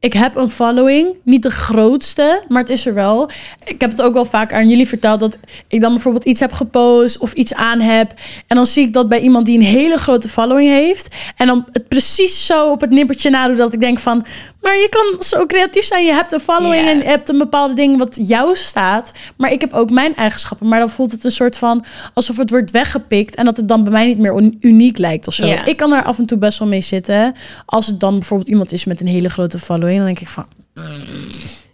Ik 0.00 0.12
heb 0.12 0.36
een 0.36 0.50
following, 0.50 1.08
niet 1.24 1.42
de 1.42 1.50
grootste, 1.50 2.42
maar 2.48 2.60
het 2.60 2.70
is 2.70 2.86
er 2.86 2.94
wel. 2.94 3.30
Ik 3.64 3.80
heb 3.80 3.90
het 3.90 4.02
ook 4.02 4.14
wel 4.14 4.24
vaak 4.24 4.52
aan 4.52 4.68
jullie 4.68 4.88
verteld 4.88 5.20
dat 5.20 5.38
ik 5.68 5.80
dan 5.80 5.92
bijvoorbeeld 5.92 6.24
iets 6.24 6.40
heb 6.40 6.52
gepost 6.52 7.18
of 7.18 7.32
iets 7.32 7.54
aan 7.54 7.80
heb. 7.80 8.12
En 8.46 8.56
dan 8.56 8.66
zie 8.66 8.86
ik 8.86 8.92
dat 8.92 9.08
bij 9.08 9.20
iemand 9.20 9.46
die 9.46 9.58
een 9.58 9.64
hele 9.64 9.96
grote 9.96 10.28
following 10.28 10.68
heeft. 10.68 11.14
En 11.36 11.46
dan 11.46 11.66
het 11.72 11.88
precies 11.88 12.46
zo 12.46 12.70
op 12.70 12.80
het 12.80 12.90
nippertje 12.90 13.30
nadoen 13.30 13.56
dat 13.56 13.72
ik 13.72 13.80
denk 13.80 13.98
van... 13.98 14.24
Maar 14.66 14.76
je 14.76 14.88
kan 14.88 15.22
zo 15.22 15.46
creatief 15.46 15.84
zijn. 15.84 16.04
Je 16.04 16.12
hebt 16.12 16.32
een 16.32 16.40
following 16.40 16.88
en 16.88 16.96
je 16.96 17.04
hebt 17.04 17.28
een 17.28 17.38
bepaalde 17.38 17.74
ding 17.74 17.98
wat 17.98 18.18
jou 18.20 18.56
staat. 18.56 19.12
Maar 19.36 19.52
ik 19.52 19.60
heb 19.60 19.72
ook 19.72 19.90
mijn 19.90 20.14
eigenschappen. 20.14 20.68
Maar 20.68 20.78
dan 20.78 20.90
voelt 20.90 21.12
het 21.12 21.24
een 21.24 21.30
soort 21.30 21.58
van 21.58 21.84
alsof 22.14 22.36
het 22.36 22.50
wordt 22.50 22.70
weggepikt. 22.70 23.34
En 23.34 23.44
dat 23.44 23.56
het 23.56 23.68
dan 23.68 23.82
bij 23.82 23.92
mij 23.92 24.06
niet 24.06 24.18
meer 24.18 24.52
uniek 24.60 24.98
lijkt 24.98 25.26
of 25.26 25.34
zo. 25.34 25.44
Ik 25.64 25.76
kan 25.76 25.92
er 25.92 26.04
af 26.04 26.18
en 26.18 26.26
toe 26.26 26.38
best 26.38 26.58
wel 26.58 26.68
mee 26.68 26.80
zitten. 26.80 27.34
Als 27.66 27.86
het 27.86 28.00
dan 28.00 28.14
bijvoorbeeld 28.14 28.48
iemand 28.48 28.72
is 28.72 28.84
met 28.84 29.00
een 29.00 29.06
hele 29.06 29.28
grote 29.28 29.58
following. 29.58 29.96
Dan 29.96 30.06
denk 30.06 30.20
ik 30.20 30.28
van, 30.28 30.46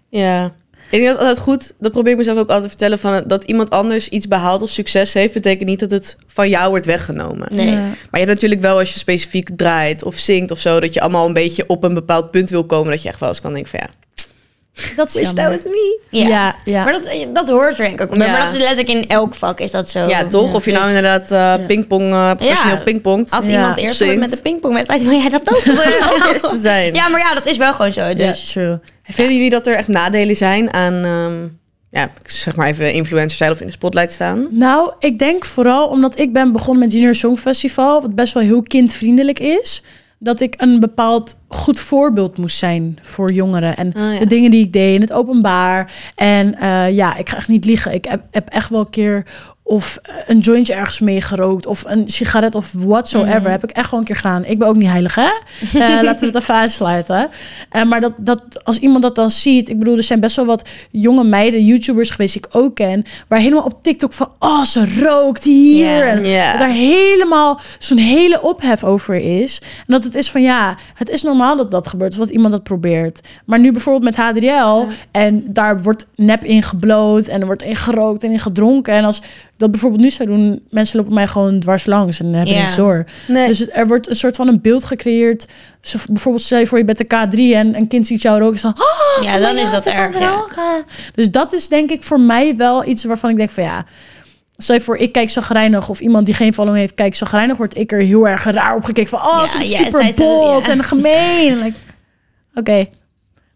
Ja. 0.08 0.52
Ik 0.92 0.98
denk 1.00 1.06
dat 1.06 1.18
altijd 1.18 1.38
goed, 1.38 1.72
dat 1.78 1.92
probeer 1.92 2.12
ik 2.12 2.18
mezelf 2.18 2.38
ook 2.38 2.48
altijd 2.48 2.62
te 2.62 2.68
vertellen, 2.68 2.98
van, 2.98 3.22
dat 3.26 3.44
iemand 3.44 3.70
anders 3.70 4.08
iets 4.08 4.28
behaalt 4.28 4.62
of 4.62 4.70
succes 4.70 5.14
heeft, 5.14 5.32
betekent 5.32 5.68
niet 5.68 5.80
dat 5.80 5.90
het 5.90 6.16
van 6.26 6.48
jou 6.48 6.68
wordt 6.70 6.86
weggenomen. 6.86 7.48
Nee. 7.50 7.66
Ja. 7.70 7.76
Maar 7.80 7.86
je 8.10 8.18
hebt 8.18 8.28
natuurlijk 8.30 8.60
wel 8.60 8.78
als 8.78 8.92
je 8.92 8.98
specifiek 8.98 9.48
draait 9.56 10.02
of 10.04 10.14
zingt 10.18 10.50
of 10.50 10.58
zo, 10.58 10.80
dat 10.80 10.94
je 10.94 11.00
allemaal 11.00 11.26
een 11.26 11.32
beetje 11.32 11.64
op 11.66 11.84
een 11.84 11.94
bepaald 11.94 12.30
punt 12.30 12.50
wil 12.50 12.64
komen, 12.64 12.90
dat 12.90 13.02
je 13.02 13.08
echt 13.08 13.20
wel 13.20 13.28
eens 13.28 13.40
kan 13.40 13.52
denken 13.52 13.70
van 13.70 13.80
ja, 13.82 13.90
dat 14.96 15.08
is 15.08 15.14
wish 15.14 15.32
that 15.32 15.48
was 15.48 15.62
me. 15.64 15.98
Ja. 16.10 16.28
Ja, 16.28 16.54
ja. 16.64 16.84
Maar 16.84 16.92
dat, 16.92 17.26
dat 17.32 17.48
hoort 17.48 17.78
er 17.78 17.84
denk 17.84 18.00
ik 18.00 18.10
ook 18.10 18.18
bij. 18.18 18.26
Ja. 18.26 18.32
Maar 18.32 18.44
dat 18.44 18.52
is 18.52 18.58
letterlijk 18.58 18.88
in 18.88 19.08
elk 19.08 19.34
vak 19.34 19.60
is 19.60 19.70
dat 19.70 19.88
zo. 19.88 20.08
Ja, 20.08 20.26
toch? 20.26 20.48
Ja. 20.48 20.54
Of 20.54 20.64
je 20.64 20.72
nou 20.72 20.86
inderdaad 20.88 21.30
eh 21.32 21.66
pingpong, 21.66 22.12
eh, 22.12 22.30
professioneel 22.36 22.76
Ja. 22.76 22.82
pingpongt. 22.82 23.30
Als 23.30 23.44
Ja, 23.44 23.50
iemand 23.50 23.78
eerst 23.78 24.16
met 24.16 24.30
de 24.30 24.42
pingpongwedstrijd, 24.42 25.02
wil 25.02 25.18
jij 25.20 25.28
dat 25.28 25.48
ook? 25.56 25.62
wil 25.64 25.74
je 25.74 26.08
ook 26.12 26.32
eerst 26.32 26.48
te 26.50 26.58
zijn. 26.60 26.94
ja, 26.94 27.08
maar 27.08 27.20
ja, 27.20 27.34
dat 27.34 27.46
is 27.46 27.56
wel 27.56 27.72
gewoon 27.74 27.92
zo. 27.92 28.00
Ja, 28.04 28.14
Dus 28.14 28.50
true. 28.50 28.78
Vinden 29.02 29.34
jullie 29.34 29.50
dat 29.50 29.66
er 29.66 29.76
echt 29.76 29.88
nadelen 29.88 30.36
zijn 30.36 30.72
aan, 30.72 31.04
ehm, 31.04 31.48
ja, 31.90 32.10
zeg 32.24 32.56
maar 32.56 32.66
even 32.66 32.92
influencer 32.92 33.36
zijn 33.36 33.50
of 33.50 33.60
in 33.60 33.66
de 33.66 33.72
spotlight 33.72 34.12
staan? 34.12 34.46
Nou, 34.50 34.92
ik 34.98 35.18
denk 35.18 35.44
vooral 35.44 35.88
omdat 35.88 36.18
ik 36.18 36.32
ben 36.32 36.52
begonnen 36.52 36.82
met 36.82 36.92
Junior 36.92 37.14
Song 37.14 37.36
Festival, 37.36 38.00
wat 38.00 38.14
best 38.14 38.34
wel 38.34 38.42
heel 38.42 38.62
kindvriendelijk 38.62 39.38
is, 39.38 39.82
dat 40.18 40.40
ik 40.40 40.54
een 40.58 40.80
bepaald 40.80 41.36
goed 41.48 41.80
voorbeeld 41.80 42.38
moest 42.38 42.56
zijn 42.56 42.98
voor 43.02 43.32
jongeren 43.32 43.76
en 43.76 43.92
ja. 43.94 44.18
de 44.18 44.26
dingen 44.26 44.50
die 44.50 44.64
ik 44.64 44.72
deed 44.72 44.94
in 44.94 45.00
het 45.00 45.12
openbaar. 45.12 45.92
En 46.14 46.54
eh, 46.58 46.90
ja, 46.90 47.16
ik 47.16 47.28
ga 47.28 47.36
echt 47.36 47.48
niet 47.48 47.64
liegen. 47.64 47.92
Ik 47.92 48.04
heb, 48.04 48.22
heb 48.30 48.48
echt 48.48 48.70
wel 48.70 48.80
een 48.80 48.90
keer 48.90 49.26
of 49.72 49.98
een 50.26 50.38
jointje 50.38 50.74
ergens 50.74 50.98
mee 50.98 51.20
gerookt 51.20 51.66
of 51.66 51.84
een 51.86 52.08
sigaret 52.08 52.54
of 52.54 52.72
whatsoever. 52.76 53.40
Mhm. 53.40 53.50
Heb 53.50 53.64
ik 53.64 53.70
echt 53.70 53.84
gewoon 53.84 54.00
een 54.00 54.06
keer 54.06 54.16
gedaan. 54.16 54.44
Ik 54.44 54.58
ben 54.58 54.68
ook 54.68 54.76
niet 54.76 54.88
heilig, 54.88 55.14
hè? 55.14 55.30
Eh, 55.72 56.02
laten 56.02 56.20
we 56.20 56.26
het 56.26 56.42
even 56.42 56.54
uitsluiten. 56.54 57.30
Eh, 57.70 57.84
maar 57.84 58.00
dat, 58.00 58.12
dat 58.16 58.64
als 58.64 58.78
iemand 58.78 59.02
dat 59.02 59.14
dan 59.14 59.30
ziet, 59.30 59.68
ik 59.68 59.78
bedoel, 59.78 59.96
er 59.96 60.02
zijn 60.02 60.20
best 60.20 60.36
wel 60.36 60.44
wat 60.44 60.68
jonge 60.90 61.24
meiden, 61.24 61.64
YouTubers 61.64 62.10
geweest 62.10 62.32
die 62.32 62.42
ik 62.46 62.56
ook 62.56 62.74
ken, 62.74 63.04
waar 63.28 63.38
helemaal 63.38 63.64
op 63.64 63.82
TikTok 63.82 64.12
van, 64.12 64.28
oh, 64.38 64.64
ze 64.64 65.00
rookt 65.00 65.44
hier. 65.44 66.06
En 66.06 66.16
dat 66.16 66.58
daar 66.58 66.68
helemaal 66.68 67.60
zo'n 67.78 67.98
hele 67.98 68.42
ophef 68.42 68.84
over 68.84 69.14
is. 69.14 69.60
En 69.62 69.84
dat 69.86 70.04
het 70.04 70.14
is 70.14 70.30
van, 70.30 70.42
ja, 70.42 70.76
het 70.94 71.08
is 71.08 71.22
normaal 71.22 71.56
dat 71.56 71.70
dat 71.70 71.88
gebeurt, 71.88 72.12
of 72.12 72.18
dat 72.18 72.30
iemand 72.30 72.52
dat 72.52 72.62
probeert. 72.62 73.20
Maar 73.44 73.58
nu 73.58 73.72
bijvoorbeeld 73.72 74.16
met 74.16 74.26
HDL, 74.26 74.86
en 75.10 75.44
daar 75.46 75.82
wordt 75.82 76.06
nep 76.16 76.44
in 76.44 76.62
gebloot 76.62 77.26
en 77.26 77.40
er 77.40 77.46
wordt 77.46 77.62
in 77.62 77.76
gerookt 77.76 78.24
en 78.24 78.30
in 78.30 78.38
gedronken. 78.38 78.94
En 78.94 79.04
als 79.04 79.22
dat 79.62 79.70
bijvoorbeeld 79.70 80.02
nu 80.02 80.10
zou 80.10 80.28
doen, 80.28 80.62
mensen 80.70 80.96
lopen 80.98 81.14
mij 81.14 81.26
gewoon 81.26 81.60
dwars 81.60 81.86
langs 81.86 82.20
en 82.20 82.32
hebben 82.32 82.54
Ja. 82.54 82.60
niks 82.62 82.76
door. 82.76 83.04
Nee. 83.28 83.46
Dus 83.46 83.68
er 83.70 83.86
wordt 83.86 84.08
een 84.10 84.16
soort 84.16 84.36
van 84.36 84.48
een 84.48 84.60
beeld 84.60 84.84
gecreëerd. 84.84 85.46
Zo, 85.80 85.98
bijvoorbeeld, 86.08 86.44
stel 86.44 86.58
je 86.58 86.66
voor 86.66 86.78
je 86.78 86.84
bent 86.84 86.98
de 86.98 87.04
K3 87.04 87.54
en 87.56 87.76
een 87.76 87.88
kind 87.88 88.06
ziet 88.06 88.22
jou 88.22 88.40
roken. 88.40 88.60
Dan, 88.62 88.74
oh, 88.78 89.24
Ja, 89.24 89.38
dan 89.38 89.54
my 89.54 89.60
is 89.60 89.70
dat 89.70 89.86
erg, 89.86 90.18
ja. 90.18 90.44
Dus 91.14 91.30
dat 91.30 91.52
is 91.52 91.68
denk 91.68 91.90
ik 91.90 92.02
voor 92.02 92.20
mij 92.20 92.56
wel 92.56 92.86
iets 92.86 93.04
waarvan 93.04 93.30
ik 93.30 93.36
denk 93.36 93.50
van 93.50 93.64
ja... 93.64 93.86
Stel 94.56 94.74
je 94.74 94.80
voor, 94.80 94.96
ik 94.96 95.12
kijk 95.12 95.30
zagrijnig 95.30 95.88
of 95.88 96.00
iemand 96.00 96.24
die 96.24 96.34
geen 96.34 96.54
following 96.54 96.80
heeft 96.80 96.94
kijkt 96.94 97.16
zagrijnig, 97.16 97.56
wordt 97.56 97.76
ik 97.78 97.92
er 97.92 98.00
heel 98.00 98.28
erg 98.28 98.44
raar 98.44 98.76
op 98.76 98.84
gekeken 98.84 99.10
van 99.10 99.20
oh, 99.20 99.38
Ja, 99.40 99.46
ze 99.48 99.62
is 99.62 99.70
ja, 99.70 99.76
super 99.76 100.00
zij- 100.00 100.14
bold 100.14 100.66
ja. 100.66 100.72
en 100.72 100.84
gemeen. 100.84 101.58
Like, 101.62 101.76
Oké, 102.54 102.84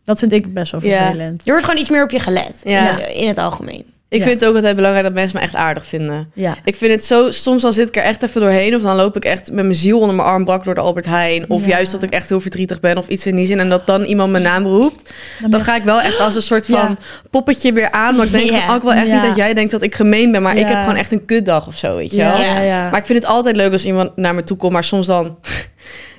dat 0.05 0.19
vind 0.19 0.33
ik 0.33 0.55
best 0.55 0.73
wel 0.73 0.81
Ja. 0.85 1.03
vervelend. 1.05 1.41
Er 1.45 1.51
wordt 1.51 1.65
gewoon 1.65 1.81
iets 1.81 1.91
meer 1.91 2.03
op 2.03 2.11
je 2.11 2.19
gelet. 2.21 2.61
Ja. 2.65 2.99
In- 2.99 3.15
In 3.21 3.29
het 3.29 3.39
algemeen. 3.39 3.85
Ik 4.09 4.19
Ja. 4.19 4.25
vind 4.27 4.41
het 4.41 4.49
ook 4.49 4.55
altijd 4.57 4.77
belangrijk 4.77 5.05
dat 5.07 5.15
mensen 5.15 5.37
me 5.39 5.43
echt 5.45 5.55
aardig 5.55 5.87
vinden. 5.87 6.31
Ja. 6.35 6.57
Ik 6.65 6.77
vind 6.77 6.93
het 6.93 7.05
zo, 7.05 7.31
soms 7.31 7.63
dan 7.63 7.73
zit 7.73 7.89
ik 7.89 7.97
er 7.97 8.03
echt 8.03 8.23
even 8.23 8.41
doorheen. 8.41 8.75
Of 8.75 8.83
dan 8.83 8.97
loop 8.97 9.17
ik 9.17 9.25
echt 9.25 9.53
met 9.53 9.65
mijn 9.65 9.75
ziel 9.77 9.99
onder 9.99 10.15
mijn 10.17 10.29
arm 10.29 10.45
brak 10.45 10.65
door 10.65 10.75
de 10.75 10.81
Albert 10.81 11.07
Heijn. 11.07 11.45
Of 11.51 11.63
Ja. 11.63 11.69
juist 11.69 11.93
dat 11.93 12.03
ik 12.03 12.11
echt 12.11 12.29
heel 12.29 12.41
verdrietig 12.41 12.81
ben 12.81 12.97
of 12.99 13.09
iets 13.09 13.27
in 13.27 13.37
die 13.37 13.47
zin. 13.47 13.61
En 13.61 13.69
dat 13.69 13.87
dan 13.87 14.03
iemand 14.05 14.31
mijn 14.31 14.43
naam 14.43 14.65
roept. 14.67 15.13
Dan 15.49 15.61
ga 15.65 15.77
ik 15.77 15.83
wel 15.85 16.01
echt 16.01 16.21
als 16.21 16.35
een 16.35 16.43
soort 16.43 16.67
van 16.77 16.79
Ja. 16.79 16.97
poppetje 17.31 17.73
weer 17.73 17.91
aan. 17.91 18.17
Maar 18.17 18.27
ik 18.27 18.33
denk 18.33 18.51
van, 18.51 18.69
oh, 18.71 18.75
ik 18.77 18.83
wil 18.83 18.93
echt 18.93 19.07
Ja. 19.07 19.13
niet 19.15 19.23
dat 19.23 19.37
jij 19.37 19.55
denkt 19.55 19.71
dat 19.71 19.83
ik 19.83 19.95
gemeen 19.95 20.33
ben. 20.33 20.43
Maar 20.43 20.57
ik 20.57 20.67
heb 20.69 20.79
gewoon 20.81 20.97
echt 20.97 21.13
een 21.13 21.25
kutdag 21.25 21.67
of 21.67 21.77
zo, 21.77 21.97
weet 21.97 22.11
je 22.11 22.17
ja, 22.17 22.31
wel. 22.33 22.41
ja, 22.41 22.61
ja. 22.61 22.91
Maar 22.91 23.01
ik 23.01 23.07
vind 23.07 23.19
het 23.23 23.29
altijd 23.33 23.57
leuk 23.57 23.73
als 23.73 23.85
iemand 23.85 24.17
naar 24.17 24.35
me 24.35 24.45
toe 24.45 24.57
komt. 24.57 24.73
Maar 24.73 24.85
soms 24.85 25.07
dan... 25.07 25.39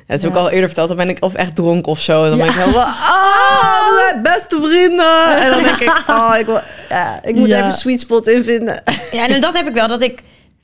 Dat 0.08 0.22
heb 0.22 0.32
ik 0.32 0.38
al 0.38 0.50
eerder 0.50 0.66
verteld. 0.66 0.88
Dan 0.88 0.98
ben 0.98 1.10
ik 1.10 1.18
of 1.24 1.34
echt 1.34 1.56
dronken 1.56 1.92
of 1.92 2.00
zo. 2.02 2.24
En 2.24 2.30
dan 2.30 2.38
Ja. 2.38 2.44
ben 2.46 2.54
ik 2.54 2.60
helemaal... 2.60 2.84
Ah, 2.86 3.88
we 3.88 4.08
zijn 4.10 4.22
beste 4.22 4.60
vrienden. 4.62 5.38
En 5.38 5.50
dan 5.52 5.64
denk 5.64 5.80
ik... 5.80 6.04
Oh, 6.10 6.36
ik, 6.40 6.46
wil, 6.46 6.60
ja, 6.90 7.20
ik 7.24 7.36
moet 7.36 7.48
Ja. 7.48 7.56
even 7.56 7.66
een 7.66 7.72
sweet 7.78 8.00
spot 8.00 8.28
in 8.28 8.44
vinden. 8.44 8.84
Ja, 9.12 9.28
en 9.28 9.42
dat 9.42 9.54
heb 9.58 9.68
ik 9.68 9.74
wel. 9.74 9.88
Dat 9.88 10.02
ik 10.02 10.20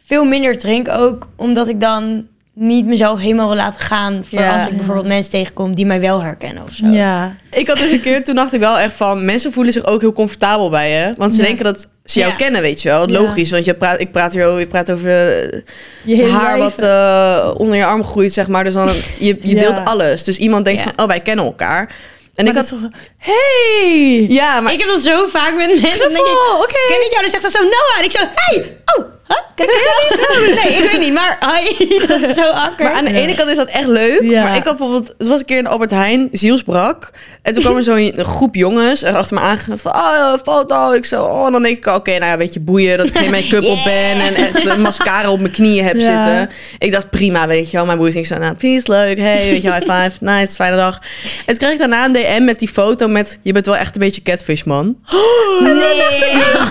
veel 0.06 0.24
minder 0.24 0.58
drink 0.58 0.90
ook. 0.90 1.28
Omdat 1.36 1.68
ik 1.68 1.80
dan 1.80 2.28
niet 2.54 2.86
mezelf 2.86 3.20
helemaal 3.20 3.48
wil 3.48 3.56
laten 3.56 3.82
gaan. 3.82 4.24
Voor 4.30 4.40
Ja. 4.40 4.54
als 4.54 4.66
ik 4.66 4.76
bijvoorbeeld 4.78 5.08
mensen 5.08 5.32
tegenkom 5.32 5.76
die 5.76 5.86
mij 5.86 6.00
wel 6.00 6.22
herkennen 6.24 6.64
of 6.64 6.72
zo. 6.72 6.86
ja. 6.86 7.36
Ik 7.52 7.68
had 7.68 7.78
dus 7.78 7.92
een 7.92 8.02
keer, 8.02 8.24
toen 8.24 8.36
dacht 8.36 8.54
ik 8.54 8.60
wel 8.60 8.80
echt 8.80 8.94
van... 8.96 9.26
Mensen 9.26 9.54
voelen 9.54 9.74
zich 9.74 9.86
ook 9.86 10.02
heel 10.02 10.14
comfortabel 10.14 10.70
bij 10.70 10.90
je. 10.92 11.14
Want 11.18 11.36
ze 11.36 11.42
Ja. 11.42 11.48
denken 11.48 11.64
dat 11.64 11.88
ze 12.06 12.20
jou 12.20 12.32
Ja. 12.32 12.38
kennen, 12.38 12.62
weet 12.62 12.82
je 12.82 12.90
wel. 12.90 13.10
Ja. 13.10 13.20
Logisch, 13.22 13.52
want 13.52 13.66
je 13.66 13.74
praat, 13.74 14.00
ik 14.00 14.12
praat 14.12 14.34
hier 14.34 14.46
over, 14.46 14.60
je 14.60 14.68
praat 14.68 14.92
over 14.92 15.10
eh, 15.44 15.60
Je 16.04 16.26
haar 16.30 16.58
wat 16.58 16.80
eh, 16.80 17.52
onder 17.58 17.76
je 17.76 17.86
arm 17.86 18.04
groeit, 18.04 18.34
zeg 18.34 18.48
maar. 18.48 18.64
Dus 18.64 18.74
dan, 18.74 18.88
je, 18.88 19.38
je 19.42 19.42
Ja. 19.56 19.60
deelt 19.62 19.86
alles. 19.86 20.24
Dus 20.24 20.38
iemand 20.38 20.66
denkt 20.66 20.80
Ja. 20.84 20.86
van, 20.96 21.04
oh, 21.04 21.08
wij 21.10 21.20
kennen 21.20 21.46
elkaar. 21.46 21.96
En 22.36 22.46
ik 22.46 22.52
ik 22.52 22.58
had... 22.58 22.66
zo 22.66 22.78
van, 22.78 22.94
hey! 23.18 24.26
Ja, 24.30 24.60
maar 24.62 24.74
Ik 24.74 24.80
heb 24.80 24.88
dat 24.88 25.02
zo 25.02 25.28
vaak 25.28 25.56
met 25.56 25.68
mensen. 25.68 26.00
Dan 26.00 26.10
denk 26.10 26.26
ik, 26.26 26.32
Oh, 26.52 26.60
oké. 26.60 26.74
ken 26.88 27.06
ik 27.06 27.10
jou? 27.12 27.22
Dan 27.22 27.30
zegt 27.30 27.44
dat 27.44 27.52
zo 27.52 27.62
Noah. 27.62 27.98
En 27.98 28.04
ik 28.04 28.12
zo, 28.12 28.20
hey, 28.36 28.78
oh, 28.98 29.06
huh? 29.34 29.42
Ken 29.56 29.66
ik 29.66 29.90
jou? 30.10 30.48
Nee, 30.70 30.84
ik 30.84 30.92
weet 30.92 31.00
niet. 31.00 31.14
Maar 31.14 31.38
hi, 31.40 31.88
dat 32.08 32.22
is 32.22 32.36
zo 32.36 32.42
awkward. 32.50 32.78
Maar 32.80 32.92
aan 32.94 33.06
de 33.06 33.14
ene 33.14 33.36
kant 33.36 33.50
is 33.50 33.58
dat 33.58 33.68
echt 33.70 33.88
leuk. 33.88 34.22
Ja. 34.22 34.44
Maar 34.44 34.56
ik 34.56 34.64
had 34.64 34.78
bijvoorbeeld... 34.78 35.14
Het 35.18 35.28
was 35.28 35.40
een 35.40 35.46
keer 35.46 35.58
in 35.58 35.68
Albert 35.68 35.92
Heijn, 35.92 36.30
zielsbrak. 36.32 37.12
En 37.42 37.54
toen 37.54 37.64
kwam 37.64 37.78
er 37.78 37.84
zo'n 37.84 38.14
groep 38.36 38.56
jongens 38.56 39.02
en 39.04 39.16
achter 39.16 39.36
me 39.36 39.42
aangegaan 39.42 39.78
van... 39.78 39.92
Oh, 39.94 40.34
foto. 40.44 40.92
Ik 40.92 41.06
zo... 41.06 41.24
Oh, 41.24 41.46
en 41.46 41.52
dan 41.52 41.64
denk 41.64 41.78
ik, 41.78 41.86
oké, 41.86 42.12
nou 42.12 42.32
ja, 42.32 42.38
weet 42.38 42.54
je, 42.54 42.60
boeien. 42.60 42.98
Dat 42.98 43.08
ik 43.08 43.18
geen 43.18 43.32
make-up 43.32 43.64
op 43.64 43.84
ben. 43.94 44.22
En 44.22 44.36
echt 44.36 44.66
een 44.66 44.82
mascara 44.82 45.32
op 45.32 45.40
mijn 45.40 45.52
knieën 45.52 45.86
heb 45.86 45.96
Ja. 45.96 46.02
zitten. 46.26 46.56
Ik 46.80 46.92
dacht, 46.92 47.10
prima, 47.10 47.48
weet 47.48 47.72
je 47.72 47.78
wel. 47.78 47.86
Mijn 47.86 48.02
is 48.06 48.14
niks 48.16 48.32
aan. 48.32 48.40
Nou, 48.40 48.54
peace, 48.56 48.92
leuk. 48.92 49.18
Hey, 49.18 49.50
weet 49.50 49.62
je 49.62 49.72
high 49.74 49.92
five. 49.92 50.12
Nice, 50.20 50.56
fijne 50.56 50.76
dag. 50.76 51.00
En 51.24 51.46
toen 51.46 51.58
kreeg 51.58 51.72
ik 51.72 51.78
daarna 51.80 52.06
een 52.06 52.14
DM 52.14 52.44
met 52.44 52.60
die 52.60 52.68
foto 52.68 53.08
met... 53.08 53.40
Je 53.42 53.52
bent 53.54 53.66
wel 53.66 53.76
echt 53.78 53.96
een 53.96 54.02
beetje 54.02 54.22
catfish, 54.22 54.64
man. 54.64 54.96
nee, 55.64 55.74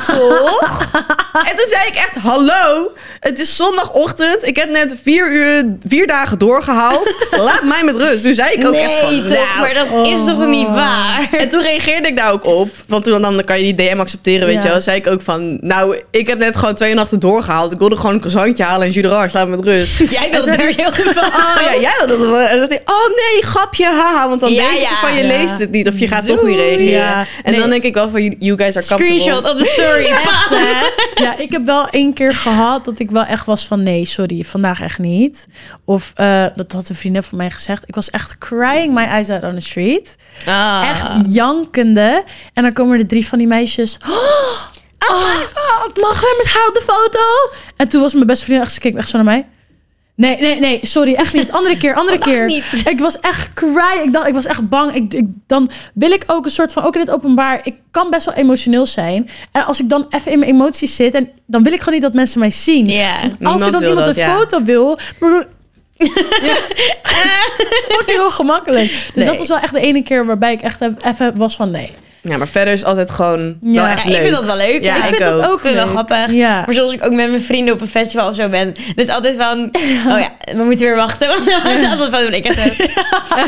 toch? 0.07 0.91
En 1.33 1.57
toen 1.57 1.67
zei 1.69 1.87
ik 1.87 1.95
echt, 1.95 2.17
hallo, 2.17 2.52
het 3.21 3.39
is 3.39 3.57
zondagochtend. 3.57 4.47
Ik 4.47 4.57
heb 4.57 4.71
net 4.71 4.97
vier 5.03 5.33
uur, 5.33 5.77
vier 5.89 6.07
dagen 6.07 6.39
doorgehaald. 6.39 7.17
Laat 7.31 7.63
mij 7.63 7.83
met 7.85 7.97
rust. 7.97 8.25
Toen 8.25 8.35
zei 8.35 8.53
ik 8.53 8.67
ook 8.67 8.75
echt 8.75 9.01
van, 9.01 9.11
Nee, 9.11 9.23
toch? 9.23 9.29
nou. 9.29 9.61
Maar 9.61 9.75
dat 9.75 10.07
is 10.07 10.25
toch 10.25 10.47
niet 10.47 10.69
waar? 10.69 11.29
En 11.33 11.49
toen 11.49 11.63
reageerde 11.63 12.09
ik 12.09 12.17
daar 12.17 12.33
ook 12.33 12.45
op. 12.45 12.69
Want 12.87 13.05
toen 13.05 13.23
dan 13.23 13.43
kan 13.45 13.61
je 13.63 13.75
die 13.75 13.89
DM 13.89 14.01
accepteren, 14.01 14.47
weet 14.47 14.57
Ja. 14.57 14.63
je 14.63 14.69
wel. 14.69 14.81
Zei 14.81 14.97
ik 14.97 15.07
ook 15.07 15.23
van, 15.23 15.59
nou, 15.61 16.01
ik 16.11 16.27
heb 16.27 16.39
net 16.39 16.57
gewoon 16.57 16.75
twee 16.75 16.95
nachten 16.95 17.19
doorgehaald. 17.19 17.73
Ik 17.73 17.79
wilde 17.79 17.97
gewoon 17.97 18.13
een 18.15 18.21
croissantje 18.21 18.65
halen 18.65 18.87
en 18.87 18.93
jus. 18.93 19.33
Laat 19.33 19.49
me 19.49 19.57
met 19.57 19.65
rust. 19.65 19.99
Jij 20.11 20.31
toen- 20.31 20.49
er 20.49 20.61
heel 20.77 20.93
veel 20.93 21.23
Oh 21.23 21.61
ja, 21.61 21.81
jij 21.81 21.93
wilde 21.99 22.19
dat 22.23 22.31
wel. 22.31 22.39
En 22.41 22.59
dan 22.59 22.69
dacht 22.69 22.81
ik, 22.81 22.91
oh 22.91 23.07
nee, 23.09 23.43
grapje, 23.43 23.85
haha. 23.85 24.29
Want 24.29 24.41
dan 24.41 24.53
Ja, 24.53 24.63
denken 24.69 24.87
ze 24.87 24.95
van, 25.01 25.15
je 25.15 25.23
Ja. 25.23 25.29
leest 25.39 25.59
het 25.59 25.71
niet. 25.71 25.89
Of 25.89 25.99
je 25.99 26.09
gaat 26.09 26.27
toch 26.27 26.43
niet 26.43 26.57
reageren. 26.57 26.91
Ja. 26.91 27.27
En 27.43 27.51
Nee. 27.53 27.61
dan 27.61 27.71
denk 27.71 27.83
ik 27.83 27.95
wel 27.95 28.11
van, 28.11 28.23
you 28.23 28.37
you 28.39 28.59
guys 28.59 28.77
are 28.77 28.87
comfortable. 28.87 29.21
screenshot 29.21 29.51
op 29.51 29.59
de 29.59 29.65
story. 29.65 30.07
Ja, 31.15 31.39
ik 31.39 31.53
heb 31.53 31.67
wel 31.67 31.87
één 31.89 32.13
keer 32.13 32.32
gehad 32.35 32.85
dat 32.85 32.99
ik 32.99 33.11
wel 33.11 33.25
echt 33.25 33.47
was 33.47 33.67
van 33.67 33.83
nee, 33.83 34.05
sorry, 34.05 34.43
vandaag 34.45 34.81
echt 34.81 34.99
niet. 34.99 35.47
Of 35.85 36.13
eh, 36.15 36.47
dat 36.55 36.73
had 36.73 36.89
een 36.89 36.95
vriendin 36.95 37.23
van 37.23 37.39
mij 37.39 37.51
gezegd. 37.51 37.89
Ik 37.89 37.95
was 37.95 38.11
echt 38.11 38.39
crying 38.39 38.95
my 38.95 39.05
eyes 39.05 39.31
out 39.31 39.43
on 39.43 39.55
the 39.55 39.61
street. 39.61 40.17
Ah. 40.47 40.89
Echt 40.91 41.35
jankende. 41.35 42.25
En 42.53 42.63
dan 42.63 42.73
komen 42.73 42.99
er 42.99 43.07
drie 43.07 43.27
van 43.27 43.39
die 43.39 43.47
meisjes. 43.47 43.99
Oh, 45.09 45.19
oh, 45.55 46.03
mag 46.03 46.21
we 46.21 46.35
met 46.43 46.53
haar 46.53 46.67
op 46.69 46.75
de 46.75 46.83
foto? 46.87 47.55
En 47.77 47.89
toen 47.89 48.01
was 48.01 48.15
mijn 48.15 48.27
beste 48.27 48.45
vriendin 48.45 48.65
echt, 48.65 48.75
ze 48.75 48.81
keek 48.81 48.95
echt 48.95 49.09
zo 49.09 49.17
naar 49.17 49.27
mij. 49.27 49.47
Nee, 50.23 50.37
nee, 50.41 50.61
nee, 50.61 50.79
sorry, 50.83 51.15
echt 51.15 51.35
niet. 51.35 51.53
Andere 51.53 51.77
keer, 51.77 51.95
andere 51.95 52.19
keer. 52.19 52.47
niet. 52.47 52.65
Ik 52.85 53.01
was 53.01 53.21
echt 53.21 53.53
cry. 53.55 54.01
Ik 54.05 54.13
dacht, 54.13 54.27
ik 54.27 54.35
was 54.35 54.45
echt 54.45 54.69
bang. 54.69 54.95
Ik, 54.95 55.13
ik, 55.15 55.27
dan 55.47 55.71
wil 55.95 56.11
ik 56.11 56.25
ook 56.27 56.45
een 56.45 56.51
soort 56.51 56.73
van, 56.73 56.83
ook 56.83 56.95
in 56.95 57.01
het 57.01 57.11
openbaar, 57.11 57.61
ik 57.63 57.75
kan 57.91 58.11
best 58.11 58.27
wel 58.27 58.35
emotioneel 58.35 58.87
zijn. 58.87 59.29
En 59.53 59.65
als 59.65 59.81
ik 59.81 59.89
dan 59.89 60.07
even 60.09 60.33
in 60.33 60.39
mijn 60.39 60.51
emoties 60.51 60.97
zit, 60.97 61.15
en 61.15 61.29
dan 61.47 61.63
wil 61.63 61.73
ik 61.73 61.79
gewoon 61.79 61.95
niet 61.95 62.03
dat 62.03 62.15
mensen 62.15 62.39
mij 62.39 62.51
zien. 62.51 62.89
Ja. 62.89 63.21
Want 63.39 63.53
als 63.53 63.63
er 63.63 63.73
dan 63.73 63.83
iemand 63.83 64.07
dat, 64.07 64.17
een 64.17 64.23
ja. 64.23 64.37
foto 64.39 64.63
wil, 64.63 64.99
dan 65.19 65.47
wordt 67.89 68.07
heel 68.07 68.31
gemakkelijk. 68.41 68.91
Dus 68.91 69.15
Nee. 69.15 69.27
dat 69.27 69.39
was 69.39 69.49
wel 69.49 69.59
echt 69.59 69.73
de 69.73 69.81
ene 69.81 70.03
keer 70.03 70.27
waarbij 70.27 70.53
ik 70.53 70.63
echt 70.63 70.81
even 71.05 71.37
was 71.37 71.57
van 71.57 71.71
nee. 71.71 71.91
Ja, 72.25 72.37
maar 72.37 72.49
verder 72.49 72.73
is 72.73 72.85
altijd 72.85 73.11
gewoon 73.11 73.41
Ja. 73.63 73.73
wel 73.73 73.73
Ja, 73.85 73.91
echt 73.91 73.99
Ja, 74.03 74.05
ik 74.09 74.13
leuk. 74.13 74.21
vind 74.23 74.35
dat 74.35 74.45
wel 74.45 74.57
leuk. 74.57 74.85
Ja, 74.85 74.97
ik 74.97 75.03
ik 75.03 75.09
vind 75.17 75.23
ook. 75.31 75.41
dat 75.41 75.51
ook 75.51 75.63
het 75.63 75.73
wel 75.73 75.83
leuk. 75.85 75.91
grappig. 75.93 76.31
Ja. 76.33 76.63
Maar 76.67 76.75
zoals 76.75 76.93
ik 76.93 77.05
ook 77.05 77.13
met 77.13 77.29
mijn 77.29 77.43
vrienden 77.43 77.75
op 77.75 77.81
een 77.81 77.87
festival 77.89 78.29
of 78.29 78.35
zo 78.37 78.49
ben. 78.49 78.75
Dus 78.95 79.09
altijd 79.09 79.37
van, 79.37 79.59
oh 80.13 80.19
ja, 80.21 80.29
we 80.53 80.63
moeten 80.63 80.87
weer 80.87 80.97
wachten. 80.97 81.29
Want 81.35 81.45
dan 81.45 81.67
is 81.67 81.81
het 81.81 82.01
altijd 82.01 82.23
van, 82.25 82.33
ik 82.35 82.45
echt 82.45 82.59
zo, 82.61 82.85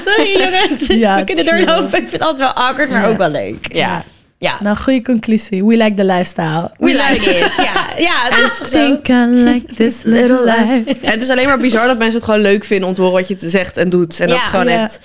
sorry 0.11 0.39
jongens, 0.43 0.87
Ja, 0.87 1.17
we 1.17 1.25
kunnen 1.25 1.45
chill. 1.45 1.65
doorlopen. 1.65 1.85
Ik 1.85 2.09
vind 2.09 2.11
het 2.13 2.21
altijd 2.23 2.39
wel 2.39 2.53
awkward, 2.65 2.91
maar 2.91 3.03
Ja. 3.03 3.09
ook 3.09 3.17
wel 3.19 3.31
leuk. 3.31 3.67
Ja. 3.75 4.05
Ja, 4.39 4.57
Nou, 4.61 4.77
goede 4.77 5.03
conclusie. 5.03 5.65
We 5.65 5.77
like 5.77 5.95
the 5.95 6.05
lifestyle. 6.05 6.71
we 6.79 6.87
like 6.93 7.31
it. 7.39 7.53
Ja, 7.57 7.87
ja 7.97 8.13
het 8.29 8.39
is 8.51 8.59
toch 8.59 8.69
zo. 8.69 8.79
Think 9.03 9.09
I 9.09 9.27
like 9.35 9.75
this 9.75 10.03
little 10.03 10.45
life. 10.45 10.97
En 11.03 11.11
het 11.11 11.23
is 11.23 11.29
alleen 11.29 11.47
maar 11.47 11.59
bizar 11.59 11.87
dat 11.87 11.99
mensen 11.99 12.15
het 12.15 12.25
gewoon 12.25 12.41
leuk 12.41 12.65
vinden 12.65 12.89
om 12.89 12.95
te 12.95 13.01
horen 13.01 13.17
wat 13.17 13.29
je 13.29 13.37
zegt 13.39 13.77
en 13.77 13.89
doet. 13.89 14.21
En 14.21 14.29
dat 14.29 14.37
is 14.37 14.43
gewoon 14.45 14.69
Ja. 14.69 14.83
echt... 14.83 14.99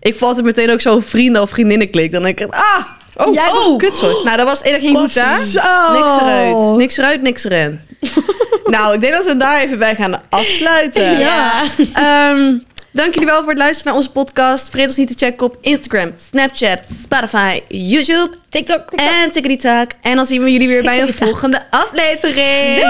Ik 0.00 0.16
val 0.16 0.34
het 0.36 0.44
meteen 0.44 0.70
ook 0.70 0.80
zo 0.80 1.00
vrienden 1.00 1.42
of 1.42 1.50
vriendinnen 1.50 1.90
klik. 1.90 2.12
Dan 2.12 2.22
denk 2.22 2.40
ik, 2.40 2.54
ah, 2.54 2.84
oh, 3.16 3.34
Jij- 3.34 3.50
oh, 3.50 3.76
kutsoort. 3.78 4.24
Nou, 4.24 4.36
dat 4.36 4.46
was 4.46 4.62
één 4.62 4.80
ging 4.80 4.96
goed, 4.98 5.14
hè? 5.14 5.44
Zo. 5.44 5.92
Niks 5.92 6.16
eruit. 6.20 6.76
Niks 6.76 6.96
eruit, 6.96 7.22
niks 7.22 7.44
erin. 7.44 7.80
nou, 8.64 8.94
ik 8.94 9.00
denk 9.00 9.12
dat 9.12 9.24
we 9.24 9.36
daar 9.36 9.60
even 9.60 9.78
bij 9.78 9.94
gaan 9.94 10.22
afsluiten. 10.28 11.18
Ja. 11.18 11.52
Ehm, 11.94 12.58
dank 12.92 13.12
jullie 13.14 13.26
wel 13.28 13.38
voor 13.40 13.48
het 13.48 13.58
luisteren 13.58 13.92
naar 13.92 14.00
onze 14.02 14.12
podcast. 14.12 14.70
Vergeet 14.70 14.88
ons 14.88 14.96
niet 14.96 15.18
te 15.18 15.26
checken 15.26 15.46
op 15.46 15.56
Instagram, 15.60 16.12
Snapchat, 16.30 16.78
Spotify, 17.02 17.60
YouTube 17.68 18.30
TikTok. 18.48 18.90
en 18.90 19.30
TikTok. 19.30 19.90
En 20.02 20.16
dan 20.16 20.26
zien 20.26 20.42
we 20.42 20.52
jullie 20.52 20.68
weer 20.68 20.82
bij 20.82 21.00
een 21.00 21.06
TikTok. 21.06 21.24
volgende 21.26 21.62
aflevering. 21.70 22.82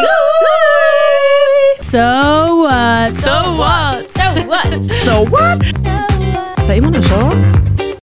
So 1.80 2.56
what? 2.62 3.12
So 3.14 3.54
what? 3.56 4.04
So 4.14 4.46
what? 4.46 4.90
So 5.04 5.26
what? 5.28 5.56
Zei 6.64 6.74
iemand 6.74 6.94
nou 6.94 7.04
zo? 7.06 7.64